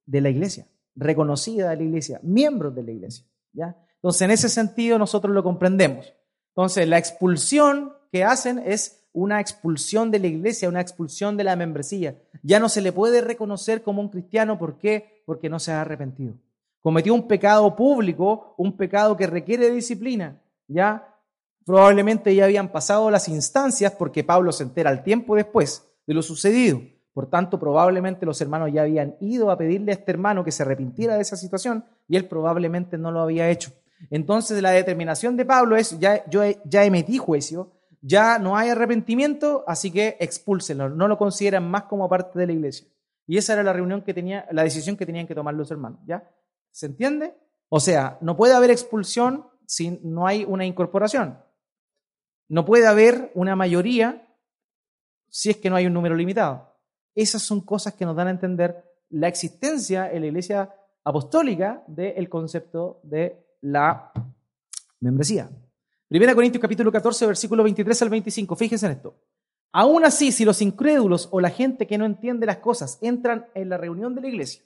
de 0.05 0.21
la 0.21 0.29
iglesia, 0.29 0.67
reconocida 0.95 1.71
de 1.71 1.77
la 1.77 1.83
iglesia, 1.83 2.21
miembros 2.23 2.75
de 2.75 2.83
la 2.83 2.93
iglesia. 2.93 3.25
¿ya? 3.53 3.77
Entonces, 3.95 4.23
en 4.23 4.31
ese 4.31 4.49
sentido, 4.49 4.99
nosotros 4.99 5.35
lo 5.35 5.43
comprendemos. 5.43 6.15
Entonces, 6.51 6.87
la 6.87 6.99
expulsión 6.99 7.95
que 8.13 8.25
hacen 8.25 8.59
es 8.59 8.98
una 9.13 9.41
expulsión 9.41 10.11
de 10.11 10.19
la 10.19 10.27
iglesia, 10.27 10.69
una 10.69 10.81
expulsión 10.81 11.37
de 11.37 11.45
la 11.45 11.57
membresía. 11.57 12.19
Ya 12.43 12.61
no 12.61 12.69
se 12.69 12.81
le 12.81 12.93
puede 12.93 13.21
reconocer 13.21 13.83
como 13.83 14.01
un 14.01 14.09
cristiano. 14.09 14.59
¿Por 14.59 14.79
qué? 14.79 15.23
Porque 15.27 15.49
no 15.49 15.59
se 15.59 15.73
ha 15.73 15.81
arrepentido. 15.81 16.35
Cometió 16.81 17.15
un 17.15 17.27
pecado 17.27 17.75
público, 17.75 18.55
un 18.57 18.77
pecado 18.77 19.17
que 19.17 19.27
requiere 19.27 19.71
disciplina. 19.71 20.41
Ya 20.69 21.17
probablemente 21.65 22.35
ya 22.35 22.45
habían 22.45 22.71
pasado 22.71 23.11
las 23.11 23.29
instancias 23.29 23.93
porque 23.93 24.25
Pablo 24.25 24.53
se 24.53 24.63
entera 24.63 24.91
al 24.91 25.03
tiempo 25.03 25.37
después 25.37 25.87
de 26.07 26.15
lo 26.15 26.23
sucedido. 26.23 26.81
Por 27.13 27.29
tanto, 27.29 27.59
probablemente 27.59 28.25
los 28.25 28.41
hermanos 28.41 28.71
ya 28.73 28.83
habían 28.83 29.17
ido 29.21 29.51
a 29.51 29.59
pedirle 29.59 29.91
a 29.91 29.97
este 29.97 30.13
hermano 30.13 30.45
que 30.45 30.53
se 30.53 30.63
arrepintiera 30.63 31.17
de 31.17 31.23
esa 31.23 31.37
situación 31.37 31.85
y 32.07 32.17
él 32.17 32.27
probablemente 32.27 32.97
no 32.97 33.11
lo 33.11 33.21
había 33.21 33.51
hecho. 33.51 33.73
Entonces 34.11 34.63
la 34.63 34.71
determinación 34.71 35.37
de 35.37 35.45
Pablo 35.45 35.77
es, 35.77 35.99
ya, 35.99 36.25
yo 36.31 36.43
ya 36.65 36.85
emití 36.85 37.19
juicio, 37.19 37.73
ya 38.01 38.39
no 38.39 38.57
hay 38.57 38.71
arrepentimiento, 38.71 39.65
así 39.67 39.91
que 39.91 40.17
expúlsenlo, 40.21 40.89
no 40.89 41.09
lo 41.09 41.19
consideran 41.19 41.69
más 41.69 41.85
como 41.85 42.09
parte 42.09 42.39
de 42.39 42.47
la 42.47 42.53
iglesia. 42.53 42.87
Y 43.27 43.37
esa 43.37 43.53
era 43.53 43.63
la 43.63 43.73
reunión 43.73 44.03
que 44.03 44.15
tenía, 44.15 44.47
la 44.53 44.63
decisión 44.63 44.97
que 44.97 45.05
tenían 45.05 45.27
que 45.27 45.35
tomar 45.35 45.55
los 45.55 45.71
hermanos, 45.71 46.01
¿ya? 46.07 46.31
¿Se 46.71 46.87
entiende? 46.87 47.35
O 47.69 47.81
sea, 47.81 48.19
no 48.21 48.37
puede 48.37 48.55
haber 48.55 48.71
expulsión 48.71 49.47
si 49.67 50.01
no 50.03 50.27
hay 50.27 50.45
una 50.45 50.65
incorporación. 50.65 51.39
No 52.49 52.65
puede 52.65 52.87
haber 52.87 53.31
una 53.35 53.55
mayoría 53.55 54.35
si 55.29 55.51
es 55.51 55.59
que 55.59 55.69
no 55.69 55.77
hay 55.77 55.87
un 55.87 55.93
número 55.93 56.15
limitado. 56.15 56.75
Esas 57.15 57.43
son 57.43 57.61
cosas 57.61 57.95
que 57.95 58.07
nos 58.07 58.17
dan 58.17 58.29
a 58.29 58.31
entender 58.31 58.83
la 59.11 59.29
existencia 59.29 60.11
en 60.11 60.23
la 60.23 60.27
iglesia 60.29 60.75
apostólica 61.05 61.85
del 61.87 62.29
concepto 62.29 63.01
de 63.03 63.45
la 63.61 64.13
membresía. 65.01 65.51
Primera 66.09 66.35
Corintios 66.35 66.63
capítulo 66.63 66.91
14, 66.91 67.27
versículo 67.27 67.63
23 67.63 68.03
al 68.03 68.09
25. 68.09 68.57
Fíjense 68.57 68.87
en 68.87 68.93
esto. 68.93 69.15
Aún 69.73 70.07
así, 70.07 70.33
si 70.33 70.47
los 70.47 70.63
incrédulos 70.63 71.29
o 71.31 71.41
la 71.41 71.51
gente 71.51 71.87
que 71.87 71.99
no 71.99 72.07
entiende 72.07 72.47
las 72.47 72.59
cosas 72.59 72.99
entran 73.03 73.49
en 73.55 73.69
la 73.69 73.77
reunión 73.77 74.15
de 74.15 74.23
la 74.23 74.29
iglesia 74.29 74.63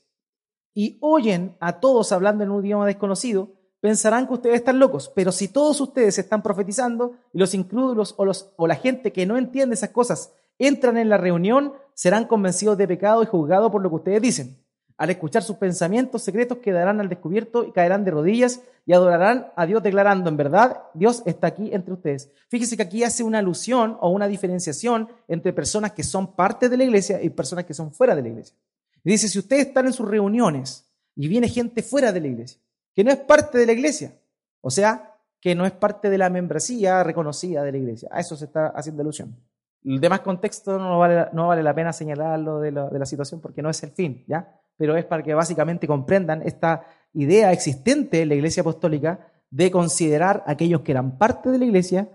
y 0.72 0.98
oyen 1.00 1.56
a 1.58 1.80
todos 1.80 2.12
hablando 2.12 2.44
en 2.44 2.52
un 2.52 2.64
idioma 2.64 2.86
desconocido, 2.86 3.50
pensarán 3.80 4.28
que 4.28 4.34
ustedes 4.34 4.54
están 4.54 4.78
locos. 4.78 5.10
Pero 5.16 5.32
si 5.32 5.48
todos 5.48 5.80
ustedes 5.80 6.16
están 6.16 6.44
profetizando 6.44 7.16
y 7.32 7.38
los 7.40 7.54
incrédulos 7.54 8.14
o, 8.18 8.24
los, 8.24 8.52
o 8.56 8.68
la 8.68 8.76
gente 8.76 9.12
que 9.12 9.26
no 9.26 9.36
entiende 9.36 9.74
esas 9.74 9.90
cosas 9.90 10.32
entran 10.60 10.96
en 10.96 11.08
la 11.08 11.16
reunión, 11.16 11.72
serán 11.94 12.26
convencidos 12.26 12.78
de 12.78 12.86
pecado 12.86 13.20
y 13.24 13.26
juzgados 13.26 13.72
por 13.72 13.82
lo 13.82 13.88
que 13.88 13.96
ustedes 13.96 14.22
dicen. 14.22 14.61
Al 15.02 15.10
escuchar 15.10 15.42
sus 15.42 15.56
pensamientos 15.56 16.22
secretos 16.22 16.58
quedarán 16.58 17.00
al 17.00 17.08
descubierto 17.08 17.64
y 17.64 17.72
caerán 17.72 18.04
de 18.04 18.12
rodillas 18.12 18.60
y 18.86 18.92
adorarán 18.92 19.48
a 19.56 19.66
Dios 19.66 19.82
declarando, 19.82 20.30
en 20.30 20.36
verdad, 20.36 20.84
Dios 20.94 21.24
está 21.26 21.48
aquí 21.48 21.70
entre 21.74 21.94
ustedes. 21.94 22.30
Fíjese 22.48 22.76
que 22.76 22.84
aquí 22.84 23.02
hace 23.02 23.24
una 23.24 23.40
alusión 23.40 23.96
o 24.00 24.10
una 24.10 24.28
diferenciación 24.28 25.08
entre 25.26 25.52
personas 25.52 25.90
que 25.90 26.04
son 26.04 26.36
parte 26.36 26.68
de 26.68 26.76
la 26.76 26.84
iglesia 26.84 27.20
y 27.20 27.30
personas 27.30 27.64
que 27.64 27.74
son 27.74 27.92
fuera 27.92 28.14
de 28.14 28.22
la 28.22 28.28
iglesia. 28.28 28.56
dice, 29.02 29.26
si 29.26 29.40
ustedes 29.40 29.66
están 29.66 29.86
en 29.86 29.92
sus 29.92 30.08
reuniones 30.08 30.88
y 31.16 31.26
viene 31.26 31.48
gente 31.48 31.82
fuera 31.82 32.12
de 32.12 32.20
la 32.20 32.28
iglesia, 32.28 32.60
que 32.94 33.02
no 33.02 33.10
es 33.10 33.18
parte 33.18 33.58
de 33.58 33.66
la 33.66 33.72
iglesia, 33.72 34.14
o 34.60 34.70
sea, 34.70 35.16
que 35.40 35.56
no 35.56 35.66
es 35.66 35.72
parte 35.72 36.10
de 36.10 36.18
la 36.18 36.30
membresía 36.30 37.02
reconocida 37.02 37.64
de 37.64 37.72
la 37.72 37.78
iglesia, 37.78 38.08
a 38.12 38.20
eso 38.20 38.36
se 38.36 38.44
está 38.44 38.68
haciendo 38.68 39.02
alusión. 39.02 39.36
El 39.84 40.00
demás 40.00 40.20
contexto 40.20 40.78
no 40.78 41.00
vale, 41.00 41.26
no 41.32 41.48
vale 41.48 41.64
la 41.64 41.74
pena 41.74 41.92
señalarlo 41.92 42.60
de, 42.60 42.70
de 42.70 42.98
la 43.00 43.06
situación 43.06 43.40
porque 43.40 43.62
no 43.62 43.68
es 43.68 43.82
el 43.82 43.90
fin, 43.90 44.22
¿ya? 44.28 44.60
Pero 44.82 44.96
es 44.96 45.04
para 45.04 45.22
que 45.22 45.32
básicamente 45.32 45.86
comprendan 45.86 46.42
esta 46.42 46.84
idea 47.12 47.52
existente 47.52 48.20
en 48.20 48.30
la 48.30 48.34
iglesia 48.34 48.62
apostólica 48.62 49.32
de 49.48 49.70
considerar 49.70 50.42
a 50.44 50.50
aquellos 50.50 50.80
que 50.80 50.90
eran 50.90 51.18
parte 51.18 51.50
de 51.50 51.58
la 51.60 51.66
iglesia 51.66 52.08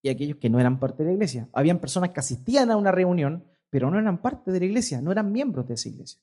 y 0.00 0.08
aquellos 0.08 0.36
que 0.36 0.48
no 0.48 0.60
eran 0.60 0.78
parte 0.78 1.02
de 1.02 1.08
la 1.08 1.14
iglesia. 1.14 1.48
Habían 1.52 1.80
personas 1.80 2.10
que 2.10 2.20
asistían 2.20 2.70
a 2.70 2.76
una 2.76 2.92
reunión, 2.92 3.44
pero 3.70 3.90
no 3.90 3.98
eran 3.98 4.22
parte 4.22 4.52
de 4.52 4.60
la 4.60 4.66
iglesia, 4.66 5.02
no 5.02 5.10
eran 5.10 5.32
miembros 5.32 5.66
de 5.66 5.74
esa 5.74 5.88
iglesia. 5.88 6.20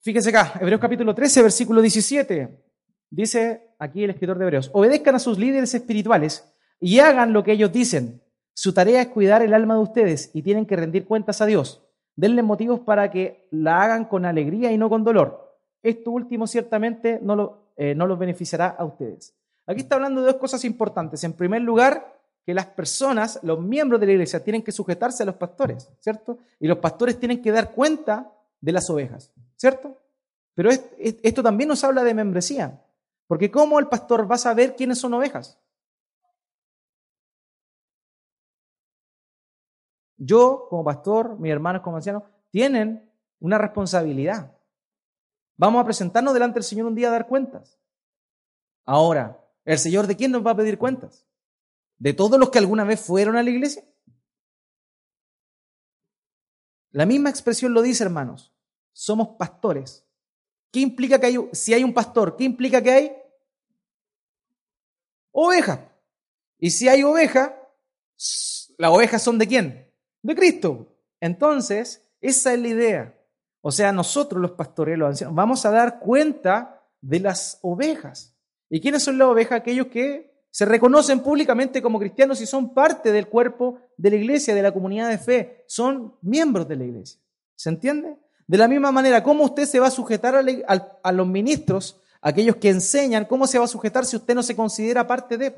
Fíjense 0.00 0.30
acá, 0.30 0.54
Hebreos 0.58 0.80
capítulo 0.80 1.14
13, 1.14 1.42
versículo 1.42 1.82
17. 1.82 2.64
Dice 3.10 3.74
aquí 3.78 4.04
el 4.04 4.08
escritor 4.08 4.38
de 4.38 4.44
Hebreos, 4.44 4.70
obedezcan 4.72 5.16
a 5.16 5.18
sus 5.18 5.38
líderes 5.38 5.74
espirituales 5.74 6.50
y 6.80 6.98
hagan 7.00 7.34
lo 7.34 7.44
que 7.44 7.52
ellos 7.52 7.70
dicen. 7.70 8.22
Su 8.54 8.72
tarea 8.72 9.02
es 9.02 9.08
cuidar 9.08 9.42
el 9.42 9.52
alma 9.52 9.74
de 9.74 9.82
ustedes 9.82 10.30
y 10.32 10.40
tienen 10.40 10.64
que 10.64 10.76
rendir 10.76 11.04
cuentas 11.04 11.42
a 11.42 11.46
Dios. 11.46 11.83
Denle 12.16 12.42
motivos 12.42 12.80
para 12.80 13.10
que 13.10 13.48
la 13.50 13.82
hagan 13.82 14.04
con 14.04 14.24
alegría 14.24 14.70
y 14.72 14.78
no 14.78 14.88
con 14.88 15.04
dolor. 15.04 15.58
Esto 15.82 16.10
último 16.10 16.46
ciertamente 16.46 17.18
no, 17.22 17.36
lo, 17.36 17.72
eh, 17.76 17.94
no 17.94 18.06
los 18.06 18.18
beneficiará 18.18 18.68
a 18.68 18.84
ustedes. 18.84 19.34
Aquí 19.66 19.80
está 19.80 19.96
hablando 19.96 20.20
de 20.20 20.28
dos 20.28 20.36
cosas 20.36 20.64
importantes. 20.64 21.24
En 21.24 21.32
primer 21.32 21.62
lugar, 21.62 22.14
que 22.44 22.54
las 22.54 22.66
personas, 22.66 23.40
los 23.42 23.60
miembros 23.60 24.00
de 24.00 24.06
la 24.06 24.12
iglesia, 24.12 24.44
tienen 24.44 24.62
que 24.62 24.72
sujetarse 24.72 25.22
a 25.22 25.26
los 25.26 25.36
pastores, 25.36 25.90
¿cierto? 26.00 26.38
Y 26.60 26.66
los 26.66 26.78
pastores 26.78 27.18
tienen 27.18 27.40
que 27.40 27.50
dar 27.50 27.72
cuenta 27.72 28.30
de 28.60 28.72
las 28.72 28.88
ovejas, 28.90 29.32
¿cierto? 29.56 29.98
Pero 30.54 30.70
esto 30.70 31.42
también 31.42 31.68
nos 31.68 31.82
habla 31.84 32.04
de 32.04 32.14
membresía, 32.14 32.82
porque 33.26 33.50
¿cómo 33.50 33.78
el 33.78 33.88
pastor 33.88 34.30
va 34.30 34.36
a 34.36 34.38
saber 34.38 34.76
quiénes 34.76 34.98
son 34.98 35.14
ovejas? 35.14 35.58
Yo, 40.24 40.66
como 40.70 40.84
pastor, 40.84 41.38
mis 41.38 41.52
hermanos 41.52 41.82
como 41.82 41.96
ancianos, 41.96 42.22
tienen 42.50 43.10
una 43.40 43.58
responsabilidad. 43.58 44.56
Vamos 45.56 45.82
a 45.82 45.84
presentarnos 45.84 46.32
delante 46.32 46.54
del 46.54 46.64
Señor 46.64 46.86
un 46.86 46.94
día 46.94 47.08
a 47.08 47.12
dar 47.12 47.26
cuentas. 47.26 47.78
Ahora, 48.86 49.44
¿el 49.64 49.78
Señor 49.78 50.06
de 50.06 50.16
quién 50.16 50.32
nos 50.32 50.44
va 50.44 50.52
a 50.52 50.56
pedir 50.56 50.78
cuentas? 50.78 51.26
¿De 51.98 52.12
todos 52.12 52.40
los 52.40 52.50
que 52.50 52.58
alguna 52.58 52.84
vez 52.84 53.00
fueron 53.00 53.36
a 53.36 53.42
la 53.42 53.50
iglesia? 53.50 53.84
La 56.90 57.06
misma 57.06 57.28
expresión 57.28 57.74
lo 57.74 57.82
dice, 57.82 58.04
hermanos. 58.04 58.52
Somos 58.92 59.36
pastores. 59.36 60.06
¿Qué 60.70 60.80
implica 60.80 61.18
que 61.18 61.26
hay, 61.26 61.36
si 61.52 61.74
hay 61.74 61.84
un 61.84 61.92
pastor, 61.92 62.36
qué 62.36 62.44
implica 62.44 62.82
que 62.82 62.90
hay? 62.90 63.16
Oveja. 65.32 65.92
Y 66.58 66.70
si 66.70 66.88
hay 66.88 67.02
oveja, 67.02 67.56
¿las 68.78 68.90
ovejas 68.90 69.22
son 69.22 69.38
de 69.38 69.46
quién? 69.46 69.93
De 70.24 70.34
Cristo. 70.34 70.88
Entonces, 71.20 72.04
esa 72.20 72.54
es 72.54 72.58
la 72.60 72.68
idea. 72.68 73.18
O 73.60 73.70
sea, 73.70 73.92
nosotros 73.92 74.40
los 74.42 74.52
pastores, 74.52 74.98
los 74.98 75.08
ancianos, 75.08 75.34
vamos 75.34 75.64
a 75.64 75.70
dar 75.70 76.00
cuenta 76.00 76.82
de 77.00 77.20
las 77.20 77.58
ovejas. 77.62 78.34
¿Y 78.68 78.80
quiénes 78.80 79.04
son 79.04 79.18
las 79.18 79.28
ovejas? 79.28 79.60
Aquellos 79.60 79.86
que 79.86 80.34
se 80.50 80.64
reconocen 80.64 81.20
públicamente 81.20 81.82
como 81.82 81.98
cristianos 81.98 82.40
y 82.40 82.46
son 82.46 82.74
parte 82.74 83.12
del 83.12 83.28
cuerpo 83.28 83.78
de 83.96 84.10
la 84.10 84.16
iglesia, 84.16 84.54
de 84.54 84.62
la 84.62 84.72
comunidad 84.72 85.08
de 85.08 85.18
fe, 85.18 85.64
son 85.66 86.16
miembros 86.22 86.66
de 86.68 86.76
la 86.76 86.84
iglesia. 86.84 87.20
¿Se 87.54 87.68
entiende? 87.68 88.16
De 88.46 88.58
la 88.58 88.68
misma 88.68 88.92
manera, 88.92 89.22
¿cómo 89.22 89.44
usted 89.44 89.66
se 89.66 89.80
va 89.80 89.88
a 89.88 89.90
sujetar 89.90 90.34
a, 90.34 91.12
los 91.12 91.26
ministros, 91.26 92.00
aquellos 92.20 92.56
que 92.56 92.70
enseñan, 92.70 93.24
cómo 93.24 93.46
se 93.46 93.58
va 93.58 93.64
a 93.64 93.68
sujetar 93.68 94.04
si 94.04 94.16
usted 94.16 94.34
no 94.34 94.42
se 94.42 94.56
considera 94.56 95.06
parte 95.06 95.36
de? 95.36 95.54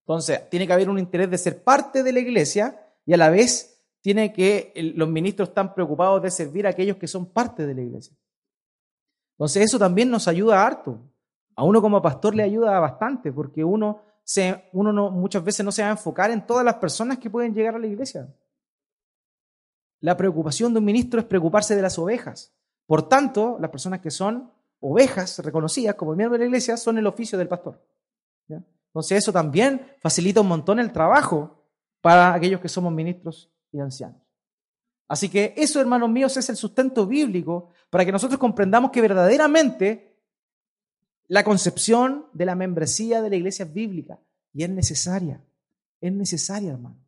Entonces, 0.00 0.48
tiene 0.48 0.66
que 0.66 0.72
haber 0.72 0.88
un 0.88 0.98
interés 0.98 1.30
de 1.30 1.38
ser 1.38 1.62
parte 1.62 2.02
de 2.02 2.12
la 2.12 2.20
iglesia, 2.20 2.87
y 3.08 3.14
a 3.14 3.16
la 3.16 3.30
vez 3.30 3.82
tiene 4.02 4.34
que 4.34 4.70
los 4.94 5.08
ministros 5.08 5.48
están 5.48 5.72
preocupados 5.72 6.22
de 6.22 6.30
servir 6.30 6.66
a 6.66 6.70
aquellos 6.70 6.98
que 6.98 7.08
son 7.08 7.24
parte 7.24 7.66
de 7.66 7.74
la 7.74 7.80
iglesia. 7.80 8.14
Entonces 9.32 9.64
eso 9.64 9.78
también 9.78 10.10
nos 10.10 10.28
ayuda 10.28 10.66
harto. 10.66 11.00
A 11.56 11.64
uno 11.64 11.80
como 11.80 12.02
pastor 12.02 12.34
le 12.34 12.42
ayuda 12.42 12.78
bastante 12.80 13.32
porque 13.32 13.64
uno, 13.64 14.02
se, 14.24 14.68
uno 14.74 14.92
no, 14.92 15.10
muchas 15.10 15.42
veces 15.42 15.64
no 15.64 15.72
se 15.72 15.80
va 15.80 15.88
a 15.88 15.92
enfocar 15.92 16.30
en 16.30 16.46
todas 16.46 16.66
las 16.66 16.74
personas 16.74 17.18
que 17.18 17.30
pueden 17.30 17.54
llegar 17.54 17.76
a 17.76 17.78
la 17.78 17.86
iglesia. 17.86 18.28
La 20.00 20.14
preocupación 20.14 20.74
de 20.74 20.80
un 20.80 20.84
ministro 20.84 21.18
es 21.18 21.24
preocuparse 21.24 21.74
de 21.74 21.80
las 21.80 21.98
ovejas. 21.98 22.52
Por 22.84 23.08
tanto, 23.08 23.56
las 23.58 23.70
personas 23.70 24.00
que 24.00 24.10
son 24.10 24.52
ovejas 24.80 25.38
reconocidas 25.38 25.94
como 25.94 26.14
miembros 26.14 26.38
de 26.38 26.44
la 26.44 26.48
iglesia 26.48 26.76
son 26.76 26.98
el 26.98 27.06
oficio 27.06 27.38
del 27.38 27.48
pastor. 27.48 27.82
Entonces 28.48 29.18
eso 29.18 29.32
también 29.32 29.96
facilita 29.98 30.42
un 30.42 30.48
montón 30.48 30.78
el 30.78 30.92
trabajo 30.92 31.57
para 32.00 32.34
aquellos 32.34 32.60
que 32.60 32.68
somos 32.68 32.92
ministros 32.92 33.50
y 33.72 33.80
ancianos. 33.80 34.20
Así 35.08 35.28
que 35.28 35.54
eso, 35.56 35.80
hermanos 35.80 36.10
míos, 36.10 36.36
es 36.36 36.48
el 36.50 36.56
sustento 36.56 37.06
bíblico 37.06 37.70
para 37.88 38.04
que 38.04 38.12
nosotros 38.12 38.38
comprendamos 38.38 38.90
que 38.90 39.00
verdaderamente 39.00 40.18
la 41.28 41.44
concepción 41.44 42.26
de 42.32 42.44
la 42.44 42.54
membresía 42.54 43.22
de 43.22 43.30
la 43.30 43.36
iglesia 43.36 43.64
es 43.64 43.72
bíblica 43.72 44.20
y 44.52 44.64
es 44.64 44.70
necesaria. 44.70 45.42
Es 46.00 46.12
necesaria, 46.12 46.72
hermano. 46.72 47.07